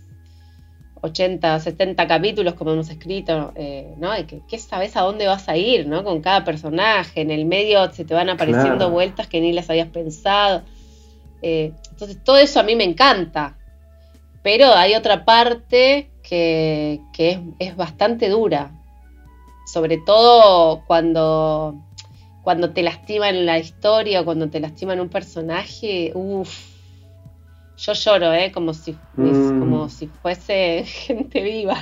80, 1.02 1.60
70 1.60 2.08
capítulos 2.08 2.54
como 2.54 2.72
hemos 2.72 2.89
escrito, 2.89 3.52
eh, 3.56 3.93
¿no? 3.97 4.12
¿Qué, 4.47 4.58
sabes 4.60 4.95
a 4.95 5.02
dónde 5.02 5.28
vas 5.28 5.49
a 5.49 5.58
ir, 5.58 5.88
¿no? 5.88 6.04
Con 6.04 6.22
cada 6.22 6.43
personaje, 6.43 7.22
en 7.22 7.32
el 7.32 7.45
medio 7.45 7.91
se 7.91 8.06
te 8.06 8.14
van 8.14 8.30
apareciendo 8.30 8.91
vueltas 8.91 9.28
que 9.28 9.41
ni 9.41 9.52
las 9.52 9.70
habías 9.70 9.89
pensado. 9.89 10.62
Eh, 11.41 11.74
entonces 11.89 12.24
todo 12.24 12.38
eso 12.38 12.60
a 12.60 12.64
mí 12.64 12.76
me 12.76 12.84
encanta, 12.84 13.58
pero 14.43 14.74
hay 14.74 14.93
otra 14.93 15.26
parte 15.26 16.12
que, 16.22 17.02
es, 17.60 17.76
bastante 17.76 18.30
dura, 18.30 18.72
sobre 19.66 19.97
todo 19.97 20.84
cuando, 20.86 21.76
cuando 22.43 22.72
te 22.72 22.84
lastiman 22.84 23.47
la 23.47 23.58
historia 23.58 24.22
o 24.22 24.26
cuando 24.26 24.49
te 24.49 24.60
lastiman 24.60 24.99
un 24.99 25.10
personaje, 25.10 26.12
uff 26.14 26.72
yo 27.82 27.93
lloro, 27.93 28.34
¿eh? 28.34 28.52
como, 28.52 28.74
si, 28.74 28.91
mm. 29.16 29.40
Como 29.82 29.89
si 29.89 30.07
fuese 30.07 30.84
gente 30.86 31.41
viva. 31.41 31.75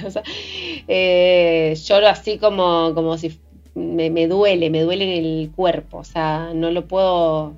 Eh, 0.88 1.76
lloro 1.76 2.08
así 2.08 2.38
como, 2.38 2.94
como 2.96 3.18
si 3.18 3.40
me, 3.76 4.28
duele, 4.28 4.70
me 4.70 4.82
duele 4.82 5.18
en 5.18 5.26
el 5.26 5.52
cuerpo. 5.56 5.98
O 5.98 6.04
sea, 6.04 6.52
no 6.54 6.72
lo 6.72 6.86
puedo. 6.86 7.54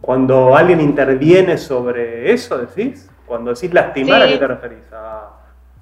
Cuando 0.00 0.56
alguien 0.56 0.80
interviene 0.80 1.58
sobre 1.58 2.32
eso, 2.32 2.58
decís. 2.58 3.08
Cuando 3.26 3.52
decís 3.52 3.72
lastimar, 3.72 4.22
¿a 4.22 4.28
qué 4.28 4.36
te 4.36 4.46
referís? 4.46 4.92
A, 4.92 5.30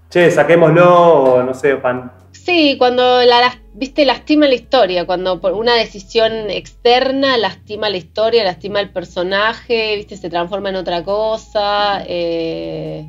che, 0.09 0.31
saquémoslo, 0.31 1.35
o 1.35 1.43
no 1.43 1.55
sé, 1.55 1.77
pan, 1.77 2.13
Sí, 2.33 2.77
cuando 2.79 3.23
la, 3.23 3.61
viste, 3.75 4.05
lastima 4.05 4.47
la 4.47 4.55
historia, 4.55 5.05
cuando 5.05 5.41
por 5.41 5.53
una 5.53 5.75
decisión 5.75 6.49
externa 6.49 7.37
lastima 7.37 7.91
la 7.91 7.97
historia, 7.97 8.45
lastima 8.45 8.81
el 8.81 8.91
personaje, 8.91 9.97
viste, 9.97 10.17
se 10.17 10.31
transforma 10.31 10.71
en 10.71 10.77
otra 10.77 11.05
cosa. 11.05 12.03
Eh, 12.07 13.07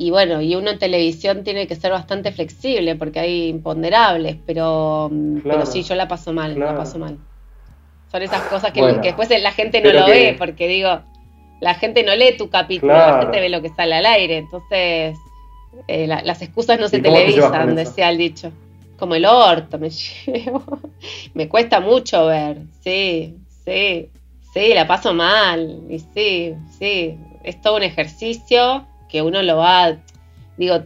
y 0.00 0.10
bueno, 0.10 0.40
y 0.40 0.54
uno 0.54 0.70
en 0.70 0.78
televisión 0.78 1.44
tiene 1.44 1.66
que 1.66 1.76
ser 1.76 1.92
bastante 1.92 2.32
flexible 2.32 2.96
porque 2.96 3.20
hay 3.20 3.48
imponderables, 3.48 4.38
pero, 4.46 5.10
mm, 5.12 5.40
pero 5.42 5.66
sí, 5.66 5.82
yo 5.82 5.94
la 5.94 6.08
paso 6.08 6.32
mal, 6.32 6.58
la 6.58 6.74
paso 6.74 6.98
mal. 6.98 7.18
Son 8.10 8.22
esas 8.22 8.40
cosas 8.44 8.72
que, 8.72 8.80
después 8.80 9.28
la 9.28 9.52
gente 9.52 9.82
no 9.82 9.92
lo 9.92 10.06
ve, 10.06 10.36
porque 10.38 10.68
digo, 10.68 11.02
la 11.60 11.74
gente 11.74 12.02
no 12.02 12.16
lee 12.16 12.34
tu 12.38 12.48
capítulo, 12.48 12.94
la 12.94 13.20
gente 13.20 13.40
ve 13.40 13.50
lo 13.50 13.60
que 13.60 13.68
sale 13.68 13.94
al 13.94 14.06
aire, 14.06 14.38
entonces 14.38 15.18
eh, 15.86 16.06
las 16.06 16.40
excusas 16.40 16.80
no 16.80 16.88
se 16.88 17.00
televisan, 17.00 17.76
decía 17.76 18.08
el 18.08 18.16
dicho. 18.16 18.52
Como 18.98 19.16
el 19.16 19.26
orto 19.26 19.78
me 19.78 19.90
llevo. 20.26 20.64
me 21.34 21.46
cuesta 21.46 21.80
mucho 21.80 22.24
ver, 22.24 22.62
sí, 22.82 23.36
sí, 23.66 24.08
sí, 24.54 24.72
la 24.72 24.86
paso 24.86 25.12
mal, 25.12 25.82
y 25.90 25.98
sí, 25.98 26.54
sí, 26.78 27.18
es 27.44 27.60
todo 27.60 27.76
un 27.76 27.82
ejercicio 27.82 28.86
que 29.10 29.22
uno 29.22 29.42
lo 29.42 29.56
va, 29.56 29.98
digo, 30.56 30.82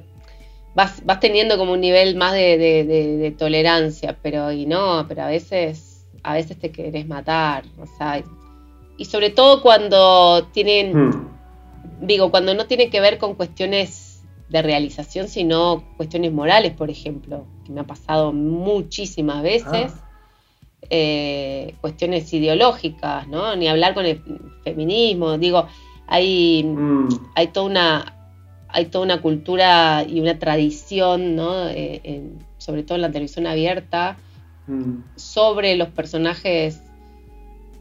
vas, 0.74 1.04
vas 1.04 1.20
teniendo 1.20 1.56
como 1.58 1.72
un 1.72 1.80
nivel 1.80 2.16
más 2.16 2.32
de, 2.32 3.34
tolerancia, 3.38 4.16
pero 4.22 4.52
y 4.52 4.66
no, 4.66 5.06
pero 5.08 5.22
a 5.22 5.28
veces, 5.28 6.06
a 6.22 6.34
veces 6.34 6.58
te 6.58 6.70
querés 6.70 7.06
matar, 7.06 7.64
o 7.78 7.86
sea, 7.98 8.22
y 8.96 9.04
sobre 9.06 9.30
todo 9.30 9.60
cuando 9.62 10.48
tienen, 10.52 11.08
hmm. 11.08 11.28
digo, 12.02 12.30
cuando 12.30 12.54
no 12.54 12.66
tiene 12.66 12.90
que 12.90 13.00
ver 13.00 13.18
con 13.18 13.34
cuestiones 13.34 14.22
de 14.48 14.62
realización, 14.62 15.28
sino 15.28 15.84
cuestiones 15.96 16.32
morales, 16.32 16.72
por 16.72 16.90
ejemplo, 16.90 17.44
que 17.64 17.72
me 17.72 17.80
ha 17.80 17.84
pasado 17.84 18.32
muchísimas 18.32 19.42
veces. 19.42 19.92
Ah. 19.94 20.00
Eh, 20.90 21.74
cuestiones 21.80 22.30
ideológicas, 22.34 23.26
¿no? 23.26 23.56
Ni 23.56 23.68
hablar 23.68 23.94
con 23.94 24.04
el 24.04 24.20
feminismo. 24.62 25.38
Digo, 25.38 25.66
hay, 26.06 26.64
mm. 26.64 27.08
hay 27.34 27.46
toda 27.48 27.66
una 27.66 28.10
hay 28.68 28.86
toda 28.86 29.04
una 29.04 29.22
cultura 29.22 30.04
y 30.06 30.20
una 30.20 30.40
tradición, 30.40 31.36
¿no? 31.36 31.68
Eh, 31.68 32.22
sobre 32.58 32.82
todo 32.82 32.96
en 32.96 33.02
la 33.02 33.12
televisión 33.12 33.46
abierta, 33.46 34.16
mm. 34.66 34.94
sobre 35.14 35.76
los 35.76 35.90
personajes 35.90 36.80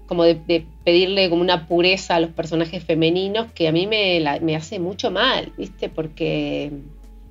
como 0.08 0.24
de, 0.24 0.66
pedirle 0.84 1.30
como 1.30 1.42
una 1.42 1.68
pureza 1.68 2.16
a 2.16 2.20
los 2.20 2.32
personajes 2.32 2.84
femeninos 2.84 3.48
que 3.54 3.68
a 3.68 3.72
mí 3.72 3.88
me, 3.88 4.22
me 4.42 4.56
hace 4.56 4.80
mucho 4.80 5.10
mal, 5.10 5.52
¿viste? 5.58 5.90
Porque, 5.90 6.72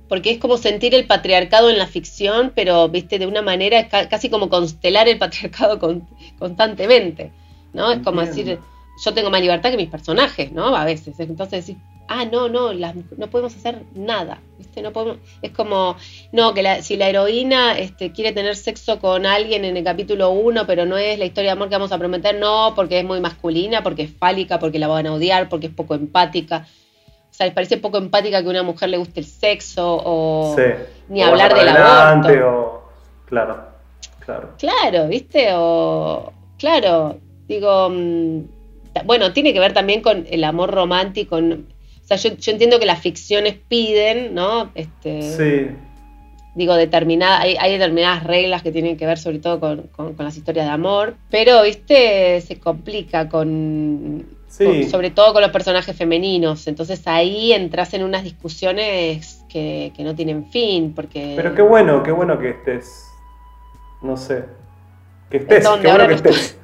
porque 0.09 0.31
es 0.31 0.39
como 0.39 0.57
sentir 0.57 0.93
el 0.95 1.05
patriarcado 1.05 1.69
en 1.69 1.77
la 1.77 1.87
ficción, 1.87 2.51
pero, 2.53 2.89
¿viste? 2.89 3.19
De 3.19 3.27
una 3.27 3.41
manera 3.41 3.87
casi 3.87 4.29
como 4.29 4.49
constelar 4.49 5.07
el 5.07 5.17
patriarcado 5.17 5.79
constantemente, 6.39 7.31
¿no? 7.73 7.91
Es 7.91 7.99
como 7.99 8.21
decir, 8.21 8.59
yo 9.03 9.13
tengo 9.13 9.29
más 9.29 9.41
libertad 9.41 9.71
que 9.71 9.77
mis 9.77 9.89
personajes, 9.89 10.51
¿no? 10.51 10.75
A 10.75 10.85
veces. 10.85 11.19
Entonces 11.19 11.65
decir, 11.65 11.77
ah, 12.07 12.25
no, 12.25 12.49
no, 12.49 12.73
no 12.73 13.27
podemos 13.27 13.55
hacer 13.55 13.83
nada, 13.93 14.39
¿viste? 14.57 14.81
No 14.81 14.91
podemos, 14.91 15.17
es 15.41 15.51
como, 15.51 15.95
no, 16.31 16.53
que 16.53 16.81
si 16.81 16.97
la 16.97 17.09
heroína 17.09 17.77
este, 17.77 18.11
quiere 18.11 18.31
tener 18.31 18.55
sexo 18.55 18.99
con 18.99 19.25
alguien 19.25 19.65
en 19.65 19.77
el 19.77 19.83
capítulo 19.83 20.31
1, 20.31 20.65
pero 20.67 20.85
no 20.85 20.97
es 20.97 21.17
la 21.17 21.25
historia 21.25 21.51
de 21.51 21.53
amor 21.53 21.69
que 21.69 21.75
vamos 21.75 21.91
a 21.91 21.97
prometer, 21.97 22.35
no, 22.35 22.73
porque 22.75 22.99
es 22.99 23.05
muy 23.05 23.19
masculina, 23.19 23.83
porque 23.83 24.03
es 24.03 24.13
fálica, 24.13 24.59
porque 24.59 24.79
la 24.79 24.87
van 24.87 25.07
a 25.07 25.13
odiar, 25.13 25.49
porque 25.49 25.67
es 25.67 25.73
poco 25.73 25.95
empática. 25.95 26.67
O 27.29 27.35
sea, 27.35 27.47
les 27.47 27.55
parece 27.55 27.77
poco 27.77 27.97
empática 27.97 28.41
que 28.41 28.47
a 28.47 28.51
una 28.51 28.63
mujer 28.63 28.89
le 28.89 28.97
guste 28.97 29.19
el 29.19 29.25
sexo 29.25 30.01
o 30.05 30.55
ni 31.09 31.23
hablar 31.23 31.55
del 31.55 31.67
aborto. 31.69 32.29
O... 32.47 32.83
Claro, 33.25 33.57
claro. 34.19 34.49
Claro, 34.59 35.07
¿viste? 35.07 35.47
O, 35.53 36.31
claro, 36.59 37.17
digo, 37.47 37.89
mm, 37.89 38.41
bueno, 39.05 39.33
tiene 39.33 39.53
que 39.53 39.59
ver 39.59 39.73
también 39.73 40.01
con 40.01 40.25
el 40.29 40.43
amor 40.43 40.71
romántico, 40.71 41.37
o 41.37 42.05
sea, 42.05 42.17
yo, 42.17 42.51
entiendo 42.51 42.79
que 42.79 42.85
las 42.85 42.99
ficciones 42.99 43.55
piden, 43.67 44.33
¿no? 44.35 44.71
Este, 44.75 45.21
sí. 45.21 45.75
Digo, 46.55 46.75
determinada, 46.75 47.41
hay, 47.41 47.71
determinadas 47.71 48.23
reglas 48.23 48.61
que 48.61 48.71
tienen 48.71 48.95
que 48.95 49.07
ver 49.07 49.17
sobre 49.17 49.39
todo 49.39 49.59
con, 49.59 50.15
las 50.19 50.37
historias 50.37 50.67
de 50.67 50.71
amor, 50.71 51.15
pero, 51.31 51.63
viste, 51.63 52.41
se 52.41 52.59
complica 52.59 53.27
con, 53.27 54.27
sobre 54.47 55.09
todo 55.09 55.33
con 55.33 55.41
los 55.41 55.49
personajes 55.49 55.95
femeninos. 55.95 56.67
Entonces 56.67 57.01
ahí 57.07 57.53
entras 57.53 57.95
en 57.95 58.03
unas 58.03 58.23
discusiones 58.23 59.43
que, 59.49 59.91
no 59.99 60.13
tienen 60.13 60.45
fin, 60.51 60.93
porque... 60.93 61.33
Pero 61.35 61.55
qué 61.55 61.63
bueno, 61.63 62.03
qué 62.03 62.11
bueno 62.11 62.37
que 62.37 62.51
estés, 62.51 63.07
no 64.03 64.15
sé, 64.15 64.43
que 65.31 65.37
estés, 65.37 65.67
qué 65.81 65.87
bueno 65.87 66.07
que 66.07 66.13
estés. 66.13 66.59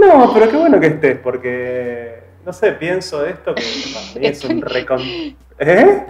No, 0.00 0.32
pero 0.32 0.50
qué 0.50 0.56
bueno 0.56 0.80
que 0.80 0.86
estés, 0.86 1.18
porque 1.18 2.20
no 2.44 2.52
sé, 2.52 2.72
pienso 2.72 3.24
esto 3.24 3.54
que 3.54 3.62
es 4.28 4.44
un 4.44 4.62
recon... 4.62 5.00
¿Eh? 5.62 6.06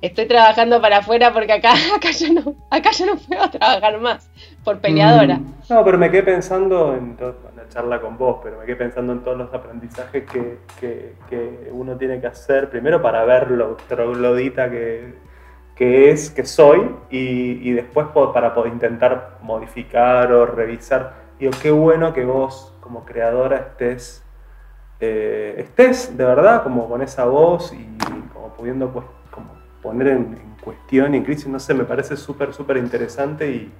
Estoy 0.00 0.26
trabajando 0.26 0.80
para 0.80 0.98
afuera 0.98 1.30
porque 1.30 1.52
acá, 1.52 1.74
acá, 1.96 2.10
yo 2.10 2.32
no, 2.32 2.54
acá 2.70 2.90
yo 2.92 3.04
no 3.06 3.16
puedo 3.16 3.50
trabajar 3.50 4.00
más 4.00 4.30
por 4.64 4.78
peleadora. 4.78 5.36
Mm. 5.36 5.54
No, 5.68 5.84
pero 5.84 5.98
me 5.98 6.10
quedé 6.10 6.22
pensando 6.22 6.94
en 6.94 7.18
la 7.54 7.68
charla 7.68 8.00
con 8.00 8.16
vos, 8.16 8.38
pero 8.42 8.58
me 8.58 8.64
quedé 8.64 8.76
pensando 8.76 9.12
en 9.12 9.20
todos 9.20 9.36
los 9.36 9.52
aprendizajes 9.52 10.24
que, 10.24 10.58
que, 10.80 11.70
uno 11.70 11.98
tiene 11.98 12.18
que 12.18 12.28
hacer, 12.28 12.70
primero 12.70 13.02
para 13.02 13.24
ver 13.26 13.50
lo 13.50 13.76
troglodita 13.88 14.70
que, 14.70 15.14
que 15.74 16.10
es, 16.10 16.30
que 16.30 16.46
soy, 16.46 16.90
y, 17.10 17.68
y 17.68 17.72
después 17.72 18.06
para 18.32 18.54
poder 18.54 18.72
intentar 18.72 19.38
modificar 19.42 20.32
o 20.32 20.46
revisar. 20.46 21.26
Digo, 21.38 21.52
qué 21.60 21.70
bueno 21.70 22.14
que 22.14 22.24
vos 22.24 22.75
como 22.86 23.04
creadora 23.04 23.56
estés 23.56 24.22
eh, 25.00 25.56
estés 25.58 26.16
de 26.16 26.24
verdad 26.24 26.62
como 26.62 26.88
con 26.88 27.02
esa 27.02 27.24
voz 27.24 27.72
y 27.72 27.84
como 28.32 28.54
pudiendo 28.54 28.92
pues, 28.92 29.04
como 29.32 29.52
poner 29.82 30.06
en, 30.08 30.56
cuestión 30.62 31.14
y 31.14 31.18
en 31.18 31.24
crisis, 31.24 31.46
no 31.46 31.60
sé, 31.60 31.74
me 31.74 31.84
parece 31.84 32.16
súper, 32.16 32.52
súper 32.52 32.76
interesante 32.78 33.48
y, 33.48 33.72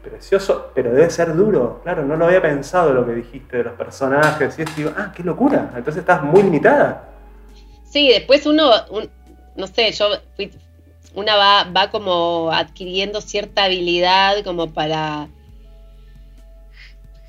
precioso, 0.00 0.70
pero 0.74 0.92
debe 0.92 1.08
ser 1.08 1.34
duro, 1.34 1.80
claro, 1.82 2.04
no 2.04 2.14
lo 2.14 2.26
había 2.26 2.42
pensado 2.42 2.92
lo 2.92 3.06
que 3.06 3.14
dijiste 3.14 3.56
de 3.56 3.64
los 3.64 3.72
personajes 3.72 4.58
y 4.58 4.62
es, 4.62 4.76
digo, 4.76 4.92
ah, 4.98 5.10
qué 5.16 5.22
locura, 5.22 5.72
entonces 5.74 6.02
estás 6.02 6.22
muy 6.22 6.42
limitada. 6.42 7.08
Sí, 7.84 8.10
después 8.10 8.44
uno, 8.44 8.70
no 9.56 9.66
sé, 9.66 9.90
yo 9.92 10.08
una 11.14 11.36
va, 11.36 11.64
va 11.74 11.90
como 11.90 12.50
adquiriendo 12.52 13.22
cierta 13.22 13.64
habilidad 13.64 14.44
como 14.44 14.74
para 14.74 15.28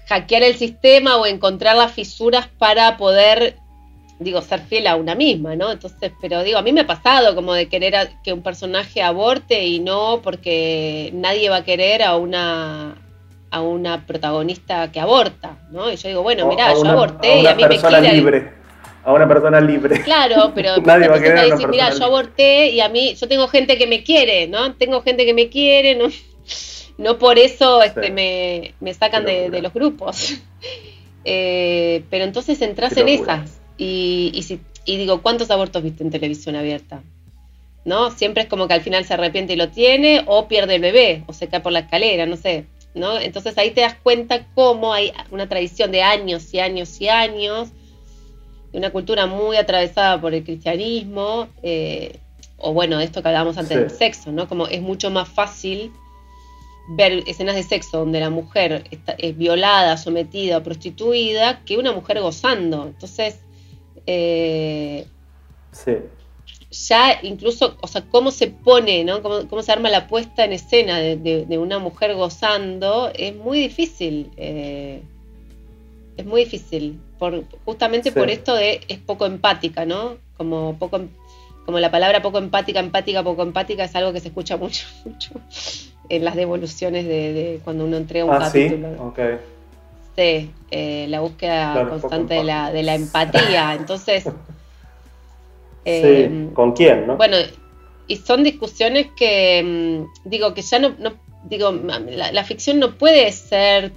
hackear 0.08 0.44
el 0.44 0.56
sistema 0.56 1.18
o 1.18 1.26
encontrar 1.26 1.76
las 1.76 1.92
fisuras 1.92 2.48
para 2.58 2.98
poder, 2.98 3.58
digo, 4.20 4.42
ser 4.42 4.62
fiel 4.62 4.88
a 4.88 4.96
una 4.96 5.16
misma, 5.16 5.56
¿no? 5.56 5.72
Entonces, 5.72 6.12
pero 6.22 6.44
digo, 6.44 6.58
a 6.58 6.62
mí 6.62 6.72
me 6.72 6.82
ha 6.82 6.88
pasado 6.88 7.36
como 7.36 7.54
de 7.54 7.68
querer 7.68 8.10
que 8.24 8.34
un 8.34 8.42
personaje 8.42 9.02
aborte 9.02 9.66
y 9.66 9.80
no 9.80 10.22
porque 10.24 11.12
nadie 11.14 11.50
va 11.50 11.58
a 11.58 11.64
querer 11.64 12.04
a 12.04 12.16
una 12.16 12.96
a 13.52 13.62
una 13.62 14.06
protagonista 14.06 14.92
que 14.92 15.00
aborta, 15.00 15.58
¿no? 15.72 15.90
Y 15.90 15.96
yo 15.96 16.10
digo, 16.10 16.24
bueno, 16.24 16.46
mirá, 16.48 16.74
yo 16.74 16.86
aborté 16.86 17.40
y 17.40 17.48
a 17.48 17.56
mí 17.56 17.64
me 17.64 17.80
quiere... 17.80 18.14
libre. 18.14 18.52
A 19.06 19.14
una 19.14 19.28
persona 19.28 19.62
libre. 19.62 20.02
Claro, 20.02 20.52
pero 20.54 20.78
nadie 20.84 21.08
va 21.08 21.16
a 21.16 21.22
querer 21.22 21.52
decir, 21.52 21.68
mira, 21.70 21.92
yo 21.92 22.04
aborté 22.04 22.70
y 22.70 22.82
a 22.82 22.90
mí, 22.90 23.14
yo 23.16 23.28
tengo 23.28 23.48
gente 23.48 23.78
que 23.78 23.88
me 23.88 24.04
quiere, 24.04 24.48
¿no? 24.48 24.74
Tengo 24.74 25.02
gente 25.04 25.26
que 25.26 25.34
me 25.34 25.48
quiere, 25.48 25.96
¿no? 25.96 26.08
No 26.98 27.18
por 27.18 27.38
eso 27.38 27.84
este, 27.84 28.12
me, 28.12 28.74
me, 28.80 28.94
sacan 28.94 29.26
de, 29.26 29.62
los 29.62 29.74
grupos. 29.74 30.36
Eh, 31.28 32.04
pero 32.12 32.24
entonces 32.24 32.62
entras 32.62 32.96
en 32.98 33.08
esas. 33.08 33.60
Y, 33.80 34.30
y, 34.36 34.44
si, 34.44 34.60
y 34.86 34.98
digo, 34.98 35.24
¿cuántos 35.24 35.50
abortos 35.50 35.82
viste 35.82 36.04
en 36.04 36.12
televisión 36.12 36.56
abierta? 36.56 37.02
¿No? 37.84 38.12
Siempre 38.12 38.44
es 38.44 38.48
como 38.48 38.68
que 38.68 38.76
al 38.76 38.82
final 38.82 39.06
se 39.06 39.16
arrepiente 39.16 39.54
y 39.54 39.56
lo 39.56 39.70
tiene, 39.70 40.24
o 40.28 40.48
pierde 40.48 40.76
el 40.76 40.84
bebé, 40.84 41.24
o 41.26 41.34
se 41.34 41.48
cae 41.48 41.62
por 41.62 41.72
la 41.72 41.80
escalera, 41.80 42.28
no 42.28 42.38
sé. 42.38 42.68
¿no? 42.96 43.20
Entonces 43.20 43.58
ahí 43.58 43.72
te 43.72 43.82
das 43.82 43.96
cuenta 43.96 44.48
cómo 44.56 44.94
hay 44.94 45.12
una 45.30 45.48
tradición 45.48 45.92
de 45.92 46.02
años 46.02 46.52
y 46.54 46.60
años 46.60 47.00
y 47.00 47.10
años, 47.10 47.70
de 48.72 48.78
una 48.78 48.92
cultura 48.92 49.28
muy 49.28 49.58
atravesada 49.58 50.20
por 50.20 50.34
el 50.34 50.44
cristianismo, 50.44 51.48
eh, 51.62 52.20
o 52.58 52.74
bueno, 52.74 53.00
esto 53.00 53.22
que 53.22 53.28
hablábamos 53.28 53.58
antes 53.58 53.78
del 53.78 53.90
sexo, 53.90 54.32
¿no? 54.32 54.48
Como 54.48 54.68
es 54.68 54.82
mucho 54.82 55.12
más 55.12 55.28
fácil 55.28 55.92
ver 56.88 57.24
escenas 57.28 57.56
de 57.56 57.64
sexo 57.64 58.00
donde 58.00 58.20
la 58.20 58.30
mujer 58.30 58.84
está, 58.92 59.14
es 59.18 59.36
violada, 59.38 59.98
sometida 59.98 60.58
o 60.58 60.64
prostituida 60.64 61.64
que 61.66 61.78
una 61.78 61.92
mujer 61.92 62.22
gozando. 62.22 62.86
Entonces, 62.88 63.40
eh, 64.06 65.08
ya 66.72 67.20
incluso, 67.24 67.78
o 67.82 67.88
sea, 67.88 68.04
cómo 68.10 68.32
se 68.32 68.48
pone, 68.48 69.04
¿no? 69.04 69.22
Cómo, 69.22 69.62
se 69.62 69.72
arma 69.72 69.90
la 69.90 70.08
puesta 70.08 70.46
en 70.46 70.54
escena 70.54 71.00
de, 71.00 71.58
una 71.58 71.80
mujer 71.80 72.14
gozando, 72.16 73.12
es 73.14 73.36
muy 73.36 73.60
difícil. 73.60 74.32
Eh, 74.38 75.02
es 76.18 76.26
muy 76.26 76.44
difícil. 76.44 77.00
Por, 77.18 77.46
justamente 77.64 78.12
por 78.12 78.30
esto 78.30 78.54
de 78.54 78.82
es 78.88 79.00
poco 79.00 79.26
empática, 79.26 79.86
¿no? 79.86 80.18
Como 80.38 80.78
poco 80.78 81.02
como 81.66 81.80
la 81.80 81.90
palabra 81.90 82.22
poco 82.22 82.38
empática, 82.38 82.80
empática, 82.80 83.24
poco 83.24 83.42
empática 83.42 83.86
es 83.86 83.96
algo 83.96 84.14
que 84.14 84.20
se 84.20 84.28
escucha 84.28 84.56
mucho, 84.56 84.86
mucho 85.06 85.32
en 86.10 86.24
las 86.24 86.36
devoluciones 86.36 87.06
de, 87.06 87.60
cuando 87.64 87.86
uno 87.86 87.98
entrega 87.98 88.26
un 88.26 88.34
ah, 88.34 88.40
capítulo. 88.40 88.90
¿sí? 88.90 88.96
Okay. 89.00 89.38
Sí, 90.16 90.52
eh, 90.72 91.08
la 91.10 91.20
búsqueda 91.20 91.90
constante 91.90 92.36
de 92.36 92.44
la, 92.44 92.72
de 92.72 92.84
la 92.84 92.96
empatía. 92.96 93.74
Entonces. 93.80 94.24
sí, 94.24 94.30
eh, 95.86 96.50
¿con 96.54 96.72
quién, 96.72 97.06
no? 97.06 97.18
Bueno, 97.18 97.38
y 98.08 98.16
son 98.18 98.44
discusiones 98.44 99.08
que, 99.16 99.62
mm, 99.64 100.30
digo, 100.30 100.54
que 100.54 100.62
ya 100.62 100.80
no. 100.80 100.96
digo, 101.50 101.72
la, 101.72 102.44
ficción 102.44 102.80
no 102.80 102.98
puede 102.98 103.32
ser. 103.32 103.92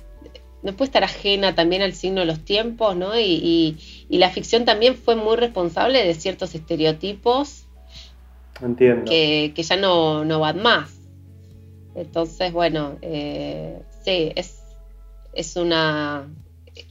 No 0.60 0.72
puede 0.72 0.88
estar 0.88 1.04
ajena 1.04 1.54
también 1.54 1.82
al 1.82 1.92
signo 1.92 2.20
de 2.20 2.26
los 2.26 2.44
tiempos, 2.44 2.96
¿no? 2.96 3.16
Y, 3.16 3.76
y, 4.08 4.18
la 4.18 4.28
ficción 4.30 4.64
también 4.64 4.96
fue 4.96 5.14
muy 5.14 5.36
responsable 5.36 6.04
de 6.04 6.14
ciertos 6.14 6.52
estereotipos. 6.56 7.66
Entiendo. 8.60 9.08
Que, 9.08 9.52
que 9.54 9.62
ya 9.62 9.76
no, 9.76 10.24
no 10.24 10.40
van 10.40 10.60
más. 10.60 10.97
Entonces, 12.00 12.52
bueno, 12.52 12.96
eh, 13.02 13.80
sí, 14.04 14.32
es, 14.34 14.62
es, 15.32 15.56
una, 15.56 16.28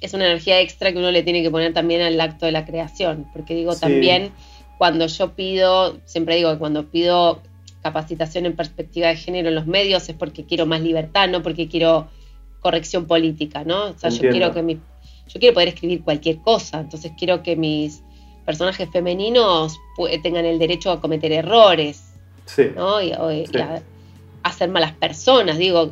es 0.01 0.13
una 0.13 0.25
energía 0.25 0.59
extra 0.59 0.91
que 0.91 0.97
uno 0.97 1.11
le 1.11 1.23
tiene 1.23 1.41
que 1.41 1.49
poner 1.49 1.73
también 1.73 2.01
al 2.01 2.19
acto 2.19 2.45
de 2.45 2.51
la 2.51 2.65
creación, 2.65 3.27
porque 3.33 3.55
digo 3.55 3.75
también, 3.75 4.31
cuando 4.77 5.07
yo 5.07 5.33
pido, 5.33 5.97
siempre 6.05 6.35
digo 6.35 6.51
que 6.51 6.59
cuando 6.59 6.87
pido 6.87 7.41
capacitación 7.81 8.45
en 8.45 8.55
perspectiva 8.55 9.07
de 9.07 9.15
género 9.15 9.49
en 9.49 9.55
los 9.55 9.65
medios 9.65 10.09
es 10.09 10.15
porque 10.15 10.45
quiero 10.45 10.65
más 10.65 10.81
libertad, 10.81 11.29
no 11.29 11.41
porque 11.41 11.69
quiero 11.69 12.09
corrección 12.59 13.05
política, 13.05 13.63
¿no? 13.63 13.85
O 13.85 13.97
sea, 13.97 14.09
yo 14.09 14.29
quiero 14.29 14.53
que 14.53 14.61
mi, 14.61 14.73
yo 14.75 15.39
quiero 15.39 15.53
poder 15.53 15.69
escribir 15.69 16.03
cualquier 16.03 16.39
cosa, 16.39 16.81
entonces 16.81 17.13
quiero 17.17 17.43
que 17.43 17.55
mis 17.55 18.03
personajes 18.45 18.89
femeninos 18.91 19.77
tengan 20.21 20.45
el 20.45 20.59
derecho 20.59 20.91
a 20.91 20.99
cometer 20.99 21.31
errores, 21.31 22.11
sí. 22.45 22.71
¿no? 22.75 23.01
Y, 23.01 23.13
hacer 24.43 24.69
malas 24.69 24.93
personas, 24.93 25.57
digo, 25.57 25.89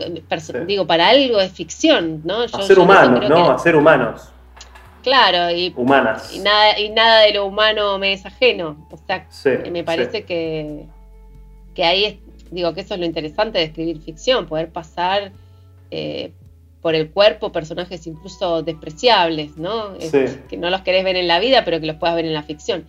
digo, 0.65 0.87
para 0.87 1.09
algo 1.09 1.39
es 1.41 1.51
ficción, 1.51 2.21
¿no? 2.23 2.41
hacer 2.41 2.79
humanos, 2.79 3.29
¿no? 3.29 3.51
Hacer 3.51 3.75
humanos. 3.75 4.29
Claro, 5.05 5.55
y, 5.55 5.71
Humanas. 5.77 6.33
Y 6.33 6.39
nada, 6.39 6.79
y 6.79 6.89
nada 6.89 7.19
de 7.21 7.33
lo 7.33 7.45
humano 7.45 7.99
me 7.99 8.13
es 8.13 8.25
ajeno. 8.25 8.87
O 8.89 8.97
sea, 8.97 9.27
me 9.71 9.83
parece 9.83 10.23
que, 10.23 10.87
que 11.75 11.83
ahí 11.83 12.05
es, 12.05 12.15
digo 12.49 12.73
que 12.73 12.81
eso 12.81 12.95
es 12.95 12.99
lo 12.99 13.05
interesante 13.05 13.59
de 13.59 13.65
escribir 13.65 14.01
ficción, 14.01 14.47
poder 14.47 14.69
pasar 14.69 15.31
eh, 15.91 16.31
por 16.81 16.95
el 16.95 17.11
cuerpo 17.11 17.51
personajes 17.51 18.07
incluso 18.07 18.63
despreciables, 18.63 19.57
¿no? 19.57 19.95
que 20.49 20.57
no 20.57 20.71
los 20.71 20.81
querés 20.81 21.03
ver 21.03 21.17
en 21.17 21.27
la 21.27 21.39
vida, 21.39 21.63
pero 21.65 21.79
que 21.79 21.85
los 21.85 21.97
puedas 21.97 22.15
ver 22.15 22.25
en 22.25 22.33
la 22.33 22.41
ficción. 22.41 22.87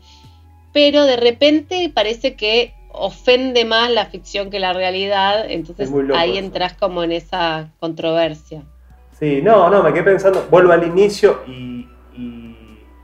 Pero 0.72 1.04
de 1.04 1.16
repente 1.16 1.90
parece 1.94 2.34
que 2.34 2.72
ofende 2.97 3.64
más 3.64 3.90
la 3.90 4.07
ficción 4.07 4.51
que 4.51 4.59
la 4.59 4.72
realidad, 4.72 5.44
entonces 5.49 5.90
ahí 6.14 6.38
entras 6.38 6.74
como 6.74 7.03
en 7.03 7.12
esa 7.12 7.70
controversia. 7.78 8.62
Sí, 9.18 9.40
no, 9.42 9.70
no, 9.70 9.82
me 9.82 9.92
quedé 9.92 10.03
pensando, 10.03 10.47
vuelvo 10.51 10.72
al 10.72 10.86
inicio 10.86 11.40
y, 11.47 11.88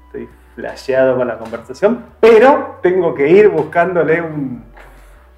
estoy 0.07 0.29
flasheado 0.55 1.17
con 1.17 1.27
la 1.27 1.39
conversación, 1.39 2.05
pero 2.21 2.79
tengo 2.83 3.15
que 3.15 3.31
ir 3.31 3.49
buscándole 3.49 4.21
un, 4.21 4.63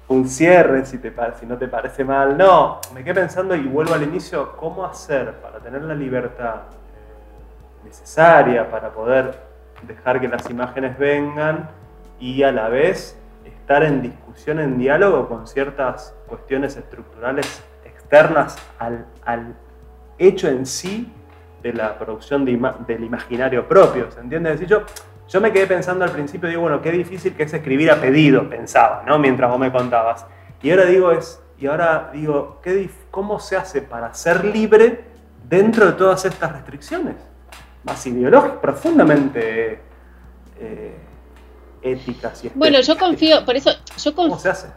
un 0.09 0.27
cierre, 0.27 0.85
si, 0.85 0.97
te, 0.97 1.13
si 1.39 1.45
no 1.45 1.57
te 1.57 1.67
parece 1.69 2.03
mal. 2.03 2.37
No, 2.37 2.81
me 2.93 3.03
quedé 3.03 3.15
pensando 3.15 3.55
y 3.55 3.63
vuelvo 3.63 3.93
al 3.93 4.03
inicio, 4.03 4.57
¿cómo 4.57 4.85
hacer 4.85 5.33
para 5.35 5.59
tener 5.59 5.81
la 5.83 5.95
libertad 5.95 6.55
eh, 6.55 7.85
necesaria 7.85 8.69
para 8.69 8.91
poder 8.91 9.39
dejar 9.83 10.19
que 10.19 10.27
las 10.27 10.49
imágenes 10.49 10.97
vengan 10.97 11.69
y 12.19 12.43
a 12.43 12.51
la 12.51 12.69
vez 12.69 13.17
estar 13.45 13.83
en 13.83 14.01
discusión, 14.01 14.24
en 14.47 14.77
diálogo 14.77 15.27
con 15.27 15.47
ciertas 15.47 16.15
cuestiones 16.27 16.77
estructurales 16.77 17.63
externas 17.83 18.55
al, 18.77 19.55
hecho 20.17 20.47
en 20.47 20.65
sí 20.65 21.11
de 21.61 21.73
la 21.73 21.97
producción 21.97 22.45
del 22.45 23.03
imaginario 23.03 23.67
propio. 23.67 24.11
¿Se 24.11 24.19
entiende? 24.19 24.51
decir, 24.51 24.67
yo, 24.67 24.83
yo 25.27 25.41
me 25.41 25.51
quedé 25.51 25.65
pensando 25.65 26.05
al 26.05 26.11
principio, 26.11 26.47
digo, 26.47 26.61
bueno, 26.61 26.81
qué 26.81 26.91
difícil 26.91 27.33
que 27.33 27.43
es 27.43 27.53
escribir 27.53 27.89
a 27.91 27.99
pedido, 27.99 28.47
pensaba, 28.47 29.03
¿no? 29.07 29.17
Mientras 29.17 29.49
vos 29.49 29.59
me 29.59 29.71
contabas. 29.71 30.25
Y 30.61 30.69
ahora 30.69 30.85
digo, 30.85 31.11
es, 31.11 31.41
y 31.57 31.65
ahora 31.65 32.11
digo, 32.13 32.59
¿qué, 32.61 32.89
¿cómo 33.09 33.39
se 33.39 33.57
hace 33.57 33.81
para 33.81 34.13
ser 34.13 34.45
libre 34.45 35.05
dentro 35.49 35.87
de 35.87 35.93
todas 35.93 36.23
estas 36.25 36.51
restricciones? 36.51 37.15
Más 37.83 38.05
ideológicas, 38.05 38.57
profundamente 38.59 39.79
eh, 40.59 40.95
éticas 41.85 42.43
y 42.43 42.49
Bueno, 42.55 42.81
yo 42.81 42.97
confío, 42.97 43.45
por 43.45 43.55
eso 43.55 43.71
yo 44.03 44.15
¿Cómo 44.15 44.39
se 44.39 44.49
hace? 44.49 44.67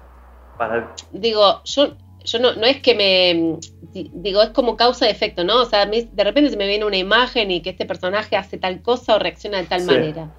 Digo, 1.12 1.62
yo, 1.64 1.94
yo 2.24 2.38
no, 2.38 2.54
no 2.54 2.66
es 2.66 2.80
que 2.82 2.94
me... 2.94 3.58
Digo, 3.92 4.42
es 4.42 4.50
como 4.50 4.76
causa 4.76 5.06
de 5.06 5.12
efecto, 5.12 5.44
¿no? 5.44 5.62
O 5.62 5.64
sea, 5.64 5.86
de 5.86 6.24
repente 6.24 6.50
se 6.50 6.56
me 6.56 6.66
viene 6.66 6.84
una 6.84 6.96
imagen 6.96 7.50
y 7.50 7.62
que 7.62 7.70
este 7.70 7.86
personaje 7.86 8.36
hace 8.36 8.58
tal 8.58 8.82
cosa 8.82 9.16
o 9.16 9.18
reacciona 9.18 9.58
de 9.58 9.64
tal 9.64 9.84
manera. 9.84 10.30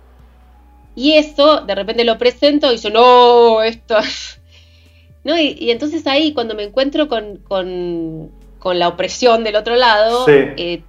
Y 0.96 1.14
eso, 1.14 1.62
de 1.62 1.76
repente 1.76 2.04
lo 2.04 2.18
presento 2.18 2.72
y 2.72 2.78
yo, 2.78 2.90
no, 2.90 3.62
esto... 3.64 3.96
¿No? 5.24 5.38
Y, 5.38 5.70
entonces 5.72 6.08
ahí, 6.08 6.34
cuando 6.34 6.56
me 6.56 6.64
encuentro 6.64 7.10
con, 7.10 7.38
con, 7.38 8.80
la 8.80 8.88
opresión 8.88 9.44
del 9.44 9.58
otro 9.58 9.76
lado, 9.76 10.26
eh, 10.30 10.82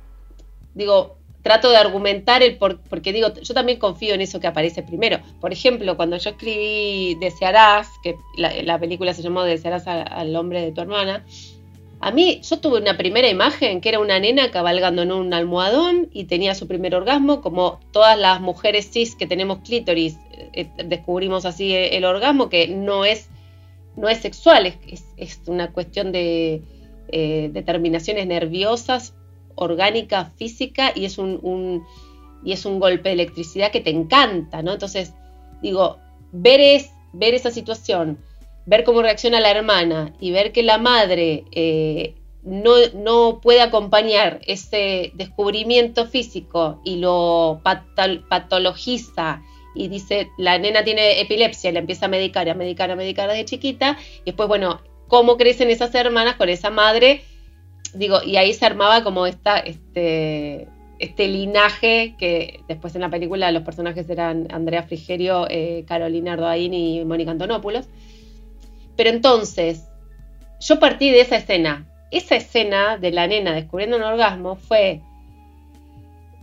digo, 0.74 1.16
trato 1.42 1.70
de 1.70 1.76
argumentar 1.76 2.42
el 2.42 2.56
por, 2.56 2.80
porque 2.80 3.12
digo, 3.12 3.32
yo 3.34 3.54
también 3.54 3.78
confío 3.78 4.14
en 4.14 4.20
eso 4.20 4.40
que 4.40 4.46
aparece 4.46 4.82
primero. 4.82 5.20
Por 5.40 5.52
ejemplo, 5.52 5.96
cuando 5.96 6.16
yo 6.16 6.30
escribí 6.30 7.16
Desearás, 7.20 7.88
que 8.02 8.16
la, 8.36 8.78
película 8.78 9.14
se 9.14 9.22
llamó 9.22 9.42
Desearás 9.42 9.86
al 9.86 10.36
hombre 10.36 10.60
de 10.60 10.72
tu 10.72 10.80
hermana, 10.80 11.24
a 12.02 12.10
mí 12.12 12.40
yo 12.42 12.58
tuve 12.60 12.80
una 12.80 12.96
primera 12.96 13.28
imagen 13.28 13.82
que 13.82 13.90
era 13.90 14.00
una 14.00 14.18
nena 14.18 14.50
cabalgando 14.50 15.02
en 15.02 15.12
un 15.12 15.34
almohadón 15.34 16.08
y 16.12 16.24
tenía 16.24 16.54
su 16.54 16.66
primer 16.66 16.94
orgasmo, 16.94 17.42
como 17.42 17.78
todas 17.92 18.18
las 18.18 18.40
mujeres 18.40 18.90
cis 18.90 19.14
que 19.14 19.26
tenemos 19.26 19.58
clítoris, 19.58 20.16
eh, 20.54 20.68
descubrimos 20.84 21.44
así 21.44 21.74
el 21.74 22.04
orgasmo, 22.06 22.48
que 22.48 22.68
no 22.68 23.04
es, 23.04 23.28
no 23.96 24.08
es 24.08 24.18
sexual, 24.18 24.66
es, 24.66 25.40
una 25.46 25.72
cuestión 25.72 26.10
de 26.10 26.62
eh, 27.08 27.50
determinaciones 27.52 28.26
nerviosas 28.26 29.14
orgánica, 29.54 30.32
física, 30.36 30.92
y 30.94 31.04
es 31.04 31.18
un, 31.18 31.84
y 32.44 32.52
es 32.52 32.64
un 32.64 32.80
golpe 32.80 33.10
de 33.10 33.14
electricidad 33.14 33.70
que 33.70 33.80
te 33.80 33.90
encanta, 33.90 34.62
¿no? 34.62 34.72
Entonces, 34.72 35.14
digo, 35.62 35.98
ver, 36.32 36.60
es, 36.60 36.90
ver 37.12 37.34
esa 37.34 37.50
situación, 37.50 38.18
ver 38.66 38.84
cómo 38.84 39.02
reacciona 39.02 39.40
la 39.40 39.50
hermana 39.50 40.14
y 40.20 40.30
ver 40.30 40.52
que 40.52 40.62
la 40.62 40.78
madre 40.78 41.44
eh, 41.52 42.14
no, 42.42 42.74
no, 42.94 43.40
puede 43.42 43.60
acompañar 43.60 44.40
ese 44.46 45.12
descubrimiento 45.14 46.06
físico 46.06 46.80
y 46.84 46.96
lo 46.96 47.60
patologiza 48.28 49.42
y 49.74 49.88
dice, 49.88 50.30
la 50.36 50.58
nena 50.58 50.82
tiene 50.82 51.20
epilepsia 51.20 51.70
y 51.70 51.72
la 51.74 51.80
empieza 51.80 52.06
a 52.06 52.08
medicar, 52.08 52.48
a 52.48 52.54
medicar, 52.54 52.90
a 52.90 52.96
medicar 52.96 53.28
desde 53.28 53.44
chiquita, 53.44 53.96
y 54.22 54.26
después, 54.26 54.48
bueno, 54.48 54.80
cómo 55.06 55.36
crecen 55.36 55.70
esas 55.70 55.94
hermanas 55.94 56.36
con 56.36 56.48
esa 56.48 56.70
madre 56.70 57.22
digo, 57.94 58.22
y 58.24 58.36
ahí 58.36 58.52
se 58.54 58.66
armaba 58.66 59.02
como 59.02 59.26
esta, 59.26 59.58
este, 59.58 60.68
este 60.98 61.28
linaje 61.28 62.14
que 62.18 62.60
después 62.68 62.94
en 62.94 63.00
la 63.00 63.10
película 63.10 63.50
los 63.52 63.62
personajes 63.62 64.08
eran 64.10 64.48
Andrea 64.50 64.82
Frigerio, 64.82 65.46
eh, 65.48 65.84
Carolina 65.86 66.34
Ardoain 66.34 66.72
y 66.72 67.04
Mónica 67.04 67.30
Antonopoulos. 67.30 67.88
Pero 68.96 69.10
entonces, 69.10 69.88
yo 70.60 70.78
partí 70.78 71.10
de 71.10 71.22
esa 71.22 71.36
escena. 71.36 71.86
Esa 72.10 72.36
escena 72.36 72.98
de 72.98 73.12
la 73.12 73.26
nena 73.26 73.54
descubriendo 73.54 73.96
un 73.96 74.02
orgasmo 74.02 74.56
fue 74.56 75.00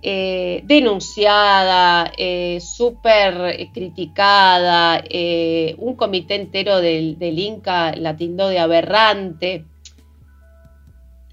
eh, 0.02 0.62
denunciada, 0.64 2.12
eh, 2.18 2.60
súper 2.62 3.70
criticada, 3.74 5.04
un 5.78 5.96
comité 5.96 6.36
entero 6.36 6.82
del, 6.82 7.20
del 7.20 7.38
Inca 7.38 7.96
la 7.96 8.14
de 8.14 8.60
aberrante. 8.60 9.66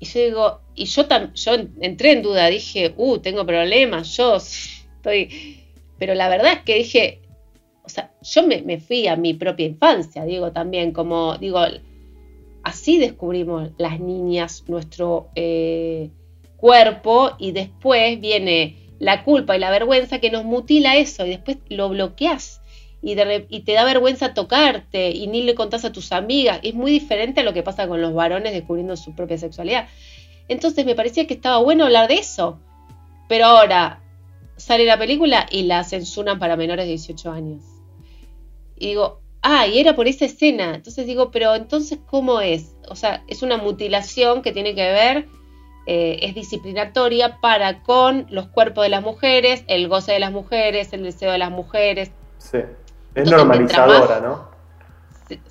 Y 0.01 0.07
yo 0.07 0.21
digo, 0.21 0.61
y 0.75 0.85
yo, 0.87 1.07
yo 1.35 1.53
entré 1.81 2.13
en 2.13 2.23
duda, 2.23 2.49
dije, 2.49 2.95
uh, 2.97 3.19
tengo 3.19 3.47
problemas, 3.47 4.17
yo 4.17 4.37
estoy... 4.37 5.61
Pero 5.99 6.15
la 6.15 6.29
verdad 6.29 6.55
es 6.55 6.61
que 6.61 6.75
dije, 6.77 7.21
o 7.85 7.89
sea, 7.89 8.13
yo 8.21 8.47
me, 8.47 8.81
fui 8.81 9.07
a 9.07 9.17
mi 9.17 9.35
propia 9.35 9.67
infancia, 9.67 10.25
digo 10.25 10.53
también, 10.53 10.93
como, 10.93 11.37
digo, 11.39 11.61
así 12.63 12.99
descubrimos 12.99 13.71
las 13.79 14.01
niñas 14.01 14.65
nuestro 14.67 15.29
eh, 15.35 16.11
cuerpo 16.57 17.33
y 17.39 17.53
después 17.53 18.21
viene 18.21 18.77
la 18.99 19.23
culpa 19.23 19.57
y 19.57 19.61
la 19.61 19.71
vergüenza 19.71 20.19
que 20.19 20.31
nos 20.31 20.45
mutila 20.45 20.97
eso 20.97 21.27
y 21.27 21.31
después 21.31 21.59
lo 21.69 21.91
bloqueas 21.91 22.63
y, 23.05 23.17
y, 23.49 23.61
te 23.61 23.73
da 23.73 23.85
vergüenza 23.85 24.33
tocarte 24.33 25.11
y 25.11 25.27
ni 25.27 25.43
le 25.43 25.55
contás 25.55 25.85
a 25.85 25.93
tus 25.93 26.11
amigas. 26.13 26.61
Es 26.63 26.75
muy 26.75 26.91
diferente 26.91 27.41
a 27.41 27.45
lo 27.45 27.53
que 27.53 27.63
pasa 27.63 27.87
con 27.87 28.01
los 28.01 28.15
varones 28.15 28.53
descubriendo 28.53 28.97
su 28.97 29.15
propia 29.15 29.37
sexualidad. 29.37 29.89
Entonces 30.49 30.87
me 30.87 30.95
parecía 30.95 31.27
que 31.27 31.35
estaba 31.35 31.59
bueno 31.59 31.85
hablar 31.85 32.09
de 32.09 32.15
eso. 32.15 32.59
Pero 33.29 33.47
ahora 33.47 34.03
sale 34.57 34.85
la 34.85 34.99
película 34.99 35.47
y 35.51 35.65
la 35.65 35.85
censuran 35.85 36.39
para 36.39 36.57
menores 36.57 36.87
de 36.87 36.91
18 36.91 37.31
años. 37.31 37.63
Y 38.77 38.89
digo, 38.89 39.21
ah, 39.43 39.67
y 39.67 39.79
era 39.79 39.95
por 39.95 40.09
esa 40.09 40.25
escena. 40.25 40.75
Entonces 40.75 41.07
digo, 41.07 41.31
pero 41.31 41.55
entonces, 41.55 41.99
¿cómo 42.07 42.41
es? 42.41 42.75
O 42.89 42.97
sea, 42.97 43.23
es 43.29 43.43
una 43.43 43.57
mutilación 43.57 44.43
que 44.43 44.53
tiene 44.53 44.75
que 44.75 44.91
ver, 44.91 45.29
eh, 45.87 46.19
es 46.23 46.35
disciplinatoria 46.35 47.41
para 47.41 47.83
con 47.83 48.27
los 48.31 48.49
cuerpos 48.49 48.85
de 48.85 48.89
las 48.89 49.03
mujeres, 49.03 49.65
el 49.69 49.89
goce 49.89 50.13
de 50.13 50.21
las 50.21 50.33
mujeres, 50.33 50.93
el 50.93 51.03
deseo 51.03 51.33
de 51.33 51.39
las 51.39 51.51
mujeres. 51.51 52.11
Sí, 52.39 52.59
es 53.15 53.31
normalizadora, 53.31 54.21
¿no? 54.21 54.55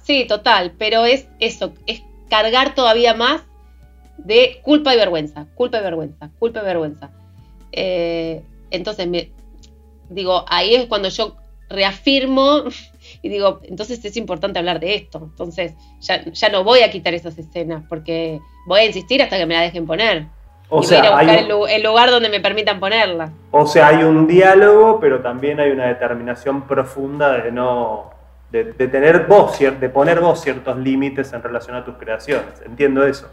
sí, 0.02 0.26
total, 0.26 0.74
pero 0.78 1.06
es 1.06 1.28
eso, 1.40 1.74
es 1.88 2.04
cargar 2.30 2.76
todavía 2.76 3.14
más 3.14 3.42
de 4.18 4.60
culpa 4.64 4.94
y 4.94 4.98
vergüenza, 4.98 5.48
culpa 5.56 5.80
y 5.80 5.84
vergüenza, 5.84 6.32
culpa 6.40 6.62
y 6.62 6.66
vergüenza. 6.66 7.12
Eh, 7.72 8.44
entonces, 8.72 9.08
me, 9.08 9.32
digo, 10.10 10.46
ahí 10.48 10.76
es 10.76 10.86
cuando 10.86 11.10
yo 11.10 11.36
reafirmo 11.70 12.64
y 13.22 13.30
digo, 13.30 13.60
entonces 13.64 14.04
es 14.06 14.18
importante 14.18 14.60
hablar 14.60 14.80
de 14.80 14.96
esto. 14.96 15.20
Entonces, 15.32 15.74
ya, 16.02 16.24
ya 16.26 16.50
no 16.50 16.64
voy 16.64 16.82
a 16.82 16.92
quitar 16.92 17.14
esas 17.14 17.38
escenas 17.38 17.84
porque 17.90 18.40
voy 18.68 18.82
a 18.82 18.86
insistir 18.86 19.22
hasta 19.22 19.38
que 19.38 19.46
me 19.46 19.56
la 19.56 19.62
dejen 19.62 19.86
poner. 19.86 20.28
O 20.70 20.82
y 20.82 20.86
sea, 20.86 21.00
voy 21.00 21.08
a 21.08 21.12
buscar 21.12 21.70
el, 21.70 21.84
lugar 21.84 22.10
donde 22.10 22.30
me 22.30 22.40
permitan 22.40 22.80
ponerla. 22.80 23.32
O 23.52 23.68
sea, 23.68 23.90
hay 23.90 24.04
un 24.04 24.28
diálogo, 24.28 25.00
pero 25.00 25.22
también 25.22 25.60
hay 25.60 25.72
una 25.72 25.88
determinación 25.88 26.64
profunda 26.64 27.34
de 27.34 27.52
no. 27.52 28.12
de, 28.52 28.74
de 28.74 28.88
tener 28.88 29.28
voz, 29.28 29.60
de 29.60 29.90
poner 29.90 30.20
vos 30.20 30.42
ciertos 30.42 30.78
límites 30.78 31.32
en 31.34 31.44
relación 31.44 31.76
a 31.76 31.86
tus 31.86 31.96
creaciones. 31.96 32.62
Entiendo 32.66 33.06
eso. 33.06 33.30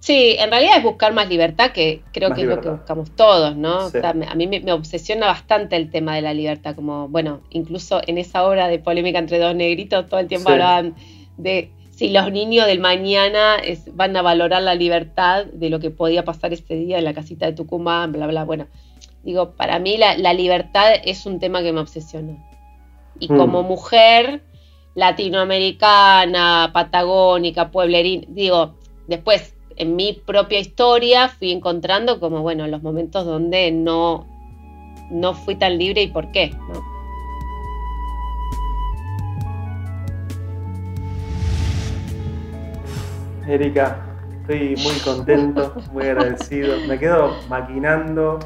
Sí, 0.00 0.36
en 0.38 0.50
realidad 0.50 0.78
es 0.78 0.82
buscar 0.84 1.12
más 1.12 1.28
libertad, 1.28 1.72
que 1.72 2.00
creo 2.12 2.32
que 2.32 2.42
es 2.42 2.46
lo 2.46 2.60
que 2.60 2.70
buscamos 2.70 3.10
todos, 3.10 3.56
¿no? 3.56 3.90
a 4.02 4.34
mí 4.36 4.46
me, 4.46 4.72
obsesiona 4.72 5.26
bastante 5.26 5.76
el 5.76 5.90
tema 5.90 6.14
de 6.14 6.22
la 6.22 6.32
libertad, 6.32 6.74
como, 6.76 7.08
bueno, 7.08 7.40
incluso 7.50 8.00
en 8.06 8.16
esa 8.16 8.44
obra 8.46 8.68
de 8.68 8.78
polémica 8.78 9.18
entre 9.18 9.38
dos 9.38 9.54
negritos, 9.54 10.08
todo 10.08 10.20
el 10.20 10.28
tiempo 10.28 10.50
hablaban 10.50 10.94
de 11.36 11.70
si 11.98 12.10
los 12.10 12.30
niños 12.30 12.64
del 12.66 12.78
mañana 12.78 13.56
van 13.92 14.16
a 14.16 14.22
valorar 14.22 14.62
la 14.62 14.76
libertad 14.76 15.46
de 15.46 15.68
lo 15.68 15.80
que 15.80 15.90
podía 15.90 16.24
pasar 16.24 16.52
ese 16.52 16.76
día 16.76 16.96
en 16.96 17.02
la 17.02 17.12
casita 17.12 17.46
de 17.46 17.54
Tucumán, 17.54 18.12
bla, 18.12 18.28
bla, 18.28 18.44
bueno. 18.44 18.68
Digo, 19.24 19.50
para 19.56 19.80
mí 19.80 19.96
la, 19.96 20.32
libertad 20.32 20.92
es 21.04 21.26
un 21.26 21.40
tema 21.40 21.60
que 21.60 21.72
me 21.72 21.80
obsesiona. 21.80 22.36
Y 23.18 23.32
mm. 23.32 23.36
como 23.36 23.64
mujer 23.64 24.44
latinoamericana, 24.94 26.70
patagónica, 26.72 27.72
pueblerina, 27.72 28.26
digo, 28.28 28.76
después 29.08 29.56
en 29.74 29.96
mi 29.96 30.12
propia 30.12 30.60
historia 30.60 31.28
fui 31.28 31.50
encontrando 31.50 32.20
como, 32.20 32.42
bueno, 32.42 32.68
los 32.68 32.80
momentos 32.80 33.26
donde 33.26 33.72
no, 33.72 34.24
no 35.10 35.34
fui 35.34 35.56
tan 35.56 35.76
libre 35.78 36.02
y 36.02 36.06
por 36.06 36.30
qué, 36.30 36.52
Erika, 43.48 43.96
estoy 44.40 44.76
muy 44.76 44.98
contento, 45.04 45.74
muy 45.92 46.04
agradecido. 46.04 46.76
Me 46.86 46.98
quedo 46.98 47.34
maquinando. 47.48 48.38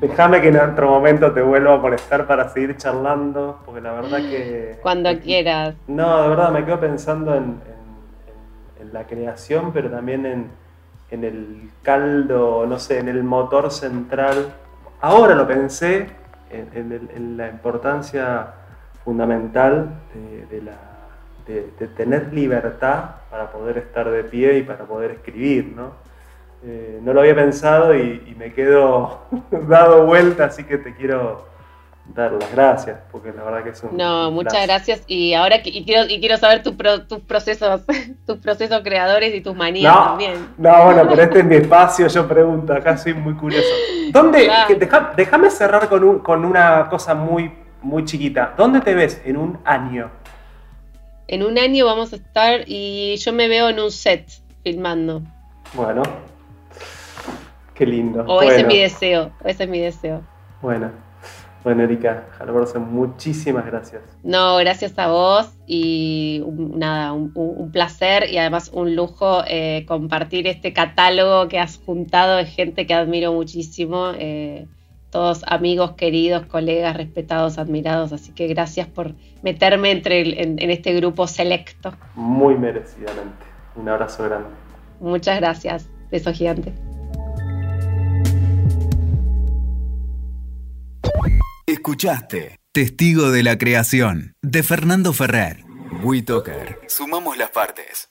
Déjame 0.00 0.40
que 0.40 0.48
en 0.48 0.58
otro 0.58 0.90
momento 0.90 1.32
te 1.32 1.42
vuelva 1.42 1.74
a 1.74 1.76
molestar 1.78 2.26
para 2.26 2.48
seguir 2.48 2.76
charlando, 2.76 3.60
porque 3.64 3.80
la 3.80 3.92
verdad 3.92 4.18
que... 4.18 4.78
Cuando 4.80 5.18
quieras. 5.20 5.74
No, 5.86 6.22
de 6.22 6.28
verdad 6.28 6.50
me 6.52 6.64
quedo 6.64 6.78
pensando 6.78 7.34
en 7.34 7.56
en 8.80 8.92
la 8.92 9.06
creación, 9.06 9.72
pero 9.72 9.90
también 9.90 10.26
en, 11.10 11.24
el 11.24 11.70
caldo, 11.82 12.66
no 12.66 12.78
sé, 12.78 12.98
en 12.98 13.08
el 13.08 13.22
motor 13.24 13.70
central. 13.70 14.52
Ahora 15.00 15.34
lo 15.34 15.46
pensé 15.46 16.06
en, 16.50 17.36
la 17.36 17.48
importancia 17.48 18.54
fundamental 19.04 19.90
de, 20.50 20.62
tener 21.96 22.32
libertad 22.32 23.04
para 23.30 23.50
poder 23.50 23.78
estar 23.78 24.10
de 24.10 24.24
pie 24.24 24.58
y 24.58 24.62
para 24.62 24.84
poder 24.84 25.12
escribir, 25.12 25.72
¿no? 25.74 25.92
Eh, 26.64 26.98
no 27.02 27.12
lo 27.12 27.20
había 27.20 27.34
pensado 27.34 27.94
y, 27.94 28.22
y 28.26 28.34
me 28.36 28.52
quedo 28.52 29.20
dado 29.50 30.06
vuelta, 30.06 30.46
así 30.46 30.64
que 30.64 30.78
te 30.78 30.94
quiero 30.94 31.46
dar 32.14 32.32
las 32.32 32.52
gracias, 32.52 32.98
porque 33.12 33.32
la 33.32 33.44
verdad 33.44 33.62
que 33.62 33.70
es 33.70 33.82
un... 33.82 33.96
No, 33.96 34.30
muchas 34.30 34.66
gracias. 34.66 35.02
Y 35.06 35.34
ahora 35.34 35.60
quiero, 35.62 36.08
y 36.08 36.20
quiero 36.20 36.36
saber 36.36 36.62
tus 36.62 36.74
procesos, 37.22 37.82
tus 38.26 38.38
procesos 38.38 38.80
creadores 38.82 39.34
y 39.34 39.40
tus 39.40 39.54
manías 39.54 39.94
también. 39.94 40.48
No, 40.56 40.84
bueno, 40.84 41.06
pero 41.08 41.22
este 41.22 41.40
es 41.40 41.44
mi 41.44 41.56
espacio, 41.56 42.08
yo 42.08 42.26
pregunto, 42.26 42.72
acá 42.72 42.96
soy 42.96 43.14
muy 43.14 43.34
curioso. 43.34 43.68
¿Dónde, 44.12 44.50
déjame 45.16 45.50
cerrar 45.50 45.88
con, 45.88 46.04
un, 46.04 46.18
con 46.20 46.44
una 46.44 46.88
cosa 46.88 47.14
muy, 47.14 47.52
muy 47.82 48.04
chiquita. 48.04 48.54
¿Dónde 48.56 48.80
te 48.80 48.94
ves 48.94 49.20
en 49.24 49.36
un 49.36 49.58
año? 49.64 50.10
En 51.28 51.42
un 51.42 51.58
año 51.58 51.84
vamos 51.84 52.14
a 52.14 52.16
estar 52.16 52.62
y 52.66 53.16
yo 53.16 53.34
me 53.34 53.48
veo 53.48 53.68
en 53.68 53.78
un 53.78 53.90
set 53.90 54.26
filmando. 54.62 55.22
Bueno, 55.74 56.02
qué 57.74 57.84
lindo. 57.84 58.24
O 58.26 58.40
ese 58.40 58.60
es 58.60 58.66
mi 58.66 58.78
deseo, 58.78 59.30
ese 59.44 59.64
es 59.64 59.68
mi 59.68 59.78
deseo. 59.78 60.22
Bueno, 60.62 60.90
bueno, 61.64 61.82
Erika 61.82 62.28
muchísimas 62.78 63.66
gracias. 63.66 64.02
No, 64.22 64.56
gracias 64.56 64.98
a 64.98 65.08
vos 65.08 65.52
y 65.66 66.42
nada, 66.46 67.12
un, 67.12 67.70
placer 67.72 68.30
y 68.30 68.38
además 68.38 68.70
un 68.72 68.96
lujo 68.96 69.42
eh, 69.46 69.84
compartir 69.86 70.46
este 70.46 70.72
catálogo 70.72 71.48
que 71.48 71.58
has 71.58 71.78
juntado 71.84 72.36
de 72.36 72.46
gente 72.46 72.86
que 72.86 72.94
admiro 72.94 73.34
muchísimo. 73.34 74.12
Eh, 74.18 74.66
todos 75.10 75.42
amigos, 75.46 75.92
queridos, 75.92 76.46
colegas, 76.46 76.96
respetados, 76.96 77.58
admirados. 77.58 78.12
Así 78.12 78.32
que 78.32 78.46
gracias 78.46 78.86
por 78.86 79.14
meterme 79.42 79.90
entre 79.90 80.42
en, 80.42 80.60
en 80.60 80.70
este 80.70 80.94
grupo 80.94 81.26
selecto. 81.26 81.94
Muy 82.14 82.56
merecidamente. 82.56 83.46
Un 83.76 83.88
abrazo 83.88 84.24
grande. 84.24 84.48
Muchas 85.00 85.38
gracias. 85.38 85.88
Beso 86.10 86.32
gigante. 86.32 86.72
Escuchaste 91.66 92.58
Testigo 92.72 93.30
de 93.30 93.42
la 93.42 93.58
Creación 93.58 94.34
de 94.42 94.62
Fernando 94.62 95.12
Ferrer. 95.12 95.64
WeToker. 96.02 96.80
Sumamos 96.86 97.36
las 97.36 97.50
partes. 97.50 98.10